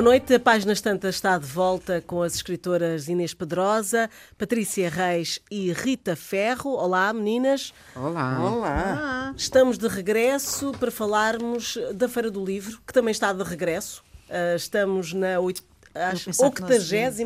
Boa 0.00 0.12
noite, 0.12 0.32
a 0.32 0.40
Páginas 0.40 0.80
Tantas 0.80 1.16
está 1.16 1.36
de 1.36 1.44
volta 1.44 2.02
com 2.06 2.22
as 2.22 2.34
escritoras 2.34 3.06
Inês 3.06 3.34
Pedrosa, 3.34 4.08
Patrícia 4.38 4.88
Reis 4.88 5.42
e 5.50 5.70
Rita 5.74 6.16
Ferro. 6.16 6.70
Olá, 6.70 7.12
meninas. 7.12 7.74
Olá. 7.94 8.42
Olá. 8.42 9.34
Estamos 9.36 9.76
de 9.76 9.86
regresso 9.86 10.72
para 10.80 10.90
falarmos 10.90 11.76
da 11.94 12.08
Feira 12.08 12.30
do 12.30 12.42
Livro, 12.42 12.80
que 12.86 12.94
também 12.94 13.12
está 13.12 13.30
de 13.30 13.42
regresso. 13.42 14.02
Uh, 14.30 14.56
estamos 14.56 15.12
na 15.12 15.38
89 15.38 17.22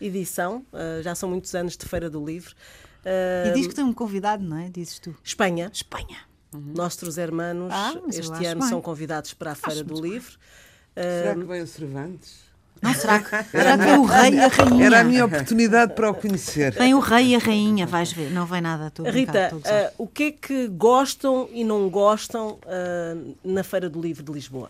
edição, 0.00 0.64
uh, 0.72 1.02
já 1.02 1.16
são 1.16 1.28
muitos 1.28 1.52
anos 1.52 1.76
de 1.76 1.84
Feira 1.84 2.08
do 2.08 2.24
Livro. 2.24 2.54
Uh, 3.04 3.48
e 3.48 3.54
diz 3.54 3.66
que 3.66 3.74
tem 3.74 3.84
um 3.84 3.92
convidado, 3.92 4.44
não 4.44 4.56
é? 4.56 4.68
Dizes 4.68 5.00
tu. 5.00 5.16
Espanha. 5.24 5.68
Espanha. 5.74 6.18
Uhum. 6.54 6.74
Nossos 6.76 7.18
hermanos 7.18 7.72
ah, 7.72 7.92
este 8.10 8.46
ano 8.46 8.60
bem. 8.60 8.68
são 8.68 8.80
convidados 8.80 9.34
para 9.34 9.50
a 9.50 9.56
Feira 9.56 9.82
do 9.82 10.00
Livro. 10.00 10.38
Bem. 10.38 10.65
Será 11.02 11.34
que 11.34 11.44
vem 11.44 11.62
o 11.62 11.66
Cervantes? 11.66 12.46
Não, 12.82 12.92
será 12.94 13.18
que, 13.20 13.50
será 13.50 13.78
que 13.78 13.84
vem 13.84 13.98
o 13.98 14.04
rei 14.04 14.34
e 14.34 14.40
a 14.40 14.48
rainha? 14.48 14.86
Era 14.86 15.00
a 15.00 15.04
minha 15.04 15.24
oportunidade 15.24 15.94
para 15.94 16.10
o 16.10 16.14
conhecer. 16.14 16.72
Vem 16.74 16.94
o 16.94 17.00
rei 17.00 17.28
e 17.28 17.36
a 17.36 17.38
rainha, 17.38 17.86
vais 17.86 18.12
ver. 18.12 18.30
Não 18.30 18.44
vem 18.46 18.60
nada. 18.60 18.88
Estou 18.88 19.08
Rita, 19.08 19.50
uh, 19.54 19.94
o 19.98 20.06
que 20.06 20.24
é 20.24 20.32
que 20.32 20.68
gostam 20.68 21.48
e 21.52 21.64
não 21.64 21.88
gostam 21.88 22.58
uh, 22.64 23.36
na 23.42 23.64
Feira 23.64 23.88
do 23.88 24.00
Livro 24.00 24.22
de 24.22 24.32
Lisboa? 24.32 24.68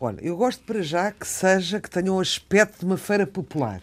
Olha, 0.00 0.18
eu 0.20 0.36
gosto 0.36 0.62
para 0.64 0.80
já 0.82 1.10
que 1.10 1.26
seja, 1.26 1.80
que 1.80 1.90
tenha 1.90 2.12
um 2.12 2.20
aspecto 2.20 2.80
de 2.80 2.84
uma 2.84 2.96
feira 2.96 3.26
popular. 3.26 3.82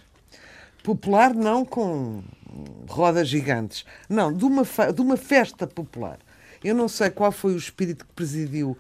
Popular 0.81 1.34
não 1.34 1.66
com 1.66 2.23
rodas 2.88 3.28
gigantes. 3.28 3.86
Não, 4.08 4.31
de 4.31 4.45
uma, 4.45 4.64
de 4.64 5.02
uma 5.02 5.17
festa 5.17 5.67
popular. 5.67 6.19
Eu 6.64 6.73
não 6.73 6.88
sei 6.88 7.09
qual 7.09 7.31
foi 7.31 7.53
o 7.53 7.58
espírito 7.58 8.06
que 8.06 8.14
presidiu 8.14 8.78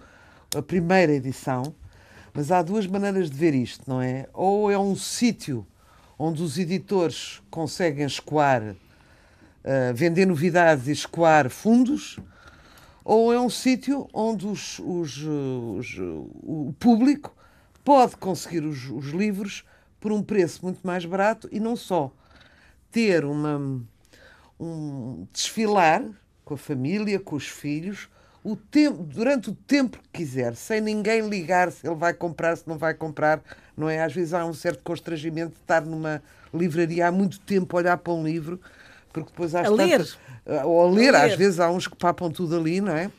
a 0.55 0.61
primeira 0.61 1.11
edição, 1.11 1.75
mas 2.35 2.51
há 2.51 2.61
duas 2.61 2.85
maneiras 2.85 3.29
de 3.29 3.37
ver 3.37 3.55
isto, 3.55 3.89
não 3.89 4.01
é? 4.01 4.27
Ou 4.33 4.69
é 4.69 4.77
um 4.77 4.95
sítio 4.95 5.65
onde 6.19 6.43
os 6.43 6.57
editores 6.57 7.41
conseguem 7.49 8.05
escoar, 8.05 8.61
uh, 8.61 9.93
vender 9.93 10.25
novidades 10.25 10.87
e 10.87 10.91
escoar 10.91 11.49
fundos, 11.49 12.19
ou 13.05 13.33
é 13.33 13.39
um 13.39 13.49
sítio 13.49 14.09
onde 14.13 14.45
os, 14.45 14.79
os, 14.79 15.17
os, 15.17 15.97
o 16.43 16.73
público 16.77 17.33
pode 17.83 18.17
conseguir 18.17 18.65
os, 18.65 18.89
os 18.89 19.05
livros 19.07 19.63
por 19.99 20.11
um 20.11 20.21
preço 20.21 20.59
muito 20.63 20.85
mais 20.85 21.05
barato 21.05 21.47
e 21.51 21.59
não 21.59 21.75
só 21.75 22.11
ter 22.91 23.23
uma 23.23 23.81
um 24.59 25.27
desfilar 25.31 26.03
com 26.43 26.53
a 26.53 26.57
família, 26.57 27.19
com 27.19 27.35
os 27.35 27.47
filhos, 27.47 28.09
o 28.45 28.55
tempo, 28.55 29.01
durante 29.01 29.49
o 29.49 29.55
tempo 29.55 29.97
que 29.97 30.19
quiser, 30.19 30.55
sem 30.55 30.79
ninguém 30.79 31.27
ligar 31.27 31.71
se 31.71 31.87
ele 31.87 31.95
vai 31.95 32.13
comprar, 32.13 32.55
se 32.55 32.67
não 32.67 32.77
vai 32.77 32.93
comprar, 32.93 33.41
não 33.75 33.89
é? 33.89 34.03
Às 34.03 34.13
vezes 34.13 34.35
há 34.35 34.45
um 34.45 34.53
certo 34.53 34.83
constrangimento 34.83 35.53
de 35.53 35.61
estar 35.61 35.81
numa 35.81 36.21
livraria 36.53 37.07
há 37.07 37.11
muito 37.11 37.39
tempo 37.39 37.75
a 37.75 37.79
olhar 37.79 37.97
para 37.97 38.13
um 38.13 38.23
livro, 38.23 38.61
porque 39.11 39.31
depois 39.31 39.55
há 39.55 39.65
a 39.65 39.69
ler. 39.69 40.07
Eh, 40.45 40.63
ou 40.63 40.79
a 40.79 40.91
ler, 40.91 41.15
a 41.15 41.23
ler, 41.23 41.31
às 41.31 41.35
vezes 41.35 41.59
há 41.59 41.71
uns 41.71 41.87
que 41.87 41.95
papam 41.95 42.29
tudo 42.29 42.55
ali, 42.55 42.79
não 42.79 42.95
é? 42.95 43.07
uh, 43.07 43.11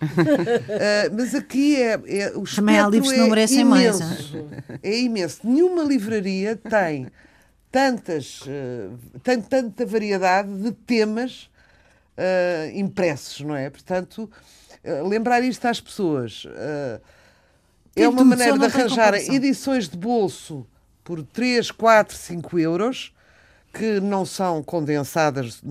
mas 1.12 1.34
aqui 1.34 1.74
é, 1.74 2.00
é 2.06 2.32
o 2.36 2.44
Também 2.44 2.78
há 2.78 2.88
livros 2.88 3.10
que 3.10 3.18
não 3.18 3.28
merecem 3.28 3.60
imenso, 3.62 4.04
mais. 4.04 4.32
É 4.80 4.96
imenso. 4.96 5.40
Nenhuma 5.42 5.82
livraria 5.82 6.54
tem 6.54 7.08
tantas, 7.72 8.42
uh, 8.42 8.96
tem 9.24 9.40
tanta 9.40 9.84
variedade 9.84 10.56
de 10.56 10.70
temas 10.70 11.50
uh, 12.16 12.78
impressos, 12.78 13.40
não 13.40 13.56
é? 13.56 13.68
Portanto, 13.70 14.30
lembrar 15.08 15.42
isto 15.42 15.66
às 15.66 15.80
pessoas 15.80 16.44
uh, 16.44 17.00
é 17.94 18.08
uma 18.08 18.24
maneira 18.24 18.58
de 18.58 18.64
arranjar 18.64 19.14
edições 19.14 19.88
de 19.88 19.96
bolso 19.96 20.66
por 21.02 21.22
3, 21.22 21.70
4, 21.70 22.14
5 22.16 22.58
euros 22.58 23.12
que 23.72 24.00
não 24.00 24.24
são 24.24 24.62
condensadas 24.62 25.62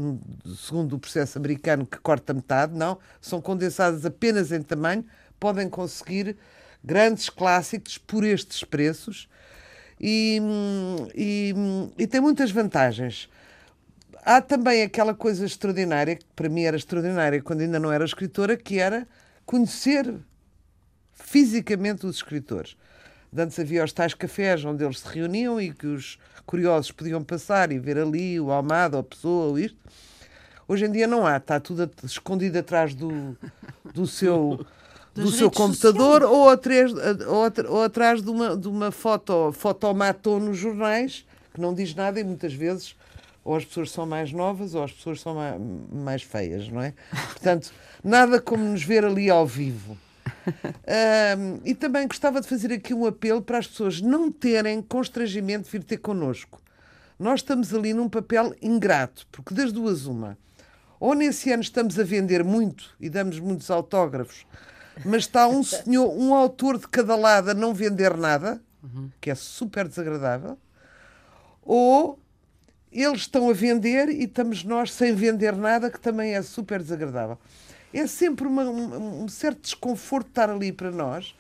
segundo 0.58 0.96
o 0.96 1.00
processo 1.00 1.38
americano 1.38 1.86
que 1.86 1.98
corta 1.98 2.34
metade, 2.34 2.74
não, 2.74 3.00
são 3.20 3.42
condensadas 3.42 4.06
apenas 4.06 4.52
em 4.52 4.62
tamanho, 4.62 5.04
podem 5.40 5.68
conseguir 5.68 6.38
grandes 6.84 7.30
clássicos 7.30 7.98
por 7.98 8.24
estes 8.24 8.64
preços. 8.64 9.28
E, 10.00 10.40
e, 11.16 11.54
e 11.98 12.06
tem 12.06 12.22
muitas 12.22 12.52
vantagens. 12.52 13.28
Há 14.26 14.42
também 14.42 14.82
aquela 14.82 15.14
coisa 15.14 15.46
extraordinária, 15.46 16.16
que 16.16 16.26
para 16.36 16.50
mim 16.50 16.64
era 16.64 16.76
extraordinária 16.76 17.40
quando 17.44 17.62
ainda 17.62 17.80
não 17.80 17.92
era 17.92 18.04
escritora, 18.04 18.58
que 18.58 18.80
era 18.80 19.08
conhecer 19.46 20.16
fisicamente 21.14 22.08
os 22.08 22.16
escritores. 22.16 22.76
Antes 23.38 23.60
havia 23.60 23.84
os 23.84 23.94
tais 23.94 24.16
cafés 24.16 24.66
onde 24.66 24.84
eles 24.84 25.02
se 25.02 25.08
reuniam 25.08 25.62
e 25.62 25.72
que 25.72 25.86
os 25.86 26.18
curiosos 26.44 26.92
podiam 26.92 27.24
passar 27.24 27.72
e 27.72 27.78
ver 27.78 28.00
ali 28.00 28.40
o 28.40 28.50
Almada, 28.50 28.98
a 28.98 29.04
pessoa, 29.04 29.50
ou 29.50 29.60
isto. 29.60 29.78
Hoje 30.68 30.86
em 30.86 30.92
dia 30.92 31.06
não 31.06 31.28
há, 31.28 31.38
está 31.38 31.60
tudo 31.60 31.88
escondido 32.04 32.58
atrás 32.58 32.96
do, 32.96 33.38
do 33.94 34.08
seu, 34.08 34.66
do 35.14 35.30
seu 35.30 35.52
computador 35.52 36.24
ou 36.24 36.50
atrás, 36.50 36.92
ou, 37.28 37.76
ou 37.76 37.84
atrás 37.84 38.24
de 38.24 38.30
uma, 38.32 38.58
de 38.58 38.68
uma 38.68 38.90
foto, 38.90 39.52
fotomaton 39.52 40.40
nos 40.40 40.58
jornais, 40.58 41.28
que 41.54 41.62
não 41.62 41.76
diz 41.76 41.94
nada 41.94 42.20
e 42.20 42.24
muitas 42.24 42.54
vezes 42.56 42.96
ou 43.46 43.56
as 43.56 43.64
pessoas 43.64 43.92
são 43.92 44.08
mais 44.08 44.32
novas 44.32 44.74
ou 44.74 44.84
as 44.84 44.92
pessoas 44.92 45.22
são 45.22 45.36
mais, 45.36 45.62
mais 45.94 46.24
feias, 46.24 46.68
não 46.68 46.82
é? 46.82 46.96
Portanto, 47.12 47.72
nada 48.04 48.42
como 48.42 48.64
nos 48.64 48.84
ver 48.84 49.06
ali 49.06 49.30
ao 49.30 49.46
vivo. 49.46 49.96
Um, 50.48 51.62
e 51.64 51.76
também 51.76 52.08
gostava 52.08 52.42
de 52.42 52.48
fazer 52.48 52.74
aqui 52.74 52.94
um 52.94 53.06
apelo 53.06 53.44
para 53.44 53.60
as 53.60 53.68
pessoas 53.68 54.02
não 54.02 54.32
terem 54.32 54.82
constrangimento 54.82 55.66
de 55.66 55.72
vir 55.72 55.84
ter 55.84 55.98
connosco. 55.98 56.60
Nós 57.20 57.42
estamos 57.42 57.74
ali 57.74 57.94
num 57.94 58.10
papel 58.10 58.54
ingrato, 58.62 59.28
porque 59.32 59.54
das 59.54 59.72
duas, 59.72 60.08
uma. 60.08 60.38
Ou 61.00 61.14
nesse 61.14 61.52
ano 61.52 61.62
estamos 61.62 62.00
a 62.00 62.04
vender 62.04 62.44
muito 62.44 62.96
e 63.00 63.10
damos 63.10 63.40
muitos 63.40 63.70
autógrafos, 63.70 64.46
mas 65.06 65.24
está 65.24 65.48
um 65.48 65.64
senhor, 65.64 66.10
um 66.10 66.34
autor 66.34 66.80
de 66.80 66.88
cada 66.88 67.16
lado 67.16 67.52
a 67.52 67.54
não 67.54 67.74
vender 67.74 68.18
nada, 68.18 68.60
que 69.22 69.30
é 69.30 69.36
super 69.36 69.88
desagradável, 69.88 70.58
ou 71.62 72.20
eles 73.04 73.22
estão 73.22 73.50
a 73.50 73.54
vender 73.54 74.08
e 74.08 74.24
estamos 74.24 74.64
nós 74.64 74.94
sem 74.94 75.14
vender 75.14 75.54
nada, 75.54 75.92
que 75.92 76.00
também 76.00 76.34
é 76.34 76.42
super 76.42 76.82
desagradável. 76.82 77.38
É 77.94 78.08
sempre 78.08 78.48
uma, 78.48 78.64
um, 78.64 79.24
um, 79.24 79.28
certo 79.28 79.62
desconforto 79.62 80.30
estar 80.30 80.50
ali 80.50 80.72
para 80.72 80.92
nós, 80.92 81.36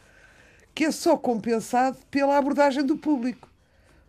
que 0.73 0.83
é 0.83 0.91
só 0.91 1.15
compensado 1.15 1.97
pela 2.11 2.37
abordagem 2.37 2.85
do 2.85 2.97
público. 2.97 3.49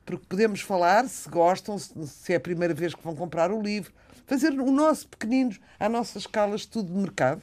Porque 0.05 0.25
podemos 0.29 0.61
falar 0.61 1.09
se 1.09 1.29
gostam, 1.29 1.79
se, 1.79 2.33
é 2.33 2.37
a 2.37 2.41
primeira 2.41 2.75
vez 2.75 2.95
que 2.95 3.03
vão 3.03 3.15
comprar 3.15 3.53
o 3.53 3.63
livro, 3.63 3.93
fazer 4.27 4.51
o 4.51 4.71
nosso 4.71 5.07
pequeninos, 5.07 5.61
à 5.79 5.89
nossa 5.89 6.19
escala, 6.19 6.57
estudo 6.57 6.93
de 6.93 6.99
mercado, 6.99 7.43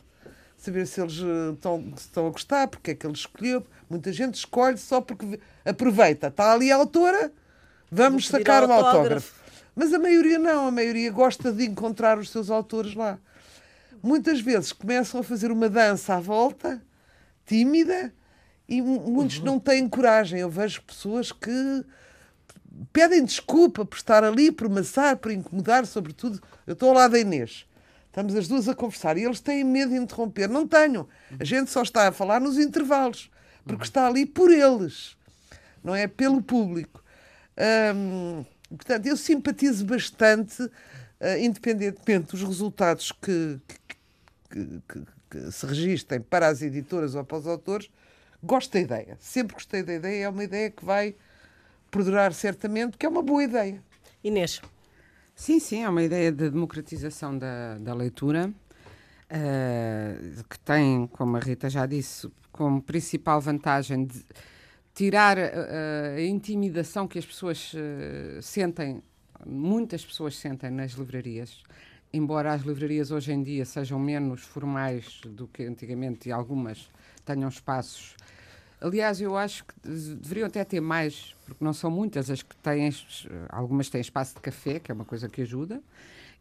saber 0.58 0.86
se 0.86 1.02
eles 1.02 1.20
eh, 1.20 1.54
estão, 1.54 1.94
estão 1.96 2.28
a 2.28 2.30
gostar, 2.30 2.68
porque 2.68 2.92
é 2.92 2.96
que 2.96 3.06
ele 3.06 3.14
escolheu. 3.14 3.66
Muita 3.90 4.12
gente 4.12 4.36
escolhe 4.36 4.78
só 4.78 5.00
porque 5.00 5.40
aproveita. 5.64 6.28
Está 6.28 6.54
ali 6.54 6.72
a 6.72 6.76
autora, 6.76 7.32
vamos 7.92 8.28
sacar 8.28 8.64
um 8.64 8.72
autógrafo. 8.72 8.98
autógrafo 8.98 9.43
mas 9.76 9.94
a 9.94 10.00
maioria 10.00 10.38
não, 10.38 10.68
a 10.68 10.72
maioria 10.72 11.12
gosta 11.12 11.52
de 11.52 11.66
encontrar 11.66 12.18
os 12.20 12.30
seus 12.30 12.50
autores 12.50 12.94
lá. 12.94 13.18
Muitas 14.02 14.42
vezes 14.42 14.72
começam 14.72 15.22
a 15.22 15.24
fazer 15.24 15.52
uma 15.52 15.70
dança 15.70 16.16
à 16.16 16.20
volta, 16.20 16.82
tímida, 17.46 18.14
e 18.68 18.82
muitos 18.82 19.40
uhum. 19.40 19.46
não 19.46 19.60
têm 19.60 19.88
coragem. 19.88 20.40
Eu 20.40 20.50
vejo 20.50 20.82
pessoas 20.84 21.32
que 21.32 21.86
pedem 22.92 23.24
desculpa 23.24 23.86
por 23.86 23.96
estar 23.96 24.24
ali, 24.24 24.52
por 24.52 24.70
maçar, 24.70 25.18
por 25.18 25.32
incomodar, 25.32 25.86
sobretudo. 25.86 26.42
Eu 26.68 26.74
estou 26.74 26.90
ao 26.90 26.96
lado 26.96 27.12
da 27.12 27.20
Inês. 27.20 27.66
Estamos 28.08 28.36
as 28.36 28.48
duas 28.48 28.70
a 28.70 28.76
conversar 28.76 29.18
e 29.18 29.24
eles 29.24 29.40
têm 29.40 29.64
medo 29.64 29.92
de 29.92 29.98
interromper. 29.98 30.48
Não 30.48 30.68
tenham. 30.68 31.08
A 31.40 31.44
gente 31.44 31.72
só 31.72 31.82
está 31.82 32.08
a 32.08 32.12
falar 32.12 32.40
nos 32.40 32.60
intervalos, 32.60 33.32
porque 33.64 33.82
uhum. 33.82 33.84
está 33.84 34.06
ali 34.06 34.26
por 34.26 34.52
eles, 34.52 35.18
não 35.84 35.96
é 35.96 36.08
pelo 36.08 36.42
público. 36.42 37.04
Hum, 37.96 38.46
Portanto, 38.76 39.06
eu 39.06 39.16
simpatizo 39.16 39.86
bastante, 39.86 40.64
uh, 40.64 40.72
independentemente 41.40 42.32
dos 42.32 42.44
resultados 42.44 43.12
que, 43.12 43.60
que, 44.50 44.82
que, 44.88 45.02
que, 45.30 45.52
se 45.52 45.66
registrem 45.66 46.22
para 46.22 46.48
as 46.48 46.62
editoras 46.62 47.16
ou 47.16 47.24
para 47.24 47.38
os 47.38 47.48
autores, 47.48 47.90
gosto 48.42 48.74
da 48.74 48.80
ideia. 48.80 49.18
Sempre 49.20 49.54
gostei 49.54 49.84
da 49.84 49.94
ideia. 49.94 50.26
É 50.26 50.30
uma 50.30 50.44
ideia 50.44 50.70
que 50.72 50.84
vai 50.84 51.16
perdurar 51.90 52.34
certamente, 52.34 52.98
que 52.98 53.06
é 53.06 53.10
uma 53.10 53.22
boa 53.22 53.44
ideia. 53.44 53.82
Inês. 54.24 54.62
Sim, 55.36 55.60
sim, 55.60 55.84
é 55.84 55.90
uma 55.90 56.04
ideia 56.04 56.32
de 56.32 56.50
democratização 56.50 57.38
da, 57.38 57.78
da 57.80 57.94
leitura, 57.94 58.52
uh, 59.30 60.44
que 60.48 60.60
tem, 60.60 61.08
como 61.08 61.38
a 61.38 61.40
Rita 61.40 61.70
já 61.70 61.86
disse, 61.86 62.32
como 62.52 62.82
principal 62.82 63.42
vantagem 63.42 64.06
de 64.06 64.24
tirar 64.94 65.38
uh, 65.38 66.16
a 66.16 66.22
intimidação 66.22 67.08
que 67.08 67.18
as 67.18 67.26
pessoas 67.26 67.74
uh, 67.74 68.42
sentem, 68.42 69.02
muitas 69.46 70.06
pessoas 70.06 70.38
sentem 70.38 70.70
nas 70.70 70.92
livrarias. 70.92 71.64
Embora 72.12 72.54
as 72.54 72.62
livrarias 72.62 73.10
hoje 73.10 73.32
em 73.32 73.42
dia 73.42 73.66
sejam 73.66 74.00
menos 74.00 74.42
formais 74.42 75.22
do 75.26 75.48
que 75.48 75.64
antigamente 75.64 76.30
e 76.30 76.32
algumas 76.32 76.88
tenham 77.26 77.50
espaços 77.50 78.16
Aliás, 78.84 79.22
eu 79.22 79.38
acho 79.38 79.64
que 79.64 79.74
deveriam 79.86 80.46
até 80.46 80.62
ter 80.66 80.82
mais, 80.82 81.34
porque 81.46 81.64
não 81.64 81.72
são 81.72 81.90
muitas 81.90 82.30
as 82.30 82.44
que 82.44 82.54
têm, 82.58 82.90
algumas 83.48 83.90
têm 83.90 84.02
espaço 84.02 84.36
de 84.36 84.42
café, 84.42 84.78
que 84.78 84.92
é 84.92 84.94
uma 84.94 85.06
coisa 85.06 85.30
que 85.30 85.42
ajuda, 85.42 85.82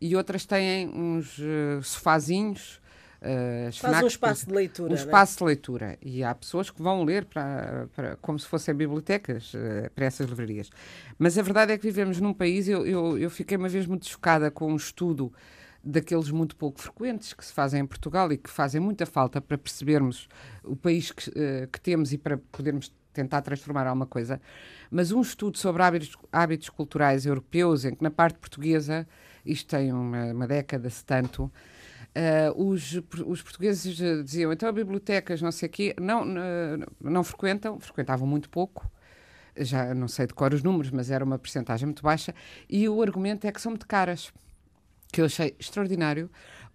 e 0.01 0.17
outras 0.17 0.45
têm 0.45 0.89
uns 0.89 1.39
uh, 1.39 1.81
sofazinhos. 1.85 2.82
Uh, 3.23 3.73
Faz 3.73 4.03
um 4.03 4.07
espaço 4.09 4.47
de 4.47 4.53
leitura. 4.53 4.91
Um 4.91 4.97
é? 4.97 4.99
espaço 4.99 5.39
de 5.39 5.45
leitura. 5.45 5.97
E 6.03 6.25
há 6.25 6.35
pessoas 6.35 6.71
que 6.71 6.83
vão 6.83 7.05
ler 7.05 7.25
para, 7.25 7.89
para, 7.95 8.17
como 8.17 8.37
se 8.37 8.47
fossem 8.49 8.75
bibliotecas 8.75 9.55
uh, 9.55 9.89
para 9.95 10.07
essas 10.07 10.29
livrarias. 10.29 10.69
Mas 11.17 11.39
a 11.39 11.43
verdade 11.43 11.73
é 11.73 11.79
que 11.79 11.85
vivemos 11.85 12.21
num 12.21 12.35
país, 12.35 12.67
eu, 12.67 12.85
eu, 12.85 13.17
eu 13.17 13.31
fiquei 13.31 13.57
uma 13.57 13.69
vez 13.69 13.87
muito 13.87 14.09
chocada 14.09 14.51
com 14.51 14.73
um 14.73 14.77
estudo 14.77 15.33
daqueles 15.85 16.31
muito 16.31 16.57
pouco 16.57 16.81
frequentes 16.81 17.33
que 17.33 17.45
se 17.45 17.53
fazem 17.53 17.81
em 17.81 17.87
Portugal 17.87 18.33
e 18.33 18.37
que 18.37 18.51
fazem 18.51 18.81
muita 18.81 19.07
falta 19.07 19.41
para 19.41 19.57
percebermos 19.57 20.29
o 20.65 20.75
país 20.75 21.13
que, 21.13 21.31
uh, 21.31 21.69
que 21.71 21.81
temos 21.81 22.13
e 22.13 22.19
para 22.19 22.39
podermos 22.51 22.93
tentar 23.13 23.43
transformar 23.43 23.87
alguma 23.87 24.07
coisa. 24.07 24.41
Mas 24.91 25.13
um 25.13 25.21
estudo 25.21 25.59
sobre 25.59 25.83
hábitos, 25.83 26.17
hábitos 26.33 26.69
culturais 26.71 27.25
europeus, 27.25 27.85
em 27.85 27.95
que 27.95 28.03
na 28.03 28.11
parte 28.11 28.39
portuguesa, 28.39 29.07
isto 29.45 29.69
tem 29.69 29.93
uma, 29.93 30.33
uma 30.33 30.47
década 30.47 30.89
se 30.91 31.05
tanto, 31.05 31.53
uh, 32.17 32.63
os, 32.63 33.01
os 33.27 33.43
portugueses 33.43 33.97
diziam, 34.25 34.53
então 34.53 34.73
bibliotecas, 34.73 35.41
não 35.41 35.53
sei 35.53 35.69
o 35.69 35.73
quê, 35.73 35.95
não, 36.01 36.25
não, 36.25 36.87
não 37.01 37.25
frequentam, 37.25 37.79
frequentavam 37.81 38.27
muito 38.27 38.49
pouco, 38.49 38.91
já 39.57 39.95
não 39.95 40.09
sei 40.09 40.27
de 40.27 40.35
cor 40.35 40.55
os 40.55 40.63
números, 40.63 40.91
mas 40.91 41.11
era 41.11 41.25
uma 41.25 41.39
percentagem 41.39 41.87
muito 41.87 42.03
baixa, 42.03 42.35
e 42.69 42.89
o 42.89 43.03
argumento 43.03 43.47
é 43.47 43.53
que 43.53 43.61
são 43.61 43.73
muito 43.73 43.87
caras 43.87 44.33
que 45.13 45.21
eu 45.21 45.27
achei 45.27 45.55
extraordinário. 45.59 46.31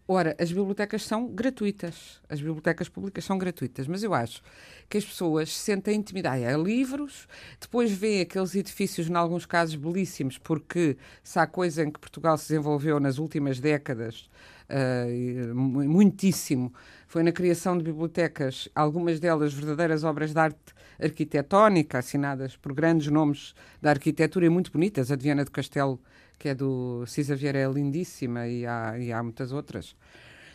Ora, 0.09 0.37
as 0.39 0.49
bibliotecas 0.49 1.03
são 1.03 1.27
gratuitas, 1.27 2.21
as 2.29 2.39
bibliotecas 2.39 2.87
públicas 2.87 3.25
são 3.25 3.37
gratuitas, 3.37 3.87
mas 3.87 4.03
eu 4.03 4.13
acho 4.13 4.41
que 4.87 4.97
as 4.97 5.03
pessoas 5.03 5.51
se 5.51 5.59
sentem 5.59 5.97
intimidadas. 5.97 6.45
Há 6.45 6.55
livros, 6.57 7.27
depois 7.59 7.91
vêem 7.91 8.21
aqueles 8.21 8.55
edifícios, 8.55 9.09
em 9.09 9.15
alguns 9.15 9.45
casos 9.45 9.75
belíssimos, 9.75 10.37
porque 10.37 10.95
se 11.21 11.37
há 11.37 11.45
coisa 11.45 11.83
em 11.83 11.91
que 11.91 11.99
Portugal 11.99 12.37
se 12.37 12.47
desenvolveu 12.47 13.01
nas 13.01 13.17
últimas 13.17 13.59
décadas, 13.59 14.29
uh, 14.69 15.55
muitíssimo, 15.55 16.73
foi 17.07 17.23
na 17.23 17.31
criação 17.31 17.77
de 17.77 17.83
bibliotecas, 17.83 18.69
algumas 18.75 19.19
delas 19.19 19.53
verdadeiras 19.53 20.03
obras 20.03 20.33
de 20.33 20.39
arte 20.39 20.75
arquitetónica, 20.99 21.99
assinadas 21.99 22.55
por 22.55 22.73
grandes 22.73 23.07
nomes 23.07 23.53
da 23.81 23.91
arquitetura 23.91 24.45
e 24.45 24.49
muito 24.49 24.71
bonitas. 24.71 25.11
A 25.11 25.15
de 25.15 25.23
Viana 25.23 25.45
do 25.45 25.51
Castelo 25.51 26.01
que 26.37 26.49
é 26.49 26.55
do 26.55 27.05
Cisa 27.05 27.35
Vieira, 27.35 27.59
é 27.59 27.67
lindíssima 27.67 28.47
e 28.47 28.65
há, 28.65 28.97
e 28.97 29.11
há 29.11 29.21
muitas 29.23 29.51
outras. 29.51 29.95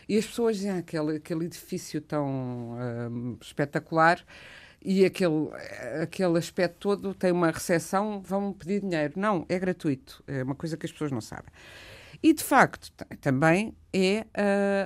E 0.07 0.17
as 0.17 0.25
pessoas 0.25 0.57
dizem 0.57 0.71
ah, 0.71 0.77
aquele, 0.77 1.17
aquele 1.17 1.45
edifício 1.45 2.01
tão 2.01 2.73
uh, 2.73 3.37
espetacular 3.41 4.23
e 4.81 5.05
aquele, 5.05 5.49
aquele 6.01 6.37
aspecto 6.37 6.77
todo 6.79 7.13
tem 7.13 7.31
uma 7.31 7.49
recepção, 7.51 8.21
vão 8.21 8.51
pedir 8.51 8.81
dinheiro. 8.81 9.13
Não, 9.15 9.45
é 9.47 9.57
gratuito. 9.57 10.21
É 10.27 10.43
uma 10.43 10.55
coisa 10.55 10.75
que 10.75 10.85
as 10.85 10.91
pessoas 10.91 11.11
não 11.11 11.21
sabem. 11.21 11.51
E, 12.23 12.33
de 12.33 12.43
facto, 12.43 12.89
também 13.19 13.75
é 13.91 14.25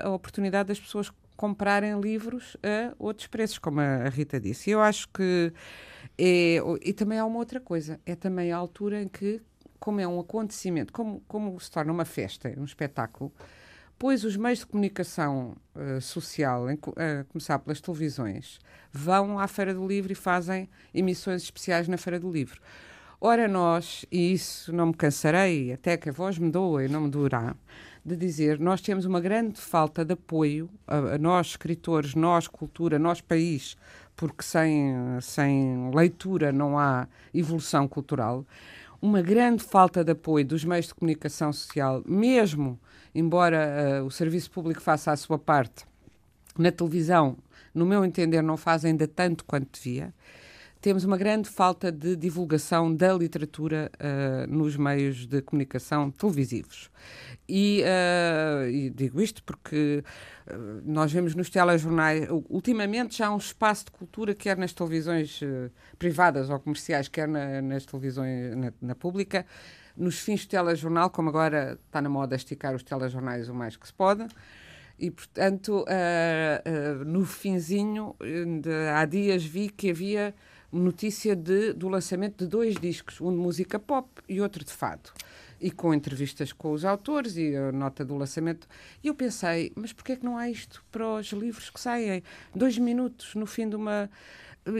uh, 0.03 0.07
a 0.07 0.09
oportunidade 0.09 0.69
das 0.69 0.79
pessoas 0.79 1.11
comprarem 1.35 2.01
livros 2.01 2.57
a 2.63 2.95
outros 2.97 3.27
preços, 3.27 3.59
como 3.59 3.79
a 3.79 4.09
Rita 4.09 4.39
disse. 4.39 4.71
Eu 4.71 4.81
acho 4.81 5.07
que 5.09 5.53
é, 6.17 6.57
e 6.81 6.91
também 6.93 7.19
há 7.19 7.25
uma 7.25 7.37
outra 7.37 7.59
coisa, 7.59 7.99
é 8.05 8.15
também 8.15 8.51
a 8.51 8.57
altura 8.57 9.03
em 9.03 9.07
que 9.07 9.39
como 9.79 10.01
é 10.01 10.07
um 10.07 10.19
acontecimento, 10.19 10.91
como, 10.91 11.21
como 11.27 11.59
se 11.59 11.69
torna 11.69 11.93
uma 11.93 12.05
festa, 12.05 12.51
um 12.57 12.65
espetáculo, 12.65 13.31
pois 13.99 14.23
os 14.23 14.35
meios 14.35 14.59
de 14.59 14.65
comunicação 14.65 15.55
uh, 15.75 16.01
social, 16.01 16.69
em, 16.71 16.73
uh, 16.75 17.25
começar 17.29 17.59
pelas 17.59 17.79
televisões, 17.79 18.59
vão 18.91 19.39
à 19.39 19.47
Feira 19.47 19.75
do 19.75 19.87
Livro 19.87 20.11
e 20.11 20.15
fazem 20.15 20.67
emissões 20.91 21.43
especiais 21.43 21.87
na 21.87 21.97
Feira 21.97 22.19
do 22.19 22.31
Livro. 22.31 22.59
Ora, 23.19 23.47
nós, 23.47 24.05
e 24.11 24.31
isso 24.33 24.71
não 24.71 24.87
me 24.87 24.93
cansarei, 24.93 25.73
até 25.73 25.97
que 25.97 26.09
a 26.09 26.11
voz 26.11 26.37
me 26.37 26.51
doa 26.51 26.85
e 26.85 26.87
não 26.87 27.01
me 27.01 27.09
durará, 27.09 27.55
de 28.05 28.15
dizer, 28.15 28.59
nós 28.59 28.79
temos 28.79 29.05
uma 29.05 29.19
grande 29.19 29.59
falta 29.59 30.05
de 30.05 30.13
apoio, 30.13 30.69
a, 30.87 30.97
a 30.97 31.17
nós 31.17 31.47
escritores, 31.47 32.13
nós 32.13 32.47
cultura, 32.47 32.99
nós 32.99 33.19
país, 33.19 33.75
porque 34.15 34.43
sem, 34.43 34.93
sem 35.21 35.91
leitura 35.93 36.51
não 36.51 36.77
há 36.77 37.07
evolução 37.33 37.87
cultural 37.87 38.45
uma 39.01 39.21
grande 39.21 39.63
falta 39.63 40.03
de 40.03 40.11
apoio 40.11 40.45
dos 40.45 40.63
meios 40.63 40.87
de 40.87 40.95
comunicação 40.95 41.53
social, 41.53 42.03
mesmo 42.05 42.79
embora 43.13 44.01
uh, 44.01 44.05
o 44.05 44.11
serviço 44.11 44.49
público 44.51 44.81
faça 44.81 45.11
a 45.11 45.15
sua 45.15 45.37
parte, 45.37 45.85
na 46.57 46.71
televisão, 46.71 47.37
no 47.73 47.85
meu 47.85 48.03
entender, 48.03 48.41
não 48.41 48.57
faz 48.57 48.83
ainda 48.83 49.07
tanto 49.07 49.45
quanto 49.45 49.67
devia. 49.71 50.13
Temos 50.79 51.03
uma 51.03 51.17
grande 51.17 51.49
falta 51.49 51.91
de 51.91 52.15
divulgação 52.15 52.93
da 52.93 53.11
literatura 53.11 53.91
uh, 53.95 54.51
nos 54.51 54.77
meios 54.77 55.25
de 55.25 55.41
comunicação 55.41 56.11
televisivos. 56.11 56.91
E, 57.49 57.81
uh, 57.81 58.69
e 58.69 58.89
digo 58.91 59.19
isto 59.19 59.43
porque 59.43 60.03
uh, 60.47 60.81
nós 60.85 61.11
vemos 61.11 61.33
nos 61.33 61.49
telejornais, 61.49 62.27
ultimamente 62.47 63.17
já 63.17 63.27
há 63.27 63.33
um 63.33 63.37
espaço 63.37 63.85
de 63.85 63.91
cultura, 63.91 64.35
quer 64.35 64.55
nas 64.55 64.71
televisões 64.71 65.39
privadas 65.97 66.49
ou 66.49 66.59
comerciais, 66.59 67.07
quer 67.07 67.27
na, 67.27 67.59
nas 67.61 67.83
televisões, 67.83 68.55
na, 68.55 68.73
na, 68.79 68.95
pública, 68.95 69.47
nos 69.95 70.19
fins 70.19 70.41
de 70.41 70.49
telejornal, 70.49 71.09
como 71.09 71.29
agora 71.29 71.79
está 71.87 72.01
na 72.01 72.09
moda 72.09 72.35
esticar 72.35 72.75
os 72.75 72.83
telejornais 72.83 73.49
o 73.49 73.53
mais 73.53 73.75
que 73.75 73.87
se 73.87 73.93
pode. 73.93 74.27
E, 74.99 75.11
portanto, 75.11 75.85
no 77.05 77.23
finzinho, 77.23 78.15
de, 78.19 78.89
há 78.95 79.05
dias 79.05 79.45
vi 79.45 79.69
que 79.69 79.91
havia 79.91 80.33
notícia 80.71 81.35
de, 81.35 81.73
do 81.73 81.87
lançamento 81.87 82.43
de 82.43 82.49
dois 82.49 82.75
discos, 82.75 83.21
um 83.21 83.31
de 83.31 83.37
música 83.37 83.79
pop 83.79 84.09
e 84.27 84.41
outro 84.41 84.63
de 84.63 84.71
fado 84.71 85.11
e 85.59 85.71
com 85.71 85.93
entrevistas 85.93 86.53
com 86.53 86.71
os 86.71 86.85
autores 86.85 87.35
e 87.35 87.55
a 87.55 87.71
nota 87.71 88.05
do 88.05 88.15
lançamento. 88.15 88.67
E 89.03 89.07
eu 89.07 89.15
pensei, 89.15 89.71
mas 89.75 89.91
porquê 89.91 90.13
é 90.13 90.15
que 90.15 90.25
não 90.25 90.37
há 90.37 90.49
isto 90.49 90.83
para 90.91 91.05
os 91.15 91.31
livros 91.31 91.69
que 91.69 91.79
saem? 91.79 92.23
Dois 92.55 92.77
minutos 92.77 93.35
no 93.35 93.45
fim 93.45 93.67
de 93.69 93.75
uma. 93.75 94.09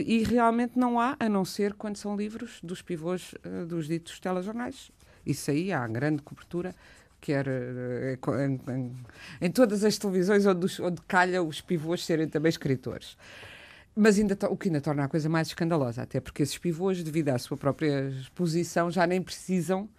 E 0.05 0.23
realmente 0.23 0.77
não 0.77 0.99
há, 0.99 1.15
a 1.19 1.29
não 1.29 1.45
ser 1.45 1.73
quando 1.73 1.95
são 1.95 2.15
livros 2.15 2.59
dos 2.61 2.81
pivôs 2.81 3.33
uh, 3.33 3.65
dos 3.65 3.87
ditos 3.87 4.19
telejornais. 4.19 4.91
Isso 5.25 5.49
aí 5.49 5.71
há 5.71 5.87
grande 5.87 6.21
cobertura 6.21 6.75
quer 7.21 7.47
uh, 7.47 8.35
em, 8.41 8.61
em, 8.71 8.95
em, 9.41 9.51
todas 9.51 9.83
as 9.83 9.97
televisões 9.97 10.45
onde, 10.45 10.81
onde 10.81 11.01
calha 11.07 11.41
os 11.41 11.61
pivôs 11.61 12.05
serem 12.05 12.27
também 12.27 12.49
escritores. 12.49 13.17
Mas 13.99 14.19
ainda 14.19 14.37
o 14.51 14.55
que 14.55 14.67
ainda 14.67 14.79
torna 14.79 15.05
a 15.05 15.07
coisa 15.07 15.27
mais 15.27 15.47
escandalosa, 15.47 16.03
até 16.03 16.19
porque 16.19 16.43
esses 16.43 16.55
pivôs, 16.55 17.01
devido 17.01 17.29
à 17.29 17.39
sua 17.39 17.57
própria 17.57 18.09
exposição, 18.09 18.91
já 18.91 19.07
nem 19.07 19.19
precisam 19.19 19.89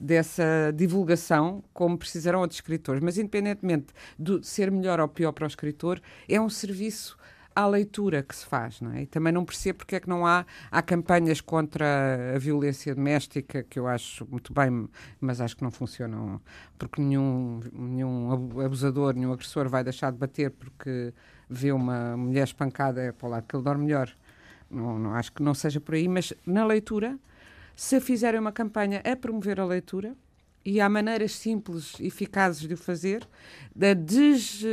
dessa 0.00 0.72
divulgação, 0.74 1.62
como 1.72 1.96
precisarão 1.96 2.40
outros 2.40 2.58
escritores. 2.58 3.00
Mas, 3.00 3.18
independentemente 3.18 3.94
de 4.18 4.44
ser 4.44 4.68
melhor 4.68 4.98
ou 4.98 5.06
pior 5.06 5.30
para 5.30 5.44
o 5.44 5.46
escritor, 5.46 6.02
é 6.28 6.40
um 6.40 6.48
serviço 6.48 7.16
à 7.54 7.66
leitura 7.68 8.20
que 8.20 8.34
se 8.34 8.44
faz, 8.44 8.80
não 8.80 8.92
é? 8.92 9.02
E 9.02 9.06
também 9.06 9.32
não 9.32 9.44
percebo 9.44 9.78
porque 9.78 9.94
é 9.94 10.00
que 10.00 10.08
não 10.08 10.26
há, 10.26 10.44
há 10.68 10.82
campanhas 10.82 11.40
contra 11.40 12.34
a 12.34 12.38
violência 12.40 12.94
doméstica, 12.96 13.62
que 13.62 13.78
eu 13.78 13.86
acho 13.86 14.26
muito 14.28 14.52
bem, 14.52 14.88
mas 15.20 15.40
acho 15.40 15.56
que 15.56 15.62
não 15.62 15.70
funcionam, 15.70 16.40
porque 16.76 17.00
nenhum, 17.00 17.60
nenhum 17.72 18.60
abusador, 18.60 19.14
nenhum 19.14 19.32
agressor 19.32 19.68
vai 19.68 19.84
deixar 19.84 20.10
de 20.10 20.18
bater 20.18 20.50
porque 20.50 21.14
vê 21.48 21.72
uma 21.72 22.16
mulher 22.16 22.44
espancada 22.44 23.00
é 23.02 23.12
para 23.12 23.26
o 23.26 23.30
lado 23.30 23.46
que 23.46 23.56
ele 23.56 23.62
dorme 23.62 23.86
melhor. 23.86 24.10
Não, 24.70 24.98
não, 24.98 25.14
acho 25.14 25.32
que 25.32 25.42
não 25.42 25.54
seja 25.54 25.80
por 25.80 25.94
aí, 25.94 26.08
mas 26.08 26.32
na 26.44 26.64
leitura 26.64 27.18
se 27.74 28.00
fizerem 28.00 28.40
uma 28.40 28.52
campanha 28.52 29.00
a 29.04 29.14
promover 29.14 29.60
a 29.60 29.64
leitura, 29.64 30.16
e 30.66 30.80
há 30.80 30.88
maneiras 30.88 31.30
simples 31.30 31.94
e 32.00 32.08
eficazes 32.08 32.66
de 32.66 32.74
o 32.74 32.76
fazer, 32.76 33.24
de 33.72 33.94
des, 33.94 34.64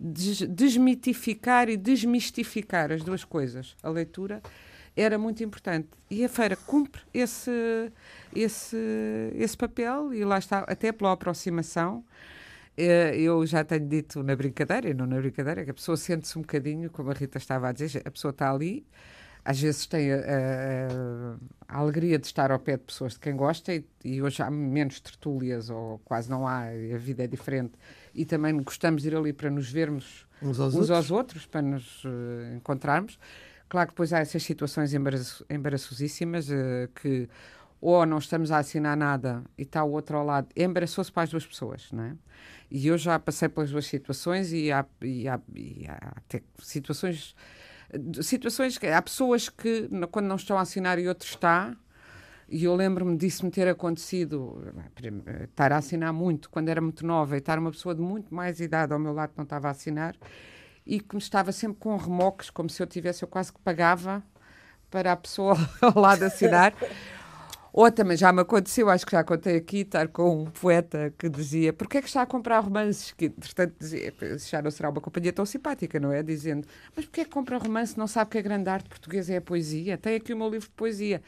des, 0.00 0.40
desmitificar 0.48 1.68
e 1.68 1.76
desmistificar 1.76 2.90
as 2.90 3.02
duas 3.04 3.22
coisas, 3.22 3.76
a 3.82 3.90
leitura, 3.90 4.40
era 4.96 5.18
muito 5.18 5.44
importante. 5.44 5.88
E 6.10 6.24
a 6.24 6.28
feira 6.28 6.56
cumpre 6.56 7.02
esse, 7.12 7.92
esse, 8.34 8.78
esse 9.34 9.56
papel, 9.56 10.14
e 10.14 10.24
lá 10.24 10.38
está, 10.38 10.60
até 10.60 10.90
pela 10.90 11.12
aproximação. 11.12 12.02
Eh, 12.80 13.20
eu 13.20 13.44
já 13.44 13.62
tenho 13.62 13.86
dito 13.86 14.22
na 14.22 14.34
brincadeira, 14.34 14.88
e 14.88 14.94
não 14.94 15.06
na 15.06 15.16
brincadeira, 15.16 15.64
que 15.64 15.70
a 15.70 15.74
pessoa 15.74 15.98
sente-se 15.98 16.38
um 16.38 16.40
bocadinho, 16.40 16.88
como 16.88 17.10
a 17.10 17.12
Rita 17.12 17.36
estava 17.36 17.68
a 17.68 17.72
dizer, 17.72 18.02
a 18.06 18.10
pessoa 18.10 18.30
está 18.30 18.50
ali, 18.50 18.86
às 19.44 19.60
vezes 19.60 19.86
tem 19.86 20.10
a, 20.10 20.16
a, 20.16 21.74
a, 21.76 21.78
alegria 21.78 22.18
de 22.18 22.26
estar 22.26 22.50
ao 22.50 22.58
pé 22.58 22.78
de 22.78 22.84
pessoas 22.84 23.14
de 23.14 23.20
quem 23.20 23.36
gosta 23.36 23.74
e, 23.74 23.84
e, 24.02 24.22
hoje 24.22 24.42
há 24.42 24.50
menos 24.50 24.98
tertúlias 25.00 25.68
ou 25.68 25.98
quase 26.06 26.30
não 26.30 26.46
há, 26.46 26.68
a 26.68 26.98
vida 26.98 27.24
é 27.24 27.26
diferente 27.26 27.72
e 28.14 28.24
também 28.24 28.56
gostamos 28.62 29.02
de 29.02 29.08
ir 29.08 29.16
ali 29.16 29.32
para 29.32 29.50
nos 29.50 29.70
vermos 29.70 30.26
uns 30.42 30.58
aos, 30.58 30.74
uns 30.74 30.80
outros. 30.80 30.90
aos 30.90 31.10
outros, 31.10 31.46
para 31.46 31.62
nos 31.62 32.04
uh, 32.04 32.56
encontrarmos. 32.56 33.18
Claro 33.68 33.88
que 33.88 33.92
depois 33.92 34.12
há 34.12 34.18
essas 34.18 34.42
situações 34.42 34.92
embaraço, 34.92 35.44
embaraçosíssimas 35.48 36.48
uh, 36.48 36.88
que 36.94 37.28
ou 37.80 38.04
não 38.04 38.18
estamos 38.18 38.50
a 38.52 38.58
assinar 38.58 38.96
nada 38.96 39.42
e 39.56 39.62
está 39.62 39.82
o 39.82 39.92
outro 39.92 40.18
ao 40.18 40.24
lado, 40.24 40.48
embaraçou-se 40.56 41.10
para 41.10 41.22
as 41.22 41.30
duas 41.30 41.46
pessoas, 41.46 41.90
não 41.92 42.04
é? 42.04 42.14
E 42.70 42.86
eu 42.86 42.98
já 42.98 43.18
passei 43.18 43.48
pelas 43.48 43.70
duas 43.70 43.86
situações 43.86 44.52
e 44.52 44.70
há, 44.70 44.84
e 45.00 45.26
há, 45.26 45.40
e 45.54 45.86
há 45.88 46.12
até 46.16 46.42
situações 46.58 47.34
situações 48.22 48.78
que 48.78 48.86
há 48.86 49.02
pessoas 49.02 49.48
que, 49.48 49.88
quando 50.10 50.26
não 50.26 50.36
estão 50.36 50.56
a 50.56 50.60
assinar 50.60 50.98
e 50.98 51.08
outro 51.08 51.28
está, 51.28 51.76
e 52.48 52.64
eu 52.64 52.74
lembro-me 52.74 53.16
disso 53.16 53.44
me 53.44 53.50
ter 53.50 53.68
acontecido, 53.68 54.62
estar 55.44 55.72
a 55.72 55.76
assinar 55.76 56.12
muito 56.12 56.50
quando 56.50 56.68
era 56.68 56.80
muito 56.80 57.06
nova 57.06 57.36
e 57.36 57.38
estar 57.38 57.58
uma 57.58 57.70
pessoa 57.70 57.94
de 57.94 58.00
muito 58.00 58.34
mais 58.34 58.60
idade 58.60 58.92
ao 58.92 58.98
meu 58.98 59.12
lado 59.12 59.30
que 59.30 59.38
não 59.38 59.44
estava 59.44 59.68
a 59.68 59.70
assinar 59.70 60.16
e 60.84 61.00
que 61.00 61.14
me 61.14 61.20
estava 61.20 61.52
sempre 61.52 61.78
com 61.78 61.96
remoques, 61.96 62.50
como 62.50 62.68
se 62.68 62.82
eu 62.82 62.86
tivesse, 62.86 63.22
eu 63.22 63.28
quase 63.28 63.52
que 63.52 63.60
pagava 63.60 64.22
para 64.90 65.12
a 65.12 65.16
pessoa 65.16 65.56
ao 65.80 66.00
lado 66.00 66.24
assinar. 66.24 66.74
Ou 67.72 67.90
também 67.90 68.16
já 68.16 68.32
me 68.32 68.40
aconteceu, 68.40 68.88
acho 68.90 69.06
que 69.06 69.12
já 69.12 69.22
contei 69.22 69.56
aqui, 69.56 69.78
estar 69.78 70.08
com 70.08 70.42
um 70.42 70.44
poeta 70.46 71.12
que 71.16 71.28
dizia 71.28 71.72
porquê 71.72 71.98
é 71.98 72.02
que 72.02 72.08
está 72.08 72.22
a 72.22 72.26
comprar 72.26 72.60
romances? 72.60 73.12
Que, 73.12 73.26
entretanto, 73.26 73.74
dizia, 73.78 74.12
já 74.38 74.60
não 74.60 74.70
será 74.70 74.90
uma 74.90 75.00
companhia 75.00 75.32
tão 75.32 75.46
simpática, 75.46 76.00
não 76.00 76.12
é? 76.12 76.22
Dizendo, 76.22 76.66
mas 76.96 77.04
porquê 77.04 77.22
é 77.22 77.24
que 77.24 77.30
compra 77.30 77.58
romance 77.58 77.96
não 77.96 78.06
sabe 78.06 78.30
que 78.30 78.38
a 78.38 78.42
grande 78.42 78.68
arte 78.68 78.88
portuguesa 78.88 79.34
é 79.34 79.36
a 79.36 79.40
poesia? 79.40 79.96
Tem 79.96 80.16
aqui 80.16 80.32
o 80.32 80.36
meu 80.36 80.48
livro 80.48 80.68
de 80.68 80.74
poesia. 80.74 81.22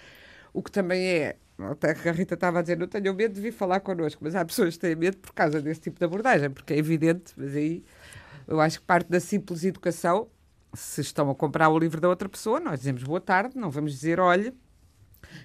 O 0.52 0.62
que 0.62 0.70
também 0.70 1.00
é, 1.06 1.36
até 1.58 1.94
que 1.94 2.08
a 2.08 2.12
Rita 2.12 2.34
estava 2.34 2.58
a 2.58 2.62
dizer, 2.62 2.76
não 2.76 2.88
tenho 2.88 3.14
medo 3.14 3.34
de 3.34 3.40
vir 3.40 3.52
falar 3.52 3.80
connosco, 3.80 4.22
mas 4.24 4.34
há 4.34 4.44
pessoas 4.44 4.74
que 4.74 4.80
têm 4.80 4.96
medo 4.96 5.16
por 5.18 5.32
causa 5.32 5.60
desse 5.60 5.80
tipo 5.80 5.98
de 5.98 6.04
abordagem, 6.04 6.50
porque 6.50 6.74
é 6.74 6.78
evidente, 6.78 7.32
mas 7.36 7.54
aí 7.54 7.84
eu 8.46 8.60
acho 8.60 8.80
que 8.80 8.86
parte 8.86 9.08
da 9.08 9.20
simples 9.20 9.64
educação, 9.64 10.28
se 10.74 11.00
estão 11.00 11.30
a 11.30 11.34
comprar 11.34 11.68
o 11.68 11.78
livro 11.78 12.00
da 12.00 12.08
outra 12.08 12.28
pessoa, 12.28 12.58
nós 12.58 12.80
dizemos 12.80 13.02
boa 13.02 13.20
tarde, 13.20 13.56
não 13.56 13.70
vamos 13.70 13.92
dizer, 13.92 14.18
olhe, 14.18 14.52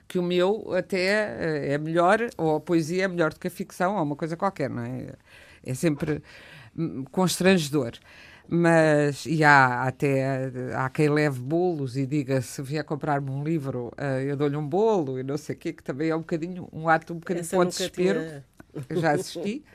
que 0.07 0.19
o 0.19 0.23
meu 0.23 0.73
até 0.73 1.67
eh, 1.67 1.73
é 1.73 1.77
melhor, 1.77 2.19
ou 2.37 2.55
a 2.55 2.59
poesia 2.59 3.05
é 3.05 3.07
melhor 3.07 3.33
do 3.33 3.39
que 3.39 3.47
a 3.47 3.51
ficção, 3.51 3.95
ou 3.95 4.03
uma 4.03 4.15
coisa 4.15 4.35
qualquer, 4.37 4.69
não 4.69 4.83
é? 4.83 5.13
É 5.65 5.73
sempre 5.73 6.21
hum, 6.77 7.03
constrangedor. 7.11 7.93
Mas, 8.49 9.25
e 9.25 9.43
há 9.43 9.83
até 9.83 10.49
há 10.73 10.89
quem 10.89 11.09
leve 11.09 11.39
bolos 11.39 11.97
e 11.97 12.05
diga 12.05 12.41
se 12.41 12.61
vier 12.61 12.83
comprar-me 12.83 13.29
um 13.29 13.43
livro, 13.43 13.91
uh, 13.97 14.21
eu 14.21 14.37
dou-lhe 14.37 14.55
um 14.55 14.65
bolo 14.65 15.19
e 15.19 15.23
não 15.23 15.37
sei 15.37 15.53
o 15.53 15.59
quê, 15.59 15.73
que 15.73 15.83
também 15.83 16.09
é 16.09 16.15
um 16.15 16.19
bocadinho, 16.19 16.69
um 16.71 16.87
ato 16.87 17.13
um 17.13 17.17
bocadinho 17.17 17.43
de 17.45 17.65
desespero. 17.67 18.19
Tinha... 18.21 19.01
Já 19.01 19.11
assisti. 19.11 19.65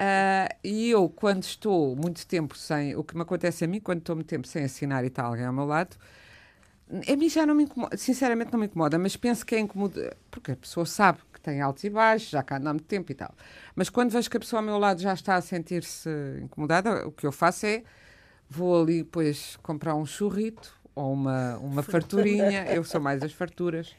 Uh, 0.00 0.48
e 0.64 0.90
eu, 0.90 1.08
quando 1.10 1.42
estou 1.42 1.94
muito 1.94 2.26
tempo 2.26 2.56
sem. 2.56 2.96
O 2.96 3.04
que 3.04 3.14
me 3.14 3.22
acontece 3.22 3.64
a 3.64 3.68
mim, 3.68 3.80
quando 3.80 3.98
estou 3.98 4.16
muito 4.16 4.28
tempo 4.28 4.46
sem 4.46 4.64
assinar 4.64 5.04
e 5.04 5.08
está 5.08 5.24
alguém 5.24 5.44
ao 5.44 5.52
meu 5.52 5.66
lado, 5.66 5.96
a 7.08 7.16
mim 7.16 7.28
já 7.28 7.46
não 7.46 7.54
me 7.54 7.64
incomoda, 7.64 7.96
sinceramente 7.96 8.52
não 8.52 8.58
me 8.58 8.66
incomoda, 8.66 8.98
mas 8.98 9.16
penso 9.16 9.46
que 9.46 9.54
é 9.54 9.60
incomoda, 9.60 10.16
porque 10.30 10.52
a 10.52 10.56
pessoa 10.56 10.84
sabe 10.84 11.20
que 11.32 11.40
tem 11.40 11.60
altos 11.60 11.84
e 11.84 11.90
baixos, 11.90 12.30
já 12.30 12.42
cá 12.42 12.56
anda 12.56 12.70
há 12.70 12.72
muito 12.72 12.86
tempo 12.86 13.10
e 13.12 13.14
tal. 13.14 13.32
Mas 13.74 13.88
quando 13.88 14.10
vejo 14.10 14.28
que 14.28 14.36
a 14.36 14.40
pessoa 14.40 14.60
ao 14.60 14.66
meu 14.66 14.78
lado 14.78 15.00
já 15.00 15.14
está 15.14 15.36
a 15.36 15.40
sentir-se 15.40 16.08
incomodada, 16.42 17.06
o 17.06 17.12
que 17.12 17.26
eu 17.26 17.32
faço 17.32 17.66
é 17.66 17.82
vou 18.48 18.82
ali 18.82 19.04
depois 19.04 19.56
comprar 19.62 19.94
um 19.94 20.04
churrito 20.04 20.74
ou 20.94 21.12
uma, 21.12 21.56
uma 21.58 21.82
farturinha, 21.84 22.66
eu 22.72 22.82
sou 22.82 23.00
mais 23.00 23.22
as 23.22 23.32
farturas, 23.32 23.94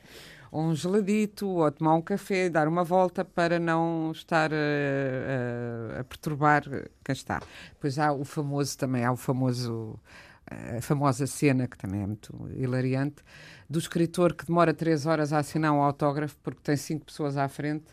ou 0.52 0.62
um 0.64 0.76
geladito, 0.76 1.48
ou 1.48 1.72
tomar 1.72 1.96
um 1.96 2.02
café, 2.02 2.50
dar 2.50 2.68
uma 2.68 2.84
volta 2.84 3.24
para 3.24 3.58
não 3.58 4.12
estar 4.12 4.52
a, 4.54 5.98
a, 5.98 6.00
a 6.02 6.04
perturbar 6.04 6.64
quem 7.04 7.14
está. 7.14 7.42
Depois 7.70 7.98
há 7.98 8.12
o 8.12 8.26
famoso 8.26 8.78
também, 8.78 9.06
há 9.06 9.14
o 9.14 9.18
famoso 9.18 9.98
a 10.78 10.82
famosa 10.82 11.26
cena, 11.28 11.68
que 11.68 11.78
também 11.78 12.02
é 12.02 12.08
muito 12.08 12.34
hilariante, 12.56 13.24
do 13.70 13.80
escritor 13.80 14.34
que 14.34 14.46
demora 14.46 14.74
três 14.74 15.06
horas 15.06 15.32
a 15.32 15.40
assinar 15.40 15.72
um 15.74 15.82
autógrafo 15.82 16.38
porque 16.44 16.60
tem 16.62 16.76
cinco 16.76 17.06
pessoas 17.06 17.38
à 17.38 17.48
frente 17.48 17.86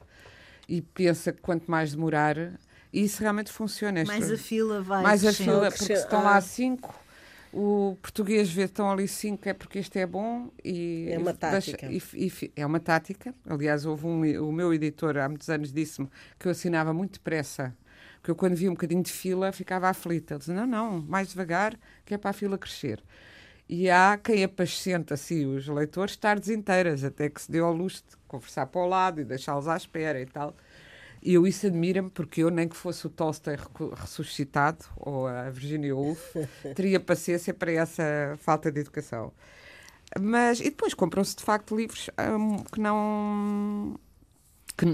e 0.68 0.82
pensa 0.82 1.32
que 1.32 1.40
quanto 1.40 1.70
mais 1.70 1.92
demorar, 1.92 2.36
e 2.92 3.04
isso 3.04 3.22
realmente 3.22 3.50
funciona. 3.50 4.04
Mais 4.04 4.30
a 4.30 4.36
fila 4.36 4.82
vai. 4.82 5.02
Mais 5.02 5.24
a 5.24 5.32
fila, 5.32 5.70
porque 5.70 5.84
se 5.84 5.92
estão 5.94 6.22
lá 6.22 6.40
cinco, 6.40 6.94
o 7.52 7.96
português 8.02 8.50
vê 8.50 8.62
que 8.62 8.72
estão 8.72 8.90
ali 8.90 9.08
cinco, 9.08 9.48
é 9.48 9.54
porque 9.54 9.78
este 9.78 9.98
é 9.98 10.06
bom 10.06 10.50
e. 10.62 11.08
É 11.10 11.18
uma 11.18 11.32
tática. 11.32 11.88
Deixa, 11.88 12.16
e, 12.16 12.26
e, 12.26 12.52
é 12.54 12.66
uma 12.66 12.80
tática. 12.80 13.34
Aliás, 13.48 13.86
houve 13.86 14.06
um, 14.06 14.46
o 14.46 14.52
meu 14.52 14.72
editor 14.74 15.16
há 15.16 15.28
muitos 15.28 15.48
anos 15.48 15.72
disse-me 15.72 16.08
que 16.38 16.46
eu 16.46 16.52
assinava 16.52 16.92
muito 16.92 17.14
depressa 17.14 17.74
porque 18.28 18.30
eu, 18.30 18.36
quando 18.36 18.54
via 18.54 18.68
um 18.70 18.74
bocadinho 18.74 19.02
de 19.02 19.10
fila, 19.10 19.52
ficava 19.52 19.88
aflita. 19.88 20.34
Ele 20.34 20.38
dizia: 20.38 20.54
não, 20.54 20.66
não, 20.66 21.00
mais 21.00 21.28
devagar, 21.28 21.78
que 22.04 22.14
é 22.14 22.18
para 22.18 22.30
a 22.30 22.32
fila 22.32 22.58
crescer. 22.58 23.02
E 23.68 23.90
há 23.90 24.18
quem 24.22 24.44
apascenta 24.44 25.14
assim 25.14 25.46
os 25.46 25.66
leitores 25.68 26.16
tardes 26.16 26.48
inteiras, 26.48 27.04
até 27.04 27.28
que 27.28 27.40
se 27.40 27.50
deu 27.50 27.66
ao 27.66 27.72
luxo 27.72 28.02
de 28.08 28.16
conversar 28.26 28.66
para 28.66 28.80
o 28.80 28.86
lado 28.86 29.20
e 29.20 29.24
deixá-los 29.24 29.68
à 29.68 29.76
espera 29.76 30.20
e 30.20 30.26
tal. 30.26 30.54
E 31.22 31.34
eu 31.34 31.46
isso 31.46 31.66
admira-me, 31.66 32.10
porque 32.10 32.42
eu, 32.42 32.50
nem 32.50 32.68
que 32.68 32.76
fosse 32.76 33.06
o 33.06 33.10
Tolstói 33.10 33.56
ressuscitado, 33.96 34.84
ou 34.96 35.26
a 35.26 35.50
Virginia 35.50 35.94
Woolf, 35.94 36.34
teria 36.76 37.00
paciência 37.00 37.52
para 37.52 37.72
essa 37.72 38.36
falta 38.38 38.70
de 38.70 38.80
educação. 38.80 39.32
Mas, 40.20 40.60
e 40.60 40.64
depois 40.64 40.94
compram-se 40.94 41.36
de 41.36 41.42
facto 41.42 41.76
livros 41.76 42.08
um, 42.18 42.62
que 42.62 42.80
não. 42.80 43.98
Que, 44.78 44.86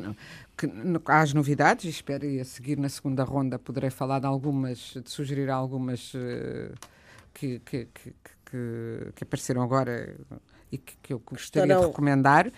que 0.56 0.66
há 1.06 1.20
as 1.20 1.34
novidades, 1.34 1.84
espero 1.84 2.24
e 2.24 2.40
a 2.40 2.44
seguir 2.44 2.78
na 2.78 2.88
segunda 2.88 3.22
ronda 3.22 3.58
poderei 3.58 3.90
falar 3.90 4.18
de 4.18 4.26
algumas, 4.26 4.78
de 4.94 5.10
sugerir 5.10 5.50
algumas 5.50 6.14
uh, 6.14 6.72
que, 7.34 7.58
que, 7.58 7.88
que, 7.92 8.14
que, 8.46 9.12
que, 9.14 9.24
apareceram 9.24 9.62
agora 9.62 10.16
e 10.72 10.78
que, 10.78 10.96
que 11.02 11.12
eu 11.12 11.18
gostaria 11.18 11.66
Estarão... 11.66 11.82
de 11.82 11.86
recomendar. 11.88 12.50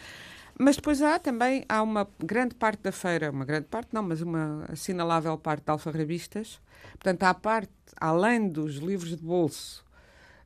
Mas 0.59 0.77
depois 0.77 1.03
há 1.03 1.19
também 1.19 1.65
há 1.69 1.83
uma 1.83 2.09
grande 2.19 2.55
parte 2.55 2.81
da 2.81 2.93
feira, 2.93 3.31
uma 3.31 3.45
grande 3.45 3.67
parte 3.67 3.89
não, 3.93 4.03
mas 4.03 4.23
uma 4.23 4.65
assinalável 4.71 5.37
parte 5.37 5.65
de 5.65 5.71
alfarrabistas. 5.71 6.61
Portanto, 6.93 7.25
há 7.25 7.35
parte, 7.35 7.73
além 8.01 8.49
dos 8.49 8.77
livros 8.77 9.11
de 9.11 9.23
bolso 9.23 9.85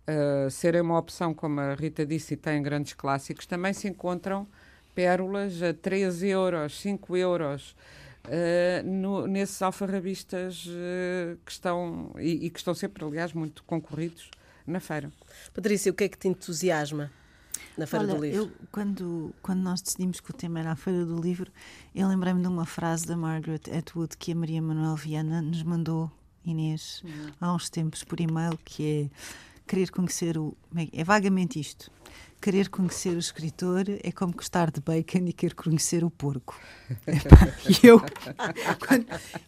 uh, 0.08 0.50
serem 0.50 0.80
uma 0.80 0.99
opção, 0.99 1.32
como 1.32 1.60
a 1.60 1.75
Rita 1.75 2.04
disse, 2.04 2.34
e 2.34 2.37
têm 2.37 2.60
grandes 2.60 2.94
clássicos, 2.94 3.46
também 3.46 3.72
se 3.72 3.87
encontram 3.87 4.49
pérolas 4.94 5.62
a 5.62 5.73
3 5.73 6.23
euros, 6.25 6.80
5 6.80 7.16
euros. 7.16 7.76
Uh, 8.26 8.87
no, 8.87 9.26
nesses 9.26 9.62
alfarrabistas 9.62 10.66
uh, 10.66 11.38
que 11.44 11.50
estão 11.50 12.14
e, 12.18 12.47
e, 12.47 12.50
que 12.50 12.59
estão 12.59 12.75
sempre, 12.75 13.02
aliás, 13.02 13.32
muito 13.32 13.64
concorridos 13.64 14.30
na 14.66 14.78
feira. 14.78 15.11
Patrícia, 15.54 15.90
o 15.90 15.94
que 15.94 16.04
é 16.04 16.09
que 16.09 16.18
te 16.18 16.28
entusiasma 16.28 17.11
na 17.78 17.87
Feira 17.87 18.04
Olha, 18.04 18.14
do 18.14 18.23
Livro? 18.23 18.42
Eu, 18.42 18.52
quando, 18.70 19.35
quando 19.42 19.61
nós 19.61 19.80
decidimos 19.80 20.20
que 20.20 20.30
o 20.30 20.35
tema 20.35 20.61
era 20.61 20.73
a 20.73 20.76
Feira 20.76 21.04
do 21.04 21.18
Livro, 21.18 21.50
eu 21.94 22.06
lembrei-me 22.06 22.42
de 22.42 22.49
uma 22.49 22.66
frase 22.66 23.06
da 23.06 23.16
Margaret 23.16 23.62
Atwood 23.76 24.16
que 24.18 24.32
a 24.32 24.35
Maria 24.35 24.61
Manuel 24.61 24.97
Viana 24.97 25.40
nos 25.40 25.62
mandou, 25.62 26.11
Inês, 26.44 27.02
uhum. 27.04 27.32
há 27.40 27.54
uns 27.54 27.70
tempos 27.70 28.04
por 28.04 28.20
e-mail, 28.20 28.59
que 28.64 29.11
é 29.11 29.11
querer 29.66 29.90
conhecer 29.90 30.37
o. 30.37 30.56
É, 30.76 31.00
é 31.00 31.04
vagamente 31.04 31.59
isto 31.61 31.90
querer 32.40 32.68
conhecer 32.68 33.11
o 33.11 33.18
escritor 33.18 33.85
é 34.02 34.11
como 34.11 34.32
gostar 34.32 34.70
de 34.70 34.80
bacon 34.80 35.26
e 35.26 35.32
querer 35.32 35.54
conhecer 35.54 36.02
o 36.04 36.11
porco. 36.11 36.59
E 37.82 37.87
eu, 37.87 38.02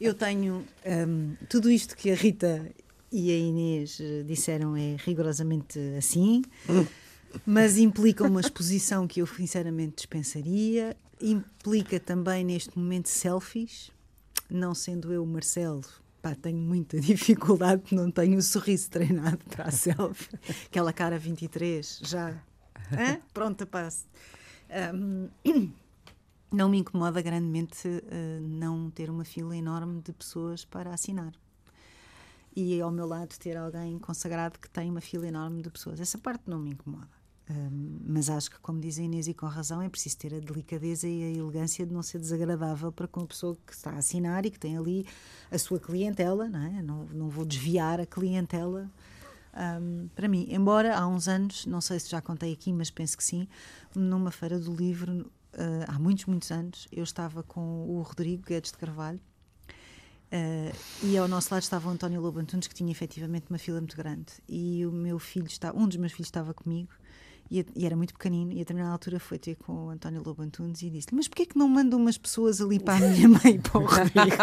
eu 0.01 0.15
tenho 0.15 0.65
um, 0.87 1.35
tudo 1.49 1.71
isto 1.71 1.97
que 1.97 2.11
a 2.11 2.15
Rita 2.15 2.71
e 3.11 3.31
a 3.31 3.37
Inês 3.37 3.99
eh, 4.01 4.23
disseram 4.23 4.77
é 4.77 4.97
rigorosamente 4.99 5.79
assim, 5.99 6.43
mas 7.45 7.77
implica 7.77 8.25
uma 8.25 8.41
exposição 8.41 9.07
que 9.07 9.21
eu 9.21 9.27
sinceramente 9.27 9.97
dispensaria, 9.97 10.97
implica 11.21 11.99
também 11.99 12.45
neste 12.45 12.79
momento 12.79 13.09
selfies, 13.09 13.91
não 14.49 14.75
sendo 14.75 15.13
eu 15.13 15.25
Marcelo, 15.27 15.83
Pá, 16.23 16.37
tenho 16.37 16.59
muita 16.59 16.99
dificuldade, 17.01 17.83
não 17.93 18.11
tenho 18.11 18.39
o 18.39 18.43
sorriso 18.43 18.89
treinado 18.89 19.41
para 19.51 19.65
a 19.65 19.71
selfie. 19.73 20.39
Aquela 20.67 20.93
cara 20.93 21.19
23 21.19 22.01
já 22.05 22.41
Pronto, 23.33 23.67
passo. 23.67 24.07
Um, 24.95 25.29
não 26.53 26.69
me 26.69 26.79
incomoda 26.79 27.21
grandemente 27.23 27.89
uh, 27.89 28.41
não 28.41 28.91
ter 28.91 29.11
uma 29.11 29.25
fila 29.25 29.57
enorme 29.57 30.01
de 30.03 30.13
pessoas 30.13 30.65
para 30.65 30.93
assinar. 30.93 31.33
E 32.55 32.81
ao 32.81 32.91
meu 32.91 33.07
lado 33.07 33.37
ter 33.39 33.57
alguém 33.57 33.99
consagrado 33.99 34.59
que 34.59 34.69
tem 34.69 34.91
uma 34.91 35.01
fila 35.01 35.27
enorme 35.27 35.63
de 35.63 35.71
pessoas. 35.71 35.99
Essa 36.01 36.19
parte 36.19 36.43
não 36.47 36.59
me 36.59 36.71
incomoda. 36.71 37.23
Um, 37.51 37.99
mas 38.07 38.31
acho 38.31 38.51
que, 38.51 38.59
como 38.61 38.81
diz 38.81 38.99
a 38.99 39.03
Inês 39.03 39.27
e 39.27 39.35
com 39.35 39.47
razão, 39.47 39.83
é 39.83 39.89
preciso 39.89 40.17
ter 40.19 40.35
a 40.35 40.39
delicadeza 40.39 41.09
e 41.09 41.25
a 41.25 41.39
elegância 41.39 41.85
de 41.85 41.93
não 41.93 42.03
ser 42.03 42.19
desagradável 42.19 42.93
para 42.93 43.09
com 43.09 43.21
a 43.21 43.27
pessoa 43.27 43.57
que 43.67 43.73
está 43.73 43.91
a 43.91 43.97
assinar 43.97 44.47
e 44.47 44.51
que 44.51 44.59
tem 44.59 44.77
ali 44.77 45.07
a 45.51 45.59
sua 45.59 45.81
clientela, 45.81 46.49
não 46.49 46.61
é? 46.61 46.83
Não, 46.83 47.05
não 47.07 47.29
vou 47.29 47.45
desviar 47.45 48.01
a 48.01 48.07
clientela 48.07 48.89
um, 49.55 50.09
para 50.15 50.29
mim. 50.29 50.47
Embora 50.51 50.97
há 50.97 51.07
uns 51.07 51.29
anos, 51.29 51.67
não 51.67 51.81
sei 51.81 52.01
se 52.01 52.11
já 52.11 52.21
contei 52.21 52.53
aqui, 52.53 52.73
mas 52.73 52.91
penso 52.91 53.17
que 53.17 53.25
sim, 53.25 53.49
numa 53.95 54.31
feira 54.31 54.59
do 54.59 54.75
livro, 54.75 55.31
uh, 55.55 55.85
há 55.87 55.99
muitos, 55.99 56.27
muitos 56.27 56.51
anos, 56.51 56.89
eu 56.91 57.05
estava 57.05 57.43
com 57.43 57.87
o 57.89 58.03
Rodrigo 58.03 58.45
Guedes 58.47 58.73
de 58.73 58.79
Carvalho. 58.79 59.21
Uh, 60.33 60.75
e 61.03 61.19
ao 61.19 61.29
nosso 61.29 61.53
lado 61.53 61.63
estava 61.63 61.89
o 61.89 61.93
António 61.93 62.21
Lobo 62.21 62.39
Antunes, 62.39 62.67
que 62.67 62.75
tinha 62.75 62.91
efetivamente 62.91 63.47
uma 63.51 63.59
fila 63.59 63.79
muito 63.79 63.97
grande. 63.97 64.33
E 64.49 64.87
o 64.87 64.91
meu 64.91 65.19
filho 65.19 65.47
está, 65.47 65.73
um 65.75 65.87
dos 65.87 65.99
meus 65.99 66.13
filhos 66.13 66.29
estava 66.29 66.55
comigo, 66.55 66.91
E, 67.53 67.67
e 67.77 67.85
era 67.85 67.95
muito 67.95 68.15
pequenino, 68.15 68.51
e 68.51 68.57
a 68.57 68.59
determinada 68.61 68.95
altura 68.95 69.21
foi 69.21 69.39
ter 69.39 69.57
com 69.57 69.89
o 69.89 69.91
António 69.91 70.23
Lobo 70.25 70.43
Antunes 70.43 70.81
e 70.81 70.89
disse 70.89 71.09
mas 71.13 71.29
porquê 71.29 71.45
que 71.45 71.59
não 71.59 71.69
mandam 71.69 71.99
umas 71.99 72.17
pessoas 72.17 72.63
ali 72.63 72.81
para 72.81 73.05
a 73.05 73.09
minha 73.11 73.29
mãe 73.29 73.61
para 73.61 73.79
o 73.79 73.85
Rodrigo? 73.85 74.37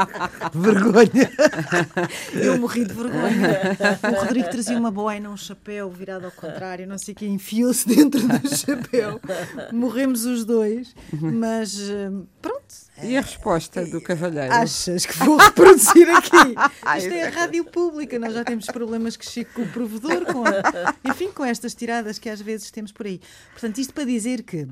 Vergonha. 0.54 1.30
Eu 2.32 2.58
morri 2.58 2.86
de 2.86 2.94
vergonha. 2.94 3.76
O 4.02 4.20
Rodrigo 4.22 4.48
trazia 4.48 4.78
uma 4.78 4.90
boina, 4.90 5.28
um 5.28 5.36
chapéu 5.36 5.90
virado 5.90 6.24
ao 6.24 6.32
contrário, 6.32 6.86
não 6.86 6.96
sei 6.96 7.12
o 7.12 7.16
que, 7.18 7.26
enfiou-se 7.26 7.86
dentro 7.86 8.26
do 8.26 8.56
chapéu. 8.56 9.20
Morremos 9.70 10.24
os 10.24 10.46
dois, 10.46 10.94
mas 11.12 11.78
eh, 11.90 12.10
pronto. 12.40 12.64
E 13.02 13.16
a 13.16 13.20
resposta 13.20 13.84
do 13.86 14.00
cavalheiro? 14.00 14.54
Achas 14.54 15.04
que 15.04 15.16
vou 15.18 15.36
reproduzir 15.36 16.08
aqui? 16.10 16.54
Isto 16.98 17.12
é 17.12 17.26
a 17.26 17.30
rádio 17.30 17.64
pública, 17.64 18.18
nós 18.18 18.32
já 18.32 18.44
temos 18.44 18.66
problemas 18.66 19.16
que 19.16 19.26
chico 19.28 19.52
com 19.54 19.62
o 19.62 19.68
provedor, 19.68 20.24
com 20.32 20.44
a- 20.46 20.94
enfim, 21.10 21.32
com 21.32 21.44
estas 21.44 21.74
tiradas 21.74 22.18
que 22.18 22.28
às 22.28 22.40
vezes 22.40 22.70
temos 22.70 22.92
por 22.92 23.06
aí. 23.06 23.20
Portanto, 23.52 23.78
isto 23.78 23.92
para 23.92 24.04
dizer 24.04 24.42
que 24.44 24.68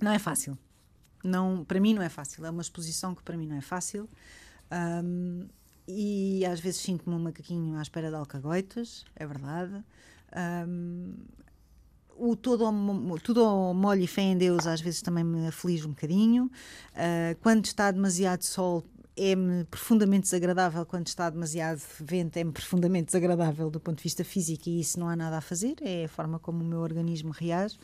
não 0.00 0.12
é 0.12 0.18
fácil. 0.18 0.56
Não, 1.22 1.64
para 1.64 1.80
mim 1.80 1.94
não 1.94 2.02
é 2.02 2.08
fácil. 2.08 2.46
É 2.46 2.50
uma 2.50 2.62
exposição 2.62 3.14
que 3.14 3.22
para 3.22 3.36
mim 3.36 3.46
não 3.46 3.56
é 3.56 3.60
fácil. 3.60 4.08
Ahm, 4.70 5.46
e 5.88 6.46
às 6.46 6.60
vezes 6.60 6.80
sinto-me 6.80 7.16
um 7.16 7.18
macaquinho 7.18 7.76
à 7.76 7.82
espera 7.82 8.08
de 8.08 8.14
alcagoitas, 8.14 9.04
é 9.16 9.26
verdade. 9.26 9.82
Ahm, 10.32 11.14
o 12.20 12.36
todo 12.36 12.64
tudo 13.22 13.44
ao 13.44 13.74
molho 13.74 14.02
e 14.02 14.06
fé 14.06 14.22
em 14.22 14.36
Deus 14.36 14.66
às 14.66 14.80
vezes 14.80 15.02
também 15.02 15.24
me 15.24 15.46
aflige 15.46 15.86
um 15.86 15.90
bocadinho. 15.90 16.50
Ah, 16.94 17.34
quando 17.40 17.64
está 17.64 17.90
demasiado 17.90 18.42
sol 18.42 18.84
é-me 19.16 19.64
profundamente 19.64 20.22
desagradável, 20.22 20.86
quando 20.86 21.06
está 21.08 21.28
demasiado 21.28 21.80
vento 22.00 22.36
é-me 22.36 22.52
profundamente 22.52 23.06
desagradável 23.06 23.70
do 23.70 23.80
ponto 23.80 23.98
de 23.98 24.02
vista 24.04 24.24
físico 24.24 24.68
e 24.68 24.80
isso 24.80 24.98
não 24.98 25.08
há 25.08 25.16
nada 25.16 25.38
a 25.38 25.40
fazer, 25.40 25.76
é 25.80 26.04
a 26.04 26.08
forma 26.08 26.38
como 26.38 26.62
o 26.62 26.66
meu 26.66 26.80
organismo 26.80 27.30
reage. 27.32 27.78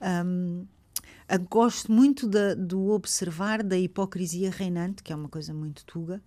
A- 0.00 1.36
gosto 1.36 1.90
muito 1.92 2.28
do 2.56 2.90
observar 2.90 3.62
da 3.62 3.76
hipocrisia 3.76 4.50
reinante, 4.50 5.02
que 5.02 5.12
é 5.12 5.16
uma 5.16 5.28
coisa 5.28 5.52
muito 5.52 5.84
tuga, 5.84 6.22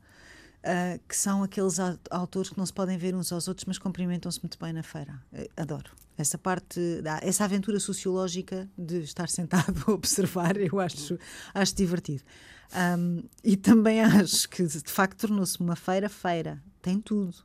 ah, 0.64 1.00
que 1.08 1.16
são 1.16 1.44
aqueles 1.44 1.80
au- 1.80 1.98
autores 2.10 2.50
que 2.50 2.58
não 2.58 2.66
se 2.66 2.74
podem 2.74 2.98
ver 2.98 3.16
uns 3.16 3.32
aos 3.32 3.48
outros, 3.48 3.66
mas 3.66 3.78
cumprimentam-se 3.78 4.40
muito 4.42 4.58
bem 4.60 4.74
na 4.74 4.84
feira. 4.84 5.22
Eh, 5.34 5.50
Adoro. 5.58 5.92
Essa 6.18 6.38
parte, 6.38 6.80
essa 7.22 7.46
aventura 7.46 7.80
sociológica 7.80 8.70
de 8.78 9.00
estar 9.00 9.28
sentado 9.30 9.84
a 9.88 9.92
observar, 9.92 10.56
eu 10.58 10.80
acho, 10.80 11.18
acho 11.54 11.76
divertido. 11.76 12.24
Ahm, 12.74 13.24
e 13.44 13.58
também 13.58 14.02
acho 14.04 14.48
que, 14.50 14.64
de 14.64 14.80
facto, 14.86 15.22
tornou-se 15.28 15.60
uma 15.60 15.76
feira 15.76 16.08
feira. 16.10 16.62
Tem 16.82 17.00
tudo. 17.02 17.36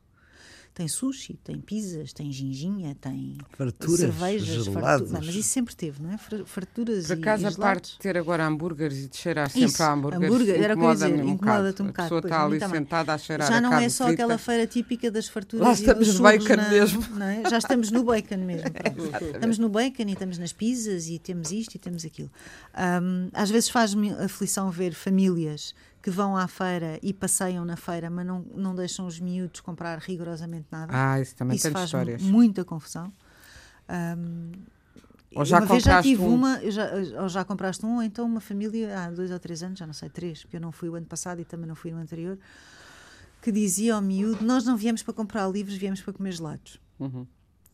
Tem 0.77 0.87
sushi, 0.87 1.33
tem 1.43 1.59
pizzas, 1.59 2.13
tem 2.13 2.31
ginginha, 2.31 2.95
tem 3.01 3.35
Farturas, 3.57 3.99
cervejas, 3.99 4.65
gelados. 4.65 5.09
fartu- 5.09 5.13
Não, 5.13 5.21
mas 5.25 5.35
isso 5.35 5.49
sempre 5.49 5.75
teve, 5.75 6.03
não 6.03 6.11
é? 6.11 6.19
Far- 6.19 6.45
Farturas 6.45 7.07
Por 7.07 7.13
acaso, 7.17 7.43
e 7.43 7.45
a 7.47 7.51
parte 7.53 7.93
de 7.93 7.97
ter 7.97 8.15
agora 8.15 8.45
hambúrgueres 8.45 9.05
e 9.05 9.07
de 9.07 9.17
cheirar 9.17 9.49
sempre 9.49 9.69
Isso, 9.69 9.81
a 9.81 9.91
hambúrgueres, 9.91 10.25
hambúrguer, 10.31 10.61
era 10.63 10.75
o 10.75 10.77
que 10.77 10.83
eu 10.83 10.87
ia 10.89 10.93
dizer, 10.93 11.13
um 11.13 11.29
incomoda-te 11.29 11.81
um 11.81 11.87
bocado. 11.87 12.05
A 12.05 12.09
pessoa 12.09 12.21
pois, 12.21 12.31
está 12.31 12.45
ali 12.45 12.59
também. 12.59 12.79
sentada 12.79 13.11
a 13.13 13.17
cheirar 13.17 13.47
Já 13.47 13.57
a 13.57 13.61
não 13.61 13.69
carne 13.71 13.85
é 13.87 13.89
só 13.89 14.05
frita. 14.05 14.21
aquela 14.23 14.37
feira 14.37 14.67
típica 14.67 15.09
das 15.09 15.25
Lá 15.25 15.31
farturas 15.33 15.67
e 15.67 15.81
estamos 15.81 16.07
dos 16.07 16.17
no 16.19 16.23
bacon 16.23 16.55
na- 16.57 16.69
mesmo. 16.69 17.05
não 17.15 17.25
é? 17.25 17.49
Já 17.49 17.57
estamos 17.57 17.89
no 17.89 18.03
bacon 18.03 18.37
mesmo. 18.37 18.67
estamos 19.33 19.57
no 19.57 19.69
bacon 19.69 20.03
e 20.07 20.11
estamos 20.13 20.37
nas 20.37 20.53
pizzas 20.53 21.07
e 21.07 21.17
temos 21.17 21.51
isto 21.51 21.73
e 21.73 21.79
temos 21.79 22.05
aquilo. 22.05 22.29
Ahm, 22.75 23.29
às 23.33 23.49
vezes 23.49 23.67
faz-me 23.69 24.11
aflição 24.11 24.69
ver 24.69 24.93
famílias 24.93 25.73
que 26.07 26.11
vão 26.11 26.37
à 26.37 26.47
feira 26.47 26.97
e 27.03 27.11
passeiam 27.13 27.65
na 27.65 27.75
feira, 27.75 28.09
mas 28.09 28.25
não, 28.25 28.39
não 28.55 28.73
deixam 28.73 29.05
os 29.05 29.19
miúdos 29.19 29.59
comprar 29.59 29.99
rigorosamente 29.99 30.65
nada. 30.71 30.93
Ah, 30.95 31.19
isso 31.19 31.35
também 31.35 31.57
Isso 31.57 31.63
tem 31.63 31.73
faz 31.73 31.83
histórias. 31.83 32.21
muita 32.21 32.63
confusão. 32.63 33.11
Ahm, 33.89 34.53
Ou 35.35 35.43
já 35.43 35.57
uma 35.57 35.65
vez 35.65 35.83
já 35.83 36.01
tive 36.01 36.21
um. 36.21 36.33
uma, 36.33 36.71
já, 36.71 36.89
ou 37.21 37.27
já 37.27 37.43
compraste 37.43 37.85
um, 37.85 37.97
ou 37.97 38.01
então 38.03 38.25
uma 38.25 38.39
família 38.39 38.97
há 38.97 39.11
dois 39.11 39.29
ou 39.31 39.37
três 39.37 39.61
anos, 39.61 39.77
já 39.79 39.85
não 39.85 39.91
sei, 39.93 40.07
três, 40.07 40.43
porque 40.43 40.55
eu 40.55 40.61
não 40.61 40.71
fui 40.71 40.87
o 40.87 40.95
ano 40.95 41.05
passado 41.05 41.41
e 41.41 41.43
também 41.43 41.67
não 41.67 41.75
fui 41.75 41.91
no 41.91 41.97
anterior, 41.97 42.39
que 43.41 43.51
dizia 43.51 43.93
ao 43.95 44.01
miúdo: 44.01 44.45
Nós 44.45 44.63
não 44.63 44.77
viemos 44.77 45.03
para 45.03 45.13
comprar 45.13 45.45
livros, 45.49 45.75
viemos 45.75 45.99
para 46.01 46.13
comer 46.13 46.31
gelados. 46.31 46.79
Uhum. 46.97 47.27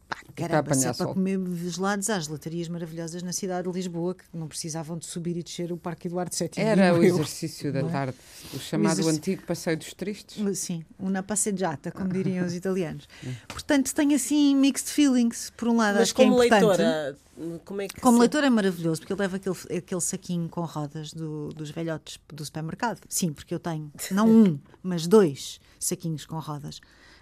Pá, 0.08 0.18
caramba, 0.36 0.72
é 0.76 0.94
para 0.94 1.06
comer 1.08 1.40
gelados, 1.70 2.10
há 2.10 2.20
gelatarias 2.20 2.68
maravilhosas 2.68 3.24
na 3.24 3.32
cidade 3.32 3.68
de 3.68 3.74
Lisboa 3.74 4.14
que 4.14 4.24
não 4.34 4.48
precisavam 4.48 4.98
de 4.98 5.06
subir 5.06 5.38
e 5.38 5.44
descer 5.44 5.72
o 5.72 5.78
Parque 5.78 6.08
Eduardo 6.08 6.36
VII. 6.36 6.50
Era 6.58 6.94
o 6.94 6.98
eu. 6.98 7.04
exercício 7.16 7.72
da 7.72 7.82
Não 7.82 7.90
é? 7.90 7.92
tarde, 7.92 8.18
o 8.54 8.60
chamado 8.60 8.94
exercício- 9.00 9.18
antigo 9.18 9.44
passeio 9.48 9.78
dos 9.78 9.94
tristes. 9.94 10.58
Sim, 10.60 10.84
uma 11.00 11.24
passeggiata, 11.24 11.92
como 11.92 12.10
diriam 12.12 12.46
os 12.46 12.54
italianos. 12.54 13.08
Portanto, 13.48 13.94
tenho 13.96 14.16
assim 14.16 14.56
mixed 14.56 14.90
feelings. 14.92 15.50
Por 15.56 15.68
um 15.70 15.78
lado, 15.78 15.94
Mas 15.96 16.04
acho 16.04 16.16
que 16.16 16.22
é 16.22 16.26
como 16.26 16.44
importante. 16.44 16.66
leitora, 16.68 17.18
como 17.66 17.82
é 17.82 17.88
que 17.88 18.02
Como 18.02 18.18
se- 18.18 18.20
leitor 18.22 18.44
é 18.44 18.50
maravilhoso, 18.50 19.02
porque 19.02 19.14
ele 19.14 19.22
leva 19.22 19.38
aquele, 19.38 19.56
aquele 19.78 20.02
saquinho 20.02 20.50
com 20.50 20.62
rodas 20.66 21.14
do- 21.14 21.50
dos 21.50 21.72
velhotes 21.72 22.20
do 22.28 22.44
supermercado. 22.44 23.00
Sim, 23.08 23.32
porque 23.34 23.54
eu 23.56 23.60
tenho, 23.60 23.92
não 24.12 24.28
um, 24.30 24.60
mas 24.84 25.08
dois 25.08 25.60
saquinhos 25.80 26.26
com 26.26 26.38
rodas 26.40 26.80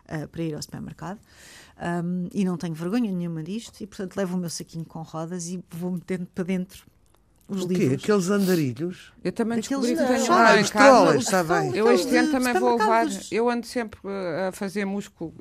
ah, 0.08 0.28
para 0.28 0.42
ir 0.44 0.54
ao 0.56 0.62
supermercado. 0.62 1.20
Ahm, 1.78 2.28
e 2.34 2.46
não 2.46 2.58
tenho 2.58 2.74
vergonha 2.76 3.12
nenhuma 3.12 3.42
disto, 3.44 3.82
e 3.82 3.88
portanto 3.88 4.16
levo 4.18 4.36
o 4.38 4.40
meu 4.40 4.50
saquinho 4.50 4.86
com 4.86 5.02
rodas 5.02 5.48
e 5.48 5.64
vou 5.72 5.92
metendo 5.92 6.28
para 6.34 6.44
dentro 6.44 6.86
os 7.48 7.64
O 7.64 7.68
quê? 7.68 7.74
livros. 7.74 8.04
Aqueles 8.04 8.30
andarilhos? 8.30 9.14
Eu 9.24 9.32
também 9.32 9.60
Aqueles 9.60 9.84
descobri 9.86 9.96
que 9.96 10.14
de- 10.14 10.22
tenho 10.22 10.32
Ah, 10.34 10.44
lá 10.44 10.58
em 10.60 10.62
os 10.64 10.70
casa. 10.70 10.86
trolas, 10.86 11.24
está 11.24 11.44
bem. 11.44 11.76
Eu 11.76 11.92
este 11.92 12.16
ano 12.16 12.32
também 12.32 12.54
vou 12.54 12.78
levar. 12.78 13.08
Eu 13.32 13.50
ando 13.50 13.66
sempre 13.66 14.00
uh, 14.04 14.48
a 14.48 14.52
fazer 14.54 14.86
músculo 14.86 15.34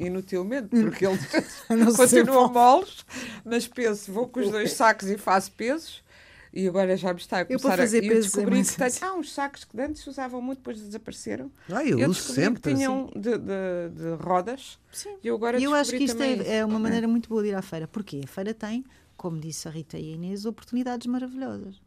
inutilmente, 0.00 0.68
porque 0.70 1.06
eles 1.06 1.20
continuam 1.96 2.52
moles, 2.52 3.04
mas 3.44 3.68
penso, 3.68 4.10
vou 4.12 4.26
com 4.28 4.40
os 4.40 4.50
dois 4.50 4.72
sacos 4.72 5.08
e 5.08 5.16
faço 5.18 5.52
pesos. 5.52 6.02
E 6.52 6.68
agora 6.68 6.94
já 6.96 7.14
me 7.14 7.18
está 7.20 7.38
a 7.38 7.40
Eu, 7.40 7.46
começar 7.58 7.76
fazer 7.78 8.02
a... 8.02 8.06
Eu 8.06 8.12
é 8.12 8.20
descobri 8.20 8.62
que 8.62 8.76
tenho... 8.76 9.10
Há 9.10 9.14
uns 9.14 9.32
sacos 9.32 9.64
que 9.64 9.80
antes 9.80 10.02
se 10.02 10.10
usavam 10.10 10.42
muito, 10.42 10.58
depois 10.58 10.78
desapareceram. 10.80 11.50
Ah, 11.70 11.82
eu, 11.84 11.98
eu 11.98 12.10
uso 12.10 12.18
descobri 12.20 12.42
sempre. 12.44 12.62
que 12.62 12.74
tinham 12.74 13.04
assim. 13.10 13.20
de, 13.20 13.38
de- 13.38 13.88
de 13.96 14.22
rodas. 14.22 14.78
Sim. 14.92 15.16
E 15.22 15.28
eu 15.28 15.34
agora 15.36 15.58
E 15.58 15.64
eu 15.64 15.72
acho 15.74 15.92
que 15.92 16.04
isto 16.04 16.18
também 16.18 16.40
é, 16.40 16.56
é 16.58 16.64
uma 16.64 16.78
maneira 16.78 17.08
muito 17.08 17.28
boa 17.28 17.42
de 17.42 17.48
ir 17.48 17.54
à 17.54 17.62
feira. 17.62 17.88
Porquê? 17.88 18.20
A 18.24 18.26
feira 18.26 18.52
tem, 18.52 18.84
como 19.16 19.40
disse 19.40 19.66
a 19.66 19.70
Rita 19.70 19.98
e 19.98 20.12
a 20.12 20.14
Inês, 20.14 20.44
oportunidades 20.44 21.06
maravilhosas. 21.06 21.80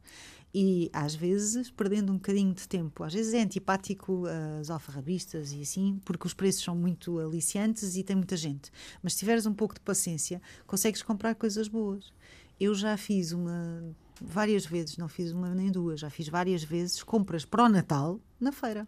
E 0.58 0.90
às 0.94 1.14
vezes, 1.14 1.70
perdendo 1.70 2.12
um 2.14 2.16
bocadinho 2.16 2.54
de 2.54 2.66
tempo, 2.68 3.04
às 3.04 3.14
vezes 3.14 3.34
é 3.34 3.42
antipático 3.42 4.24
às 4.60 4.70
alfarrabistas 4.70 5.52
e 5.52 5.62
assim, 5.62 6.00
porque 6.06 6.26
os 6.26 6.34
preços 6.34 6.64
são 6.64 6.74
muito 6.76 7.20
aliciantes 7.20 7.98
e 7.98 8.04
tem 8.04 8.16
muita 8.16 8.38
gente. 8.38 8.72
Mas 9.04 9.14
se 9.14 9.20
tiveres 9.20 9.46
um 9.46 9.54
pouco 9.54 9.74
de 9.74 9.82
paciência, 9.82 10.42
consegues 10.66 11.04
comprar 11.04 11.36
coisas 11.36 11.68
boas. 11.68 12.12
Eu 12.58 12.74
já 12.74 12.96
fiz 12.96 13.34
uma, 13.34 13.84
várias 14.22 14.66
vezes, 14.66 14.98
não 14.98 15.08
fiz 15.08 15.32
uma 15.32 15.54
nem 15.54 15.72
duas, 15.72 16.00
já 16.00 16.10
fiz 16.10 16.28
várias 16.28 16.64
vezes 16.64 17.04
compras 17.04 17.46
para 17.46 17.64
o 17.66 17.70
Natal 17.70 18.20
na 18.40 18.52
feira. 18.52 18.88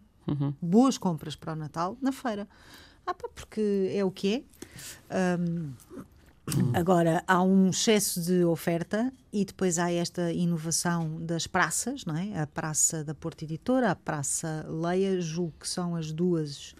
Boas 0.60 0.98
compras 0.98 1.34
para 1.34 1.54
o 1.54 1.56
Natal 1.56 1.96
na 2.02 2.12
feira. 2.12 2.46
Ah, 3.06 3.14
pá, 3.14 3.28
porque 3.34 3.90
é 3.94 4.04
o 4.04 4.10
que 4.10 4.44
é. 5.10 5.14
Ahm, 5.34 5.72
Agora, 6.72 7.22
há 7.26 7.42
um 7.42 7.68
excesso 7.68 8.20
de 8.22 8.44
oferta 8.44 9.12
e 9.32 9.44
depois 9.44 9.78
há 9.78 9.90
esta 9.92 10.32
inovação 10.32 11.24
das 11.24 11.46
praças, 11.46 12.04
não 12.06 12.16
é? 12.16 12.40
A 12.40 12.46
Praça 12.46 13.04
da 13.04 13.14
Porta 13.14 13.44
Editora, 13.44 13.90
a 13.90 13.94
Praça 13.94 14.66
Leia, 14.68 15.20
julgo 15.20 15.52
que 15.60 15.68
são 15.68 15.94
as 15.94 16.10
duas. 16.10 16.74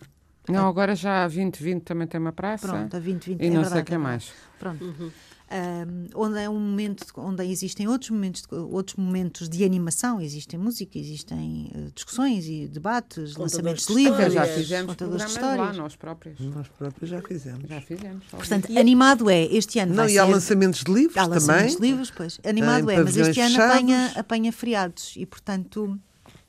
Não, 0.48 0.66
agora 0.66 0.94
já 0.94 1.24
a 1.24 1.28
2020 1.28 1.82
também 1.82 2.06
tem 2.06 2.18
uma 2.18 2.32
praça. 2.32 2.66
Pronto, 2.66 2.96
a 2.96 2.98
2020 2.98 3.42
E 3.42 3.46
é 3.46 3.50
não 3.50 3.56
verdade, 3.56 3.72
sei 3.74 3.82
o 3.82 3.84
que 3.84 3.94
é 3.94 3.98
mais. 3.98 4.32
Pronto. 4.58 5.12
Ahm, 5.50 6.08
onde 6.14 6.38
é 6.40 6.48
um 6.50 6.60
momento 6.60 7.06
de- 7.06 7.12
onde 7.16 7.42
existem 7.46 7.88
outros 7.88 8.10
momentos 8.10 8.42
de, 8.42 8.54
outros 8.54 8.96
momentos 8.96 9.48
de 9.48 9.64
animação 9.64 10.20
existem 10.20 10.60
música 10.60 10.98
existem 10.98 11.70
eh, 11.74 11.88
discussões 11.94 12.44
e 12.46 12.68
debates 12.68 13.32
Contadores 13.32 13.38
lançamentos 13.38 13.86
de 13.86 13.94
livros 13.94 14.18
já 14.18 14.26
Histórias. 14.28 14.54
fizemos 14.56 14.86
contadores 14.90 15.26
de 15.26 15.32
programas 15.32 15.56
lá, 15.56 15.64
histórias 15.64 15.76
nós 15.78 15.96
próprios. 15.96 16.40
Nós 16.40 16.68
próprios 16.68 17.10
já 17.10 17.22
fizemos. 17.22 17.66
Já 17.66 17.80
fizemos. 17.80 18.24
portanto 18.26 18.78
animado 18.78 19.30
é 19.30 19.42
este 19.44 19.78
ano 19.78 19.94
Não, 19.94 20.04
vai 20.04 20.12
e 20.12 20.18
há 20.18 20.26
ser 20.26 20.32
lançamentos 20.32 20.84
de 20.84 20.92
livros 20.92 21.16
Há 21.16 21.24
lançamentos 21.26 21.74
também. 21.76 21.76
de 21.76 21.86
livros, 21.92 22.10
pois. 22.10 22.40
Animado 22.44 22.90
é, 22.90 23.02
mas 23.02 23.16
este 23.16 23.40
ano 23.40 23.62
apanha, 23.62 24.12
apanha 24.16 24.52
feriados 24.52 25.14
e, 25.16 25.24
portanto, 25.24 25.98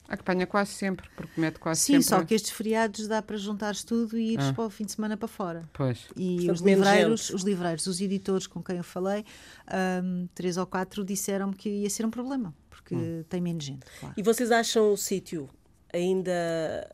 Apanha 0.09 0.47
quase 0.47 0.71
sempre, 0.71 1.07
porque 1.15 1.39
mete 1.39 1.59
quase 1.59 1.81
sim, 1.81 1.93
sempre. 2.01 2.05
só 2.05 2.23
que 2.23 2.33
estes 2.33 2.51
feriados 2.51 3.07
dá 3.07 3.21
para 3.21 3.37
juntares 3.37 3.83
tudo 3.83 4.17
e 4.17 4.33
ires 4.33 4.47
Ah. 4.47 4.53
para 4.53 4.65
o 4.65 4.69
fim 4.69 4.83
de 4.85 4.91
semana 4.91 5.15
para 5.15 5.27
fora. 5.27 5.69
Pois. 5.71 6.07
E 6.17 6.37
Portanto, 6.37 6.55
os 6.55 6.61
livreiros, 6.61 7.29
os 7.29 7.41
livreiros, 7.43 7.85
os 7.87 8.01
editores 8.01 8.47
com 8.47 8.63
quem 8.63 8.77
eu 8.77 8.83
falei, 8.83 9.23
ahm, 9.67 10.25
três 10.33 10.57
ou 10.57 10.65
quatro 10.65 11.05
disseram-me 11.05 11.53
que 11.55 11.69
ia 11.69 11.89
ser 11.89 12.05
um 12.05 12.09
problema, 12.11 12.53
porque 12.69 12.95
Hum. 12.95 13.23
tem 13.29 13.39
menos 13.39 13.63
gente, 13.63 13.85
claro. 13.99 14.15
E 14.17 14.23
vocês 14.23 14.51
acham 14.51 14.91
o 14.91 14.97
sítio 14.97 15.47
ainda 15.93 16.31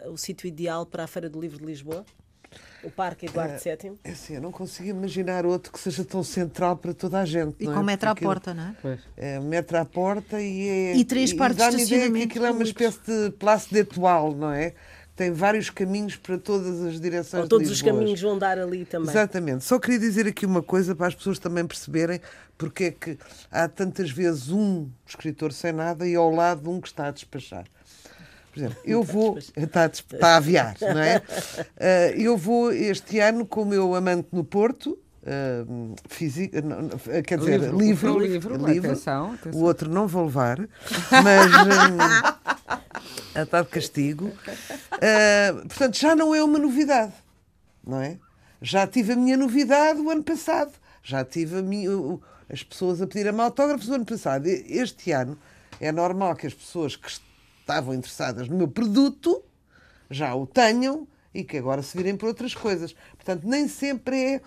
o 0.07 0.17
sítio 0.17 0.47
ideal 0.47 0.85
para 0.85 1.03
a 1.03 1.07
Feira 1.07 1.29
do 1.29 1.39
Livro 1.39 1.59
de 1.59 1.65
Lisboa? 1.65 2.05
O 2.83 2.89
Parque 2.91 3.25
Eduardo 3.25 3.55
VII? 3.61 3.97
É 4.03 4.11
assim, 4.11 4.35
eu 4.35 4.41
não 4.41 4.51
consigo 4.51 4.89
imaginar 4.89 5.45
outro 5.45 5.71
que 5.71 5.79
seja 5.79 6.03
tão 6.05 6.23
central 6.23 6.77
para 6.77 6.93
toda 6.93 7.19
a 7.19 7.25
gente. 7.25 7.55
E 7.59 7.65
não 7.65 7.73
é? 7.73 7.75
com 7.75 7.83
metro 7.83 8.09
à 8.09 8.15
porta, 8.15 8.53
não 8.53 8.63
é? 8.63 8.75
Pois. 8.81 8.99
É, 9.17 9.39
metro 9.39 9.77
à 9.77 9.85
porta 9.85 10.39
e 10.39 10.67
é. 10.67 10.95
E 10.95 11.03
três 11.03 11.33
partes 11.33 11.57
de 11.57 11.63
dá-me 11.63 11.83
ideia 11.83 11.87
que 11.87 11.93
estacionamento 11.95 12.29
aquilo 12.29 12.45
é 12.45 12.51
uma 12.51 12.63
espécie 12.63 12.99
de 13.05 13.31
Place 13.31 13.73
d'Etoile, 13.73 14.35
não 14.35 14.51
é? 14.51 14.73
tem 15.15 15.31
vários 15.31 15.69
caminhos 15.69 16.17
para 16.17 16.37
todas 16.37 16.81
as 16.81 16.99
direções 16.99 17.43
Ou 17.43 17.47
todos 17.49 17.67
de 17.67 17.73
os 17.73 17.81
caminhos 17.81 18.19
vão 18.19 18.37
dar 18.37 18.59
ali 18.59 18.83
também. 18.83 19.09
Exatamente. 19.09 19.63
Só 19.63 19.79
queria 19.79 19.99
dizer 19.99 20.27
aqui 20.27 20.45
uma 20.45 20.61
coisa 20.61 20.93
para 20.93 21.07
as 21.07 21.15
pessoas 21.15 21.39
também 21.39 21.65
perceberem 21.65 22.19
porque 22.57 22.85
é 22.85 22.91
que 22.91 23.17
há 23.49 23.67
tantas 23.67 24.11
vezes 24.11 24.49
um 24.49 24.89
escritor 25.07 25.53
sem 25.53 25.71
nada 25.71 26.05
e 26.07 26.15
ao 26.15 26.29
lado 26.29 26.69
um 26.69 26.81
que 26.81 26.87
está 26.87 27.07
a 27.07 27.11
despachar. 27.11 27.65
Por 28.55 28.59
exemplo, 28.61 28.77
eu 28.85 29.03
vou. 29.03 29.37
Está 29.37 29.83
a, 29.83 29.87
está 29.87 30.27
a 30.29 30.35
aviar, 30.37 30.77
não 30.79 31.01
é? 31.01 31.21
Ah, 31.77 32.11
eu 32.15 32.37
vou 32.37 32.71
este 32.71 33.19
ano 33.19 33.45
com 33.45 33.63
o 33.63 33.65
meu 33.65 33.93
amante 33.93 34.29
no 34.31 34.43
Porto. 34.45 34.97
ah, 35.25 35.65
físico, 36.07 36.55
não, 36.63 36.83
não, 36.83 36.89
quer 37.23 37.37
dizer, 37.37 37.59
Livro, 37.73 38.17
livro, 38.19 38.53
o 38.55 38.65
livro, 38.67 38.89
atenção, 38.91 39.33
atenção. 39.33 39.59
o 39.61 39.63
outro 39.65 39.89
não 39.89 40.07
vou 40.07 40.23
levar, 40.25 40.57
mas 41.11 41.51
está 43.35 43.61
de 43.61 43.67
castigo. 43.67 44.31
Ah, 44.93 45.53
portanto, 45.67 45.97
já 45.97 46.15
não 46.15 46.33
é 46.33 46.43
uma 46.43 46.57
novidade, 46.59 47.11
não 47.85 48.01
é? 48.01 48.17
Já 48.61 48.87
tive 48.87 49.13
a 49.13 49.15
minha 49.15 49.35
novidade 49.37 49.99
o 49.99 50.09
ano 50.09 50.23
passado, 50.23 50.71
já 51.03 51.23
tive 51.25 51.59
a 51.59 51.61
minha- 51.61 51.89
as 52.49 52.63
pessoas 52.63 53.01
a 53.01 53.07
pedir-me 53.07 53.41
autógrafos 53.41 53.89
o 53.89 53.93
ano 53.95 54.05
passado. 54.05 54.45
Este 54.47 55.11
ano 55.11 55.37
é 55.81 55.91
normal 55.91 56.35
que 56.35 56.47
as 56.47 56.53
pessoas 56.53 56.95
que 56.95 57.11
estavam 57.65 57.95
interessadas 57.95 58.47
no 58.47 58.55
meu 58.55 58.67
produto 58.67 59.43
já 60.07 60.35
o 60.35 60.45
tenham 60.45 61.07
e 61.33 61.43
que 61.43 61.57
agora 61.57 61.81
se 61.81 61.97
virem 61.97 62.15
por 62.15 62.27
outras 62.27 62.53
coisas. 62.53 62.95
Portanto, 63.15 63.47
nem 63.47 63.67
sempre 63.67 64.35
é 64.35 64.41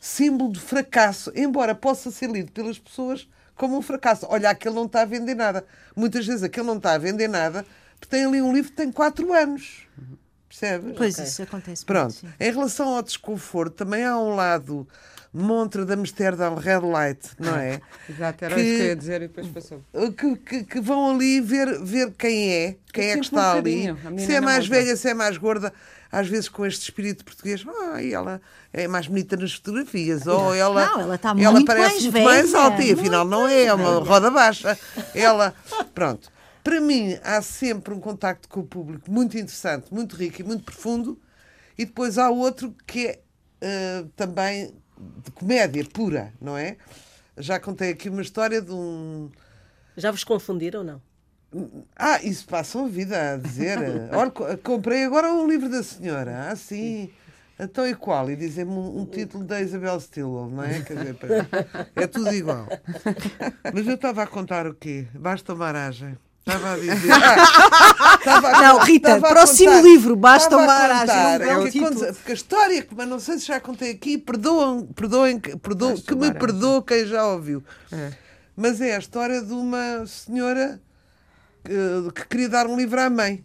símbolo 0.00 0.52
de 0.52 0.60
fracasso, 0.60 1.32
embora 1.36 1.72
possa 1.72 2.10
ser 2.10 2.28
lido 2.28 2.50
pelas 2.50 2.76
pessoas 2.76 3.28
como 3.54 3.78
um 3.78 3.82
fracasso. 3.82 4.26
Olha, 4.28 4.50
aquele 4.50 4.74
não 4.74 4.86
está 4.86 5.02
a 5.02 5.04
vender 5.04 5.34
nada. 5.34 5.64
Muitas 5.94 6.26
vezes 6.26 6.42
aquele 6.42 6.66
não 6.66 6.76
está 6.76 6.94
a 6.94 6.98
vender 6.98 7.28
nada 7.28 7.64
porque 7.98 8.16
tem 8.16 8.26
ali 8.26 8.42
um 8.42 8.52
livro 8.52 8.70
que 8.70 8.76
tem 8.76 8.90
4 8.90 9.32
anos. 9.32 9.86
Percebes? 10.48 10.94
Pois 10.96 11.18
isso 11.18 11.42
acontece. 11.42 11.84
Pronto. 11.84 12.14
muito. 12.22 12.36
Em 12.40 12.50
relação 12.52 12.88
ao 12.96 13.02
desconforto, 13.02 13.74
também 13.74 14.04
há 14.04 14.16
um 14.18 14.34
lado 14.34 14.88
montra 15.32 15.84
de 15.84 15.92
Amsterdão 15.92 16.54
Red 16.54 16.80
Light, 16.80 17.20
não 17.38 17.54
é? 17.54 17.80
Exato, 18.08 18.44
era 18.46 18.54
Que- 18.54 18.60
isso 18.62 18.76
que 18.76 18.82
eu 18.82 18.86
ia 18.86 18.96
dizer 18.96 19.22
e 19.22 19.28
depois 19.28 19.46
passou. 19.48 19.82
que, 20.16 20.36
que- 20.36 20.64
que 20.64 20.80
vão 20.80 21.10
ali 21.14 21.40
ver, 21.42 21.78
ver 21.84 22.12
quem 22.18 22.50
é, 22.50 22.76
quem 22.92 23.10
é 23.10 23.14
que 23.14 23.20
está 23.24 23.54
um 23.54 23.58
ali, 23.58 23.94
se 24.18 24.32
é 24.34 24.40
mais 24.40 24.66
velha, 24.66 24.96
se 24.96 25.06
é 25.10 25.12
mais 25.14 25.36
gorda, 25.36 25.70
às 26.10 26.26
vezes 26.26 26.48
com 26.48 26.64
este 26.64 26.84
espírito 26.84 27.26
português, 27.26 27.62
ah, 27.92 28.02
e 28.02 28.14
ela 28.14 28.40
é 28.72 28.88
mais 28.88 29.06
bonita 29.06 29.36
nas 29.36 29.52
fotografias, 29.52 30.26
ou 30.26 30.54
ela, 30.54 30.86
Não, 30.86 31.00
ela 31.02 31.14
está 31.16 31.34
muito 31.34 31.64
parece 31.66 31.88
mais 31.90 32.02
muito 32.04 32.24
mais 32.24 32.50
velha, 32.50 32.64
alta, 32.64 32.82
e 32.82 32.92
afinal 32.92 33.24
não 33.26 33.46
é, 33.46 33.64
é 33.64 33.74
uma 33.74 33.98
roda 33.98 34.30
baixa. 34.30 34.78
Ela, 35.14 35.54
pronto. 35.94 36.30
Para 36.64 36.80
mim, 36.80 37.18
há 37.22 37.40
sempre 37.42 37.94
um 37.94 38.00
contacto 38.00 38.48
com 38.48 38.60
o 38.60 38.66
público 38.66 39.10
muito 39.10 39.36
interessante, 39.38 39.92
muito 39.92 40.16
rico 40.16 40.40
e 40.40 40.44
muito 40.44 40.64
profundo, 40.64 41.18
e 41.76 41.84
depois 41.84 42.18
há 42.18 42.30
outro 42.30 42.74
que 42.86 43.06
é 43.08 43.20
ah, 43.62 44.04
também 44.16 44.74
de 45.24 45.30
comédia 45.30 45.84
pura, 45.84 46.32
não 46.40 46.56
é? 46.56 46.76
Já 47.36 47.58
contei 47.60 47.90
aqui 47.90 48.08
uma 48.08 48.22
história 48.22 48.60
de 48.60 48.72
um. 48.72 49.30
Já 49.96 50.10
vos 50.10 50.24
confundiram 50.24 50.80
ou 50.80 50.86
não? 50.86 51.02
Ah, 51.96 52.22
isso 52.22 52.46
passam 52.46 52.84
a 52.84 52.88
vida 52.88 53.34
a 53.34 53.36
dizer. 53.36 53.78
Olha, 54.12 54.30
co- 54.30 54.58
comprei 54.58 55.04
agora 55.04 55.32
um 55.32 55.48
livro 55.48 55.68
da 55.70 55.82
senhora. 55.82 56.48
Ah, 56.50 56.56
sim. 56.56 57.10
Então 57.58 57.86
e 57.86 57.94
qual? 57.94 58.30
E 58.30 58.36
dizem-me 58.36 58.70
um, 58.72 59.00
um 59.00 59.06
título 59.06 59.44
da 59.44 59.60
Isabel 59.60 59.98
Stilwell, 60.00 60.48
não 60.50 60.62
é? 60.64 60.80
Quer 60.80 60.94
dizer, 60.94 61.16
é 61.96 62.06
tudo 62.06 62.32
igual. 62.32 62.68
Mas 63.72 63.86
eu 63.86 63.94
estava 63.94 64.22
a 64.22 64.26
contar 64.26 64.66
o 64.66 64.74
quê? 64.74 65.06
Basta 65.14 65.54
uma 65.54 65.66
aragem. 65.66 66.16
Estava 66.48 66.72
a 66.72 66.76
dizer. 66.78 67.12
Estava 68.18 68.48
a- 68.48 68.62
Não, 68.62 68.78
Rita, 68.78 69.20
próximo 69.20 69.70
contar- 69.70 69.82
livro, 69.82 70.16
Basta 70.16 70.56
uma 70.56 70.72
aragem, 70.72 71.14
é 71.48 71.70
título. 71.70 71.94
conta- 71.94 72.12
Porque 72.14 72.32
a 72.32 72.34
história, 72.34 72.82
que- 72.82 72.94
mas 72.94 73.08
não 73.08 73.20
sei 73.20 73.38
se 73.38 73.46
já 73.46 73.60
contei 73.60 73.90
aqui, 73.90 74.16
perdoam, 74.16 74.86
perdoem, 74.86 75.38
que- 75.38 75.56
perdoam, 75.56 75.96
que 75.96 76.14
me 76.14 76.32
perdoe 76.32 76.82
quem 76.82 77.06
já 77.06 77.26
ouviu. 77.26 77.62
É. 77.92 78.12
Mas 78.56 78.80
é 78.80 78.96
a 78.96 78.98
história 78.98 79.42
de 79.42 79.52
uma 79.52 80.06
senhora 80.06 80.80
que, 81.64 82.12
que 82.12 82.28
queria 82.28 82.48
dar 82.48 82.66
um 82.66 82.76
livro 82.76 83.00
à 83.00 83.10
mãe. 83.10 83.44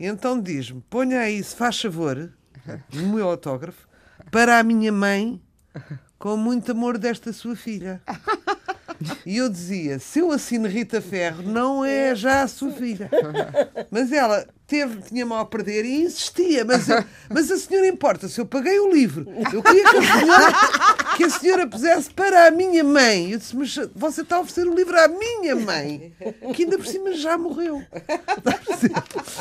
E 0.00 0.06
então 0.06 0.40
diz-me: 0.40 0.80
ponha 0.90 1.20
aí, 1.20 1.42
se 1.44 1.54
faz 1.54 1.80
favor, 1.80 2.32
o 2.94 2.96
meu 3.14 3.28
autógrafo, 3.28 3.86
para 4.30 4.58
a 4.58 4.62
minha 4.62 4.90
mãe, 4.90 5.40
com 6.18 6.36
muito 6.36 6.72
amor 6.72 6.98
desta 6.98 7.32
sua 7.32 7.54
filha. 7.54 8.00
E 9.24 9.36
eu 9.36 9.48
dizia: 9.48 9.98
se 9.98 10.18
eu 10.20 10.30
assino 10.30 10.66
Rita 10.68 11.00
Ferro, 11.00 11.42
não 11.42 11.84
é 11.84 12.14
já 12.14 12.42
a 12.42 12.48
sua 12.48 12.70
filha. 12.72 13.10
Mas 13.90 14.10
ela 14.12 14.46
teve, 14.66 15.00
tinha 15.02 15.24
mal 15.24 15.40
a 15.40 15.46
perder 15.46 15.84
e 15.84 16.02
insistia. 16.02 16.64
Mas, 16.64 16.88
eu- 16.88 17.04
mas 17.30 17.50
a 17.50 17.56
senhora 17.58 17.86
importa 17.86 18.28
se 18.28 18.40
eu 18.40 18.46
paguei 18.46 18.78
o 18.80 18.90
livro. 18.92 19.26
Eu 19.52 19.62
queria 19.62 19.84
que 19.90 19.96
a 19.96 20.02
senhora, 20.20 20.52
que 21.16 21.24
a 21.24 21.30
senhora 21.30 21.66
pusesse 21.66 22.10
para 22.12 22.48
a 22.48 22.50
minha 22.50 22.82
mãe. 22.84 23.32
Eu 23.32 23.38
disse: 23.38 23.54
mas 23.56 23.74
você 23.94 24.22
está 24.22 24.36
a 24.36 24.40
oferecer 24.40 24.66
o 24.68 24.74
livro 24.74 24.98
à 24.98 25.08
minha 25.08 25.54
mãe, 25.56 26.12
que 26.54 26.64
ainda 26.64 26.76
por 26.78 26.86
cima 26.86 27.12
já 27.12 27.36
morreu. 27.38 27.82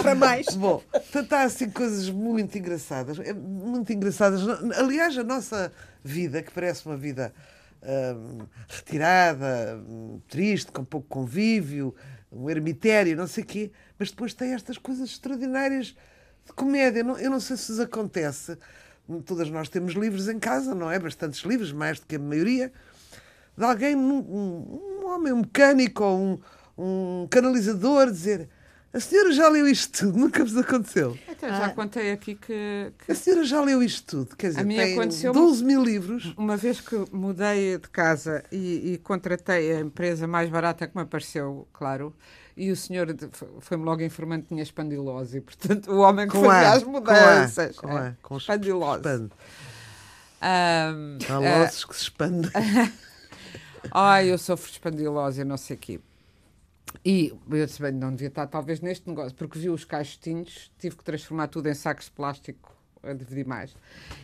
Para 0.01 0.15
mais. 0.15 0.47
Bom, 0.55 0.81
portanto, 0.91 1.33
há 1.33 1.41
assim 1.43 1.69
coisas 1.69 2.09
muito 2.09 2.57
engraçadas. 2.57 3.19
é 3.19 3.33
Muito 3.33 3.91
engraçadas. 3.93 4.41
Aliás, 4.77 5.17
a 5.17 5.23
nossa 5.23 5.71
vida, 6.03 6.41
que 6.41 6.51
parece 6.51 6.85
uma 6.85 6.95
vida 6.97 7.33
hum, 7.85 8.45
retirada, 8.67 9.77
hum, 9.87 10.19
triste, 10.27 10.71
com 10.71 10.83
pouco 10.83 11.07
convívio, 11.07 11.93
um 12.31 12.49
ermitério, 12.49 13.15
não 13.15 13.27
sei 13.27 13.43
o 13.43 13.47
quê, 13.47 13.71
mas 13.97 14.09
depois 14.11 14.33
tem 14.33 14.53
estas 14.53 14.77
coisas 14.77 15.09
extraordinárias 15.09 15.95
de 16.45 16.53
comédia. 16.53 16.99
Eu 16.99 17.29
não 17.29 17.39
sei 17.39 17.55
se 17.57 17.71
vos 17.71 17.79
acontece. 17.79 18.57
Todas 19.25 19.49
nós 19.49 19.69
temos 19.69 19.93
livros 19.93 20.27
em 20.27 20.39
casa, 20.39 20.73
não 20.73 20.89
é? 20.91 20.97
Bastantes 20.99 21.41
livros, 21.41 21.71
mais 21.71 21.99
do 21.99 22.05
que 22.07 22.15
a 22.15 22.19
maioria 22.19 22.71
de 23.57 23.63
alguém, 23.63 23.95
um, 23.95 24.13
um- 24.17 24.99
um 25.03 25.05
homem, 25.07 25.31
um 25.31 25.37
mecânico 25.37 26.03
ou 26.03 26.19
um, 26.19 26.39
um 27.23 27.27
canalizador, 27.29 28.11
dizer 28.11 28.49
a 28.95 28.99
senhora 28.99 29.31
já 29.33 29.49
leu 29.49 29.67
isto 29.67 30.05
tudo, 30.05 30.17
nunca 30.17 30.43
vos 30.43 30.55
aconteceu. 30.55 31.17
Até 31.29 31.49
já 31.49 31.69
contei 31.69 32.11
aqui 32.11 32.35
que, 32.35 32.91
que 33.05 33.11
A 33.11 33.15
senhora 33.15 33.43
já 33.43 33.61
leu 33.61 33.83
isto 33.83 34.05
tudo, 34.25 34.35
quer 34.35 34.47
dizer, 34.49 34.61
A 34.61 34.63
mim 34.63 34.75
tem 34.77 34.93
aconteceu-me- 34.93 35.37
12 35.39 35.63
mil 35.65 35.83
livros. 35.83 36.33
uma 36.37 36.55
vez 36.55 36.79
que 36.79 36.95
mudei 37.11 37.77
de 37.77 37.89
casa 37.89 38.43
e, 38.51 38.93
e 38.93 38.97
contratei 38.99 39.73
a 39.73 39.79
empresa 39.81 40.25
mais 40.27 40.49
barata 40.49 40.87
que 40.87 40.95
me 40.95 41.03
apareceu, 41.03 41.67
claro, 41.73 42.15
e 42.55 42.71
o 42.71 42.75
senhor 42.75 43.13
foi-me 43.59 43.83
logo 43.83 44.01
informando 44.01 44.43
que 44.43 44.47
tinha 44.49 44.63
espandilose, 44.63 45.41
portanto, 45.41 45.91
o 45.91 45.99
homem 45.99 46.25
que 46.27 46.31
Com 46.33 46.45
fazia 46.45 46.69
A, 46.69 46.73
as 46.73 46.83
com 46.83 46.89
A, 46.89 46.93
mudanças. 46.93 47.75
com 47.77 47.87
A, 47.97 48.05
é, 48.07 48.15
com 48.21 48.37
espandilose. 48.37 48.97
expande. 49.01 49.31
Ahm, 50.41 51.17
Há 51.29 51.33
ah, 51.35 51.59
losses 51.59 51.83
que 51.85 51.95
se 51.95 52.03
expandem. 52.03 52.51
Ai, 53.91 54.31
eu 54.31 54.37
sofro 54.37 54.67
de 54.67 54.73
espandilose, 54.73 55.43
não 55.43 55.57
sei 55.57 55.75
o 55.75 55.79
quê. 55.79 55.99
E 57.03 57.33
eu 57.49 57.65
disse, 57.65 57.81
bem, 57.81 57.91
não 57.91 58.11
devia 58.11 58.27
estar 58.27 58.47
talvez 58.47 58.79
neste 58.81 59.07
negócio, 59.07 59.35
porque 59.35 59.59
vi 59.59 59.69
os 59.69 59.83
caixotinhos, 59.85 60.71
tive 60.77 60.95
que 60.95 61.03
transformar 61.03 61.47
tudo 61.47 61.67
em 61.67 61.73
sacos 61.73 62.05
de 62.05 62.11
plástico 62.11 62.75
a 63.03 63.13
dividir 63.13 63.45
mais. 63.45 63.75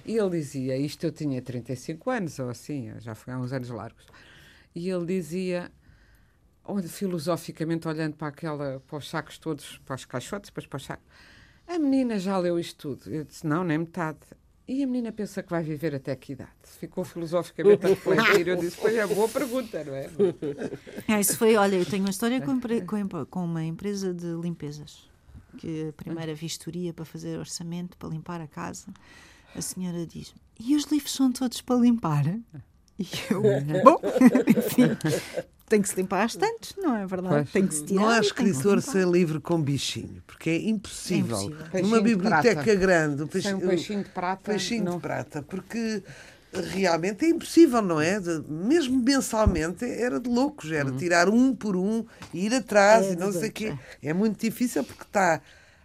E 0.06 0.18
ele 0.18 0.30
dizia, 0.32 0.78
isto 0.78 1.04
eu 1.06 1.12
tinha 1.12 1.42
35 1.42 2.10
anos, 2.10 2.40
ou 2.40 2.50
assim, 2.50 2.92
já 3.00 3.16
foi 3.16 3.34
há 3.34 3.40
uns 3.40 3.54
anos 3.54 3.70
largos. 3.70 4.06
E 4.74 4.90
ele 4.90 5.06
dizia, 5.06 5.72
filosoficamente, 6.88 7.88
olhando 7.88 8.16
para, 8.16 8.28
aquela, 8.28 8.80
para 8.88 8.98
os 8.98 9.10
sacos 9.10 9.38
todos, 9.38 9.78
para 9.80 9.96
os 9.96 10.06
caixotes, 10.06 10.50
depois 10.50 10.66
para 10.66 10.78
os 10.78 10.86
sacos, 10.86 11.06
a 11.68 11.78
menina 11.78 12.20
já 12.20 12.38
leu 12.38 12.60
isto 12.60 12.96
tudo. 12.96 13.14
Eu 13.14 13.24
disse, 13.24 13.46
não, 13.46 13.64
nem 13.64 13.78
metade. 13.80 14.20
E 14.72 14.82
a 14.84 14.88
menina 14.88 15.12
pensa 15.12 15.44
que 15.44 15.50
vai 15.50 15.62
viver 15.62 15.94
até 15.94 16.16
que 16.16 16.32
idade? 16.32 16.50
Ficou 16.64 17.04
filosoficamente 17.04 17.86
a 17.86 17.90
refletir. 17.90 18.48
Eu 18.48 18.56
disse, 18.56 18.78
pois 18.80 18.96
é, 18.96 19.06
boa 19.06 19.28
pergunta, 19.28 19.84
não 19.84 19.94
é? 19.94 20.10
É, 21.10 21.20
isso 21.20 21.38
foi, 21.38 21.58
olha, 21.58 21.76
eu 21.76 21.86
tenho 21.86 22.06
uma 22.06 22.10
história 22.10 22.40
com, 22.40 22.58
com 23.30 23.44
uma 23.44 23.66
empresa 23.66 24.14
de 24.14 24.28
limpezas. 24.28 25.10
Que 25.58 25.90
a 25.90 25.92
primeira 25.92 26.34
vistoria 26.34 26.94
para 26.94 27.04
fazer 27.04 27.38
orçamento, 27.38 27.98
para 27.98 28.08
limpar 28.08 28.40
a 28.40 28.48
casa, 28.48 28.88
a 29.54 29.62
senhora 29.62 30.06
diz: 30.08 30.34
E 30.58 30.74
os 30.74 30.86
livros 30.86 31.12
são 31.12 31.34
todos 31.34 31.60
para 31.60 31.76
limpar? 31.76 32.24
E 32.98 33.06
eu, 33.30 33.42
bom, 33.84 34.00
enfim, 34.56 34.98
tem 35.72 35.82
que 35.82 35.90
se 35.90 35.96
limpar 35.96 36.24
às 36.26 36.36
tantas, 36.36 36.76
não 36.78 36.96
é 36.96 37.06
verdade? 37.08 37.34
Pois. 37.36 37.52
Tem 37.52 37.66
que 37.66 37.74
se 37.74 37.86
tirar. 37.86 38.02
Não 38.02 38.10
há 38.10 38.20
escritor 38.20 38.82
sem 38.82 39.10
livro 39.10 39.40
com 39.42 39.62
bichinho, 39.62 40.22
porque 40.28 40.50
é 40.50 40.58
impossível. 40.70 41.38
É 41.38 41.44
impossível. 41.44 41.70
Peixinho 41.72 41.90
Numa 41.90 42.02
biblioteca 42.04 42.64
prata. 42.64 42.76
grande, 42.76 43.24
o 43.24 43.42
Sem 43.42 43.54
um 43.56 43.60
peixinho 43.62 44.04
de 44.04 44.10
prata. 44.10 44.42
peixinho 44.52 44.84
não. 44.84 44.96
de 44.98 45.02
prata, 45.02 45.42
porque 45.42 46.04
realmente 46.72 47.26
é 47.26 47.30
impossível, 47.30 47.82
não 47.82 48.02
é? 48.02 48.20
De- 48.20 48.44
mesmo 48.50 49.02
mensalmente 49.02 49.86
era 49.86 50.20
de 50.20 50.30
loucos, 50.30 50.70
Uhum. 50.70 50.76
era 50.76 50.92
tirar 50.92 51.30
um 51.30 51.56
por 51.56 51.76
um 51.78 52.06
e 52.34 52.46
ir 52.48 52.54
atrás 52.54 53.06
É 53.08 53.14
e 53.14 53.16
não 53.16 53.32
sei 53.32 53.50
o 53.50 53.52
quê. 53.54 53.68
loucos, 53.70 53.86
É 54.04 54.14
muito 54.14 54.40
difícil 54.40 54.84
porque 54.84 55.04
está 55.04 55.42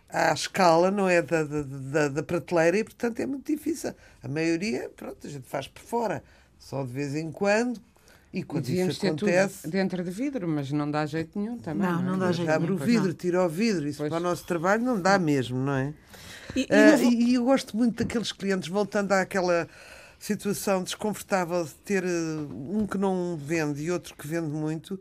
à 0.08 0.32
escala, 0.32 0.90
não 0.90 1.08
é? 1.08 1.22
Da, 1.22 1.44
da, 1.44 1.62
da, 1.62 2.08
da 2.08 2.22
prateleira 2.22 2.78
e, 2.78 2.84
portanto, 2.84 3.20
é 3.20 3.26
muito 3.26 3.46
difícil. 3.52 3.94
A 4.22 4.26
maioria, 4.28 4.90
pronto, 4.96 5.24
a 5.24 5.30
gente 5.30 5.48
faz 5.48 5.68
por 5.68 5.82
fora, 5.82 6.22
só 6.58 6.82
de 6.82 6.90
vez 6.92 7.14
em 7.14 7.30
quando. 7.30 7.80
E 8.36 8.42
quando 8.42 8.64
Devíamos 8.66 8.92
isso 8.92 9.00
ter 9.00 9.06
acontece, 9.08 9.62
tudo 9.62 9.70
dentro 9.70 10.04
de 10.04 10.10
vidro, 10.10 10.46
mas 10.46 10.70
não 10.70 10.90
dá 10.90 11.06
jeito 11.06 11.38
nenhum 11.38 11.56
também. 11.58 11.90
Não, 11.90 12.00
é? 12.00 12.02
não 12.02 12.18
dá 12.18 12.32
jeito 12.32 12.50
abre 12.50 12.70
o 12.70 12.74
nenhum, 12.74 12.86
vidro, 12.86 13.06
não. 13.08 13.14
tira 13.14 13.42
o 13.42 13.48
vidro, 13.48 13.88
isso 13.88 13.96
Pois. 13.98 14.10
para 14.10 14.18
o 14.18 14.22
nosso 14.22 14.44
trabalho 14.44 14.82
não 14.82 15.00
dá 15.00 15.18
mesmo, 15.18 15.56
não 15.58 15.72
é? 15.72 15.94
E, 16.54 16.60
e 16.62 16.66
Ah, 16.70 16.90
não 16.92 16.98
vou- 16.98 17.12
e, 17.12 17.30
e 17.30 17.34
eu 17.34 17.44
gosto 17.44 17.74
muito 17.74 18.04
daqueles 18.04 18.32
clientes, 18.32 18.68
voltando 18.68 19.12
àquela 19.12 19.66
situação 20.18 20.82
desconfortável 20.82 21.64
de 21.64 21.74
ter 21.76 22.04
eh, 22.04 22.08
um 22.50 22.86
que 22.86 22.98
não 22.98 23.38
vende 23.42 23.82
e 23.82 23.90
outro 23.90 24.14
que 24.14 24.26
vende 24.26 24.48
muito. 24.48 25.00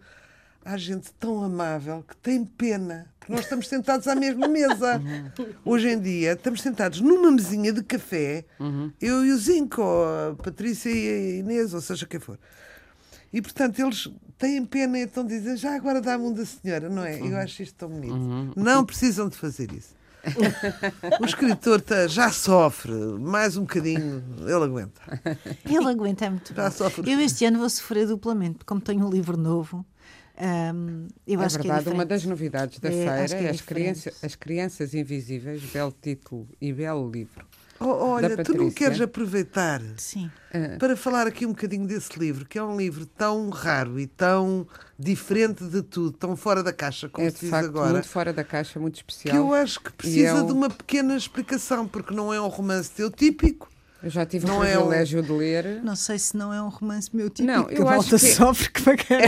Há 0.63 0.77
gente 0.77 1.11
tão 1.19 1.43
amável 1.43 2.03
que 2.07 2.15
tem 2.17 2.43
pena, 2.45 3.07
porque 3.19 3.31
nós 3.33 3.41
estamos 3.41 3.67
sentados 3.67 4.07
à 4.07 4.15
mesma 4.15 4.47
mesa. 4.47 5.01
Hoje 5.65 5.89
em 5.89 5.99
dia, 5.99 6.31
estamos 6.31 6.61
sentados 6.61 7.01
numa 7.01 7.29
mesinha 7.31 7.71
de 7.73 7.83
café, 7.83 8.45
eu 9.01 9.25
e 9.25 9.31
o 9.31 9.37
Zinco, 9.37 9.81
ou 9.81 10.05
a 10.31 10.35
Patrícia 10.41 10.89
e 10.89 11.09
a 11.09 11.39
Inês, 11.39 11.73
ou 11.73 11.81
seja 11.81 12.05
quem 12.07 12.19
for. 12.19 12.39
E, 13.33 13.41
portanto, 13.41 13.79
eles 13.79 14.09
têm 14.37 14.65
pena 14.65 14.97
e 14.97 15.03
então 15.03 15.25
dizem 15.25 15.55
já 15.57 15.75
agora 15.75 16.01
dá-me 16.01 16.25
um 16.25 16.33
da 16.33 16.45
senhora, 16.45 16.89
não 16.89 17.03
é? 17.03 17.19
Eu 17.19 17.35
acho 17.37 17.63
isto 17.63 17.75
tão 17.75 17.89
bonito. 17.89 18.53
Não 18.55 18.85
precisam 18.85 19.27
de 19.29 19.35
fazer 19.37 19.71
isso. 19.73 19.93
o 21.21 21.25
escritor 21.25 21.79
tá- 21.81 22.07
já 22.07 22.31
sofre, 22.31 22.91
mais 23.19 23.57
um 23.57 23.61
bocadinho, 23.61 24.23
ele 24.39 24.63
aguenta. 24.63 24.99
Ele 25.63 25.87
aguenta 25.87 26.29
muito 26.31 26.53
Já 26.53 26.63
bem. 26.63 26.71
sofre. 26.71 27.11
Eu 27.11 27.19
este 27.19 27.45
ano 27.45 27.59
vou 27.59 27.69
sofrer 27.69 28.07
duplamente, 28.07 28.55
porque 28.55 28.65
como 28.67 28.81
tenho 28.81 29.05
um 29.05 29.09
livro 29.11 29.37
novo, 29.37 29.85
hum, 30.73 31.07
eu 31.27 31.41
É 31.41 31.45
acho 31.45 31.59
que 31.59 31.67
é 31.69 31.73
verdade, 31.73 31.93
uma 31.93 32.05
das 32.07 32.25
novidades 32.25 32.79
da 32.79 32.89
É, 32.89 32.91
feira 32.91 33.27
que 33.27 33.33
é 33.35 33.43
é 33.43 33.49
as, 33.51 33.57
diferente. 33.57 34.01
criança, 34.01 34.13
as 34.25 34.35
Crianças 34.35 34.93
Invisíveis, 34.95 35.61
belo 35.65 35.93
título 36.01 36.47
e 36.59 36.73
belo 36.73 37.07
livro. 37.11 37.45
Oh, 37.79 37.87
olha, 38.11 38.41
tu 38.43 38.53
não 38.53 38.71
queres 38.71 39.01
aproveitar 39.01 39.81
Sim. 39.97 40.31
Ah, 40.53 40.77
para 40.79 40.95
falar 40.95 41.27
aqui 41.27 41.45
um 41.45 41.49
bocadinho 41.49 41.85
desse 41.85 42.17
livro, 42.17 42.45
que 42.45 42.57
é 42.57 42.63
um 42.63 42.77
livro 42.77 43.05
tão 43.05 43.49
raro 43.49 43.99
e 43.99 44.07
tão 44.07 44.65
diferente 44.97 45.63
de 45.65 45.81
tudo, 45.81 46.13
tão 46.17 46.37
fora 46.37 46.63
da 46.63 46.71
caixa, 46.71 47.09
como 47.09 47.27
é 47.27 47.29
se 47.29 47.35
de 47.35 47.41
diz 47.41 47.49
facto 47.49 47.65
agora, 47.67 47.91
muito 47.91 48.07
fora 48.07 48.31
da 48.31 48.43
caixa, 48.45 48.79
muito 48.79 48.93
que 48.93 48.99
especial. 49.11 49.35
eu 49.35 49.53
acho 49.53 49.81
que 49.81 49.91
precisa 49.91 50.29
é 50.29 50.33
o- 50.41 50.45
de 50.45 50.53
uma 50.53 50.69
pequena 50.69 51.17
explicação, 51.17 51.85
porque 51.85 52.13
não 52.13 52.33
é 52.33 52.39
um 52.39 52.47
romance 52.47 52.89
teu 52.91 53.11
típico. 53.11 53.69
Eu 54.01 54.09
já 54.09 54.25
tive 54.25 54.45
não 54.45 54.59
o 54.59 54.63
é 54.63 54.77
o- 54.77 54.81
privilégio 54.81 55.21
de 55.21 55.31
ler. 55.31 55.81
Não 55.83 55.95
sei 55.97 56.17
se 56.19 56.37
não 56.37 56.53
é 56.53 56.61
um 56.61 56.69
romance 56.69 57.09
meu 57.13 57.29
tipo 57.29 57.45
Não, 57.49 57.65
que 57.65 57.75
eu 57.81 57.87
a 57.89 57.95
acho 57.95 58.09
volta 58.11 58.25
que- 58.25 58.33
sofre 58.33 58.69
que. 58.69 58.81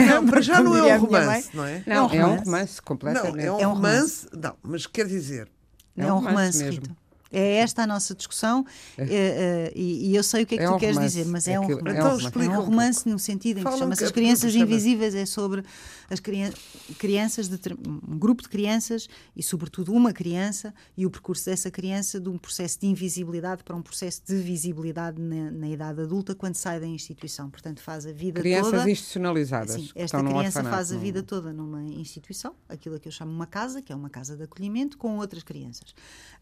Não, 0.07 0.21
mas 0.21 0.45
já 0.45 0.57
como 0.57 0.69
não 0.69 0.85
é 0.87 0.91
a 0.93 0.95
um 0.95 0.99
romance, 0.99 1.49
não 1.53 1.65
é? 1.65 1.83
Não, 1.85 1.95
É 1.95 1.99
um 1.99 1.99
é 1.99 2.01
um 2.03 2.07
romance. 2.07 2.45
romance 2.45 2.75
Não, 2.77 2.83
completamente. 2.85 3.45
é 3.45 3.51
um, 3.51 3.59
É 3.59 3.67
um 3.67 3.73
romance, 3.73 4.27
não, 4.31 4.55
mas 4.63 4.85
quer 4.87 5.05
dizer, 5.07 5.49
É 5.97 6.05
um 6.13 6.19
romance, 6.19 6.63
mesmo. 6.63 6.81
Rita. 6.81 7.06
É 7.31 7.57
esta 7.57 7.83
a 7.83 7.87
nossa 7.87 8.15
discussão 8.15 8.65
eh, 8.97 9.05
eh, 9.09 9.73
e, 9.75 10.11
e 10.11 10.15
eu 10.15 10.23
sei 10.23 10.43
o 10.43 10.45
que 10.47 10.55
é 10.55 10.57
que 10.59 10.63
É 10.63 10.67
tu 10.67 10.73
um 10.75 10.77
queres 10.79 10.95
romance. 10.95 11.15
dizer, 11.17 11.29
mas 11.29 11.47
É 11.47 11.53
é 11.53 11.59
um 11.59 11.63
romance. 11.63 11.79
é 11.79 11.89
um 11.89 11.91
Então 11.93 12.03
romance. 12.07 12.25
explica 12.25 12.53
É 12.53 12.57
um 12.57 12.61
um 12.61 12.65
romance 12.65 13.09
no 13.09 13.19
sentido 13.19 13.59
em 13.59 13.63
que 13.63 13.69
um 13.69 13.77
chama-se 13.77 14.03
As 14.03 14.09
bocadinho, 14.11 14.35
Crianças. 14.37 14.55
Invisíveis, 14.55 15.15
é 15.15 15.25
sobre 15.25 15.63
as 16.09 16.19
crian 16.19 16.51
crianças, 16.97 17.47
de, 17.49 17.59
um 18.07 18.17
grupo 18.17 18.41
de 18.43 18.49
crianças 18.49 19.07
e, 19.35 19.43
sobretudo, 19.43 19.91
uma 19.93 20.13
criança 20.13 20.73
e 20.95 21.05
o 21.05 21.09
percurso 21.11 21.45
dessa 21.45 21.69
criança 21.69 22.19
de 22.19 22.29
um 22.29 22.37
processo 22.37 22.79
de 22.79 22.87
invisibilidade 22.87 23.63
para 23.63 23.75
um 23.75 23.81
processo 23.81 24.21
de 24.25 24.35
visibilidade 24.37 25.21
na, 25.21 25.51
na 25.51 25.67
idade 25.67 26.01
adulta 26.01 26.33
quando 26.33 26.55
sai 26.55 26.79
da 26.79 26.87
instituição. 26.87 27.49
Portanto, 27.49 27.81
faz 27.81 28.05
a 28.05 28.11
vida 28.11 28.39
Crianças 28.39 28.71
toda. 28.71 28.89
institucionalizadas. 28.89 29.71
Sim, 29.75 29.89
esta 29.95 30.19
criança 30.23 30.59
orfanato, 30.59 30.75
faz 30.75 30.91
a 30.91 30.95
num- 30.95 31.01
vida 31.01 31.23
toda 31.23 31.51
numa 31.51 31.83
instituição, 31.83 32.55
aquilo 32.69 32.97
que 32.99 33.07
eu 33.07 33.11
chamo 33.11 33.31
uma 33.31 33.45
casa, 33.47 33.81
que 33.81 33.91
é 33.91 33.95
uma 33.95 34.09
casa 34.09 34.37
de 34.37 34.43
acolhimento, 34.43 34.97
com 34.97 35.17
outras 35.17 35.43
crianças. 35.43 35.93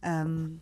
Ahm, 0.01 0.57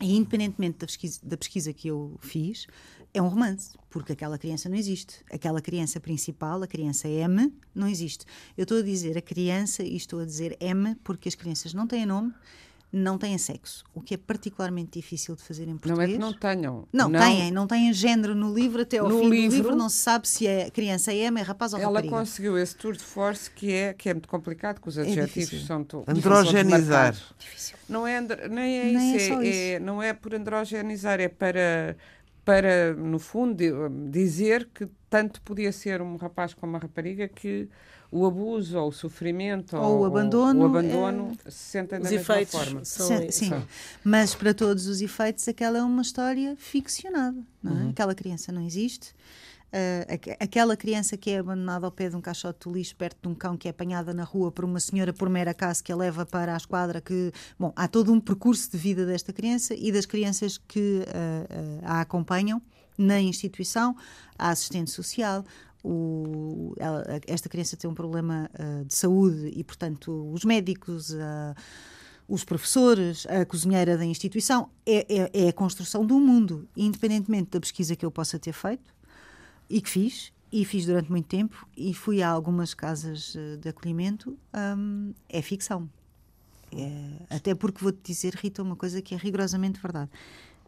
e 0.00 0.16
independentemente 0.16 0.78
da 0.78 0.86
pesquisa, 0.86 1.20
da 1.22 1.36
pesquisa 1.36 1.72
que 1.72 1.88
eu 1.88 2.16
fiz, 2.20 2.66
é 3.12 3.22
um 3.22 3.28
romance, 3.28 3.76
porque 3.90 4.12
aquela 4.12 4.38
criança 4.38 4.68
não 4.68 4.76
existe. 4.76 5.24
Aquela 5.30 5.60
criança 5.60 5.98
principal, 5.98 6.62
a 6.62 6.66
criança 6.66 7.08
M, 7.08 7.52
não 7.74 7.88
existe. 7.88 8.24
Eu 8.56 8.62
estou 8.62 8.78
a 8.78 8.82
dizer 8.82 9.16
a 9.16 9.22
criança 9.22 9.82
e 9.82 9.96
estou 9.96 10.20
a 10.20 10.24
dizer 10.24 10.56
M 10.60 10.94
porque 11.02 11.28
as 11.28 11.34
crianças 11.34 11.72
não 11.72 11.86
têm 11.86 12.04
nome, 12.06 12.32
não 12.90 13.18
têm 13.18 13.36
sexo, 13.36 13.84
o 13.94 14.00
que 14.00 14.14
é 14.14 14.16
particularmente 14.16 14.98
difícil 14.98 15.36
de 15.36 15.42
fazer 15.42 15.68
em 15.68 15.76
português. 15.76 15.96
Não 15.98 16.02
é 16.04 16.08
que 16.12 16.18
não 16.18 16.32
tenham. 16.32 16.88
Não, 16.92 17.12
têm, 17.12 17.50
não 17.50 17.66
têm 17.66 17.92
género 17.92 18.34
no 18.34 18.54
livro, 18.54 18.80
até 18.80 18.96
ao 18.98 19.08
No 19.08 19.18
fim 19.20 19.28
livro- 19.28 19.50
do 19.50 19.54
livro 19.56 19.76
não 19.76 19.88
se 19.90 19.98
sabe 19.98 20.26
se 20.26 20.46
é 20.46 20.70
criança 20.70 21.12
é 21.12 21.16
M, 21.16 21.38
é 21.38 21.42
rapaz 21.42 21.74
ou 21.74 21.78
Ela 21.78 21.88
rapariga. 21.88 22.16
conseguiu 22.16 22.56
esse 22.56 22.74
tour 22.74 22.96
de 22.96 23.04
force 23.04 23.50
que 23.50 23.70
é, 23.72 23.92
que 23.92 24.08
é 24.08 24.14
muito 24.14 24.28
complicado, 24.28 24.80
que 24.80 24.88
os 24.88 24.96
adjetivos 24.96 25.50
difícil. 25.50 25.66
são 25.66 25.84
androgenizar. 26.06 27.14
marcados. 27.14 27.34
Não 27.88 28.06
é, 28.06 28.16
andro- 28.18 28.48
nem 28.48 28.78
é 28.80 28.84
Nem 28.92 29.12
é 29.12 29.16
isso, 29.16 29.32
é, 29.42 29.70
é- 29.74 29.78
não 29.80 30.02
é 30.02 30.12
por 30.12 30.34
androgenizar, 30.34 31.20
é 31.20 31.28
para, 31.28 31.96
para 32.44 32.94
no 32.94 33.18
fundo, 33.18 33.54
di- 33.54 33.70
dizer 34.10 34.68
que 34.74 34.88
tanto 35.10 35.40
podia 35.42 35.72
ser 35.72 36.00
um 36.00 36.16
rapaz 36.16 36.54
como 36.54 36.72
uma 36.72 36.78
rapariga 36.78 37.28
que 37.28 37.68
o 38.10 38.24
abuso 38.26 38.78
ou 38.78 38.88
o 38.88 38.92
sofrimento 38.92 39.76
Ou 39.76 40.00
o 40.00 40.04
abandono, 40.06 40.62
o 40.62 40.64
abandono 40.66 41.36
se 41.46 41.52
sentem 41.52 41.98
da 42.00 42.06
Os 42.06 42.10
mesma 42.10 42.34
efeitos 42.34 42.52
forma. 42.54 42.84
são. 42.84 43.06
Sim. 43.30 43.48
São. 43.50 43.62
mas 44.02 44.34
para 44.34 44.54
todos 44.54 44.86
os 44.86 45.00
efeitos, 45.02 45.46
aquela 45.46 45.78
é 45.78 45.82
uma 45.82 46.02
história 46.02 46.56
ficcionada. 46.56 47.36
Não 47.62 47.72
Uhum. 47.72 47.86
é? 47.88 47.90
Aquela 47.90 48.14
criança 48.14 48.50
não 48.50 48.64
existe. 48.66 49.14
Aqu- 50.08 50.34
aquela 50.40 50.74
criança 50.78 51.14
que 51.18 51.28
é 51.30 51.38
abandonada 51.40 51.84
ao 51.84 51.92
pé 51.92 52.08
de 52.08 52.16
um 52.16 52.22
caixote 52.22 52.66
de 52.66 52.74
lixo 52.74 52.96
perto 52.96 53.18
de 53.20 53.28
um 53.28 53.34
cão 53.34 53.54
que 53.54 53.68
é 53.68 53.70
apanhada 53.70 54.14
na 54.14 54.24
rua 54.24 54.50
por 54.50 54.64
uma 54.64 54.80
senhora 54.80 55.12
por 55.12 55.28
mero 55.28 55.50
acaso 55.50 55.84
que 55.84 55.92
a 55.92 55.96
leva 55.96 56.24
para 56.24 56.54
a 56.54 56.56
esquadra 56.56 57.02
que 57.02 57.30
bom 57.58 57.70
há 57.76 57.86
todo 57.86 58.10
um 58.10 58.18
percurso 58.18 58.70
de 58.72 58.78
vida 58.78 59.04
desta 59.04 59.30
criança 59.30 59.74
e 59.74 59.92
das 59.92 60.06
crianças 60.06 60.56
que 60.56 61.04
ah, 61.08 61.80
ah, 61.84 61.98
a 61.98 62.00
acompanham 62.00 62.62
na 62.96 63.20
instituição 63.20 63.94
a 64.38 64.48
assistente 64.48 64.90
social 64.90 65.44
o- 65.84 66.74
ela- 66.78 67.04
esta 67.26 67.48
criança 67.48 67.76
tem 67.76 67.88
um 67.88 67.94
problema 67.94 68.50
ah, 68.54 68.84
de 68.84 68.94
saúde 68.94 69.52
e 69.54 69.62
portanto 69.64 70.30
os 70.32 70.44
médicos 70.44 71.14
ah, 71.14 71.54
os 72.28 72.44
professores, 72.44 73.26
a 73.26 73.46
cozinheira 73.46 73.96
da 73.96 74.04
instituição, 74.04 74.68
é, 74.84 75.06
é, 75.08 75.30
é 75.46 75.48
a 75.48 75.52
construção 75.52 76.04
do 76.04 76.20
mundo, 76.20 76.68
independentemente 76.76 77.50
da 77.52 77.58
pesquisa 77.60 77.96
que 77.96 78.04
eu 78.04 78.10
possa 78.10 78.38
ter 78.38 78.52
feito 78.52 78.94
e 79.70 79.80
que 79.80 79.88
fiz, 79.88 80.30
e 80.52 80.62
fiz 80.62 80.84
durante 80.84 81.10
muito 81.10 81.26
tempo, 81.26 81.66
e 81.74 81.94
fui 81.94 82.22
a 82.22 82.28
algumas 82.28 82.74
casas 82.74 83.34
eh, 83.34 83.56
de 83.56 83.68
acolhimento, 83.70 84.38
hum, 84.76 85.14
é 85.26 85.40
ficção. 85.40 85.88
É- 86.70 87.36
até 87.36 87.54
porque 87.54 87.82
vou-te 87.82 88.00
dizer, 88.02 88.34
Rita, 88.34 88.62
uma 88.62 88.76
coisa 88.76 89.00
que 89.00 89.14
é 89.14 89.16
rigorosamente 89.18 89.80
verdade. 89.80 90.10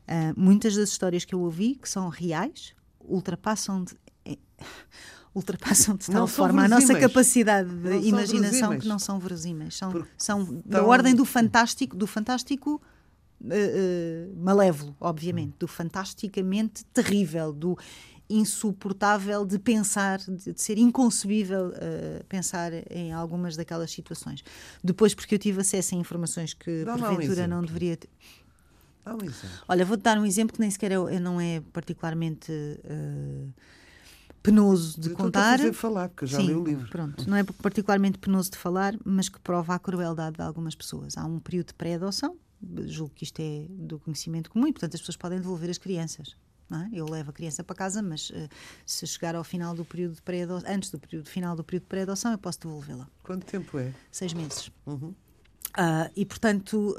Ah, 0.08 0.32
muitas 0.36 0.74
das 0.76 0.88
histórias 0.88 1.26
que 1.26 1.34
eu 1.34 1.40
ouvi, 1.40 1.74
que 1.74 1.88
são 1.90 2.08
reais, 2.08 2.74
ultrapassam 3.00 3.84
Ultrapassam 5.34 5.94
de 5.96 6.06
tal 6.06 6.26
forma 6.26 6.64
a 6.64 6.68
nossa 6.68 6.86
verosímeis. 6.88 7.06
capacidade 7.12 7.68
de 7.70 7.74
Não 7.88 7.92
imaginação 8.02 8.50
verosímeis. 8.50 8.82
que 8.82 8.88
não 8.88 8.98
são 8.98 9.18
verosímeis. 9.20 9.76
São, 9.76 9.92
Porque 9.92 10.08
são 10.18 10.44
da 10.44 10.58
estão- 10.78 10.86
ordem 10.88 11.14
do 11.14 11.24
fantástico, 11.24 11.96
do 11.96 12.06
fantástico 12.06 12.82
eh, 13.48 14.26
eh, 14.28 14.28
malévolo, 14.36 14.96
obviamente, 15.00 15.54
do 15.58 15.68
fantasticamente 15.68 16.84
terrível, 16.86 17.52
do 17.52 17.78
insuportável 18.28 19.44
de 19.46 19.58
pensar, 19.58 20.18
de, 20.18 20.52
de 20.52 20.60
ser 20.60 20.78
inconcebível 20.78 21.72
eh, 21.76 22.22
pensar 22.28 22.72
em 22.90 23.12
algumas 23.12 23.56
daquelas 23.56 23.90
situações. 23.92 24.42
Depois, 24.82 25.14
porque 25.14 25.34
eu 25.36 25.38
tive 25.38 25.60
acesso 25.60 25.94
a 25.94 25.98
informações 25.98 26.54
que 26.54 26.84
Dá 26.84 26.96
lá 26.96 27.10
um 27.10 27.14
porventura 27.14 27.46
não 27.46 27.62
deveria 27.62 27.96
ter. 27.96 28.08
Dá 29.04 29.14
um 29.14 29.18
exemplo. 29.24 29.48
Olha, 29.68 29.84
vou-te 29.84 30.02
dar 30.02 30.18
um 30.18 30.26
exemplo 30.26 30.54
que 30.54 30.60
nem 30.60 30.70
sequer 30.70 30.90
é, 30.92 31.20
não 31.20 31.40
é 31.40 31.60
particularmente 31.72 32.50
eh, 32.84 33.46
penoso 34.42 35.00
de 35.00 35.08
Eu 35.08 35.12
estou-te 35.12 35.16
contar. 35.34 35.54
a 35.54 35.58
fazer 35.58 35.72
falar, 35.72 36.08
porque 36.08 36.26
já 36.26 36.38
Sim, 36.38 36.46
li 36.46 36.54
o 36.54 36.64
livro. 36.64 36.88
Pronto, 36.88 37.28
não 37.28 37.36
é 37.36 37.42
particularmente 37.44 38.18
penoso 38.18 38.50
de 38.50 38.56
falar, 38.58 38.94
mas 39.04 39.28
que 39.28 39.38
prova 39.40 39.74
a 39.74 39.78
crueldade 39.78 40.36
de 40.36 40.42
algumas 40.42 40.74
pessoas. 40.74 41.16
Há 41.16 41.24
um 41.24 41.38
período 41.38 41.68
de 41.68 41.74
pré-adoção, 41.74 42.36
julgo 42.86 43.14
que 43.14 43.24
isto 43.24 43.40
é 43.40 43.66
do 43.68 43.98
conhecimento 43.98 44.50
comum, 44.50 44.66
e 44.66 44.72
portanto 44.72 44.94
as 44.94 45.00
pessoas 45.00 45.16
podem 45.16 45.38
devolver 45.38 45.68
as 45.70 45.78
crianças. 45.78 46.36
é? 46.72 46.88
Eu 46.92 47.06
levo 47.06 47.30
a 47.30 47.32
criança 47.32 47.62
para 47.64 47.74
casa, 47.76 48.00
mas 48.02 48.30
eh, 48.34 48.48
se 48.86 49.06
chegar 49.06 49.34
ao 49.34 49.42
final 49.44 49.74
do 49.74 49.84
período 49.84 50.14
de 50.14 50.22
pré-adoção, 50.22 50.70
antes 50.72 50.90
do 50.90 50.98
período 50.98 51.28
final 51.28 51.54
do 51.56 51.64
período 51.64 51.82
de 51.82 51.88
pré-adoção, 51.88 52.32
eu 52.32 52.38
posso 52.38 52.60
devolvê-la. 52.60 53.08
Quanto 53.22 53.44
tempo 53.46 53.78
é? 53.78 53.92
Seis 54.10 54.32
meses. 54.32 54.70
Uhum. 54.86 55.14
Ah, 55.74 56.10
e, 56.16 56.24
portanto, 56.26 56.96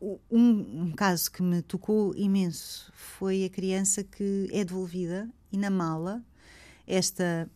o- 0.00 0.20
um, 0.30 0.82
um 0.82 0.92
caso 0.92 1.30
que 1.30 1.42
me 1.42 1.60
tocou 1.62 2.14
imenso 2.14 2.92
foi 2.94 3.44
a 3.44 3.50
criança 3.50 4.04
que 4.04 4.48
é 4.52 4.64
devolvida 4.64 5.28
e 5.52 5.56
na 5.56 5.70
mala 5.70 6.22
esta 6.86 7.48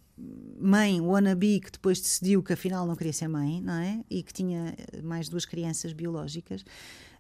mãe 0.61 1.01
wannabe 1.01 1.61
que 1.61 1.71
depois 1.71 2.01
decidiu 2.01 2.43
que 2.43 2.53
afinal 2.53 2.87
não 2.87 2.95
queria 2.95 3.13
ser 3.13 3.29
mãe, 3.29 3.61
não 3.61 3.75
é? 3.75 4.05
E 4.11 4.23
que 4.23 4.33
tinha 4.33 4.75
eh, 4.77 5.03
mais 5.03 5.29
duas 5.29 5.45
crianças 5.45 5.93
biológicas. 5.93 6.65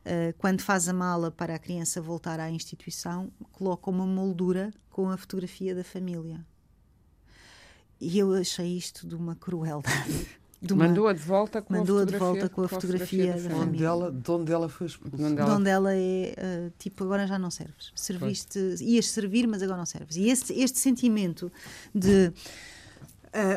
ah, 0.04 0.34
quando 0.38 0.60
faz 0.60 0.88
a 0.88 0.92
mala 0.92 1.30
para 1.30 1.54
a 1.54 1.58
criança 1.58 2.00
voltar 2.00 2.38
à 2.38 2.50
instituição, 2.50 3.32
coloca 3.50 3.90
uma 3.90 4.06
moldura 4.06 4.72
com 4.90 5.08
a 5.08 5.16
fotografia 5.16 5.74
da 5.74 5.84
família. 5.84 6.44
E 8.00 8.18
eu 8.18 8.34
achei 8.34 8.76
isto 8.76 9.06
de 9.06 9.14
uma 9.14 9.36
crueldade 9.36 10.26
de 10.64 10.72
uma, 10.72 10.86
Mandou-a 10.86 11.12
de 11.12 11.18
volta 11.20 11.60
com 11.60 11.74
mandou-a 11.74 12.02
a 12.02 12.04
de 12.04 12.12
fotografia, 12.12 12.40
volta 12.40 12.54
com 12.54 12.62
a 12.62 12.68
fotografia 12.68 13.32
da 13.32 13.38
família. 13.50 13.58
Onde 13.66 13.84
ela, 13.84 14.12
de 14.12 14.30
onde 14.30 14.52
ela 14.52 14.68
foi 14.68 14.86
expulsa. 14.86 15.16
Onde 15.16 15.34
de 15.34 15.40
ela- 15.40 15.56
onde 15.56 15.68
ela 15.68 15.92
é 15.94 16.34
ah, 16.38 16.70
tipo 16.78 17.02
agora 17.02 17.26
já 17.26 17.36
não 17.38 17.50
serves 17.50 17.90
serviste 17.96 18.58
ias 18.80 19.10
servir 19.10 19.46
mas 19.48 19.60
agora 19.62 19.78
não 19.78 19.86
serves 19.86 20.14
e 20.16 20.28
este, 20.30 20.52
este 20.52 20.78
sentimento 20.78 21.50
de 21.92 22.28
ah, 22.28 22.32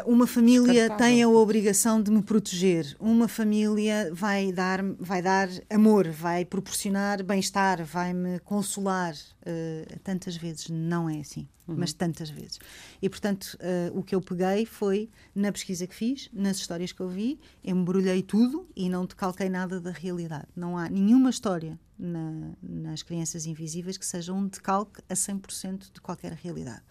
uma 0.06 0.26
família 0.26 0.88
tem 0.98 1.22
a 1.22 1.28
obrigação 1.28 2.02
de 2.02 2.10
me 2.10 2.22
proteger. 2.22 2.96
Uma 3.00 3.28
família 3.28 4.10
vai 4.14 4.52
dar 4.52 4.82
vai 5.00 5.22
dar 5.22 5.50
amor 5.70 6.08
vai 6.10 6.46
proporcionar 6.46 7.22
bem-estar 7.24 7.84
vai 7.84 8.14
me 8.14 8.40
consolar. 8.40 9.14
Ah, 9.46 9.98
tantas 10.04 10.36
vezes 10.38 10.70
não 10.70 11.10
é 11.10 11.20
assim 11.20 11.48
mas 11.68 11.94
tantas 11.94 12.30
vezes. 12.30 12.60
E 13.02 13.10
portanto 13.10 13.58
ah, 13.60 13.92
o 13.94 14.02
que 14.04 14.16
eu 14.16 14.22
peguei 14.22 14.66
foi 14.66 15.10
na 15.34 15.52
pesquisa 15.52 15.86
que 15.86 15.96
fiz 15.96 16.30
nas 16.32 16.58
histórias 16.58 16.92
que 16.92 17.02
eu 17.02 17.10
vi 17.10 17.40
embrulhei 17.64 18.22
tudo 18.22 18.68
e 18.76 18.88
não 18.88 19.06
decalquei 19.06 19.50
nada 19.50 19.82
da 19.82 19.92
realidade. 19.92 20.48
Não 20.56 20.78
há 20.78 20.88
nenhuma 20.90 21.30
história 21.30 21.78
na- 22.00 22.54
nas 22.64 23.04
crianças 23.04 23.46
invisíveis 23.46 23.98
que 23.98 24.06
seja 24.06 24.32
um 24.32 24.48
decalque 24.48 25.02
a 25.10 25.14
100% 25.16 25.92
de 25.94 26.00
qualquer 26.02 26.32
realidade 26.34 26.82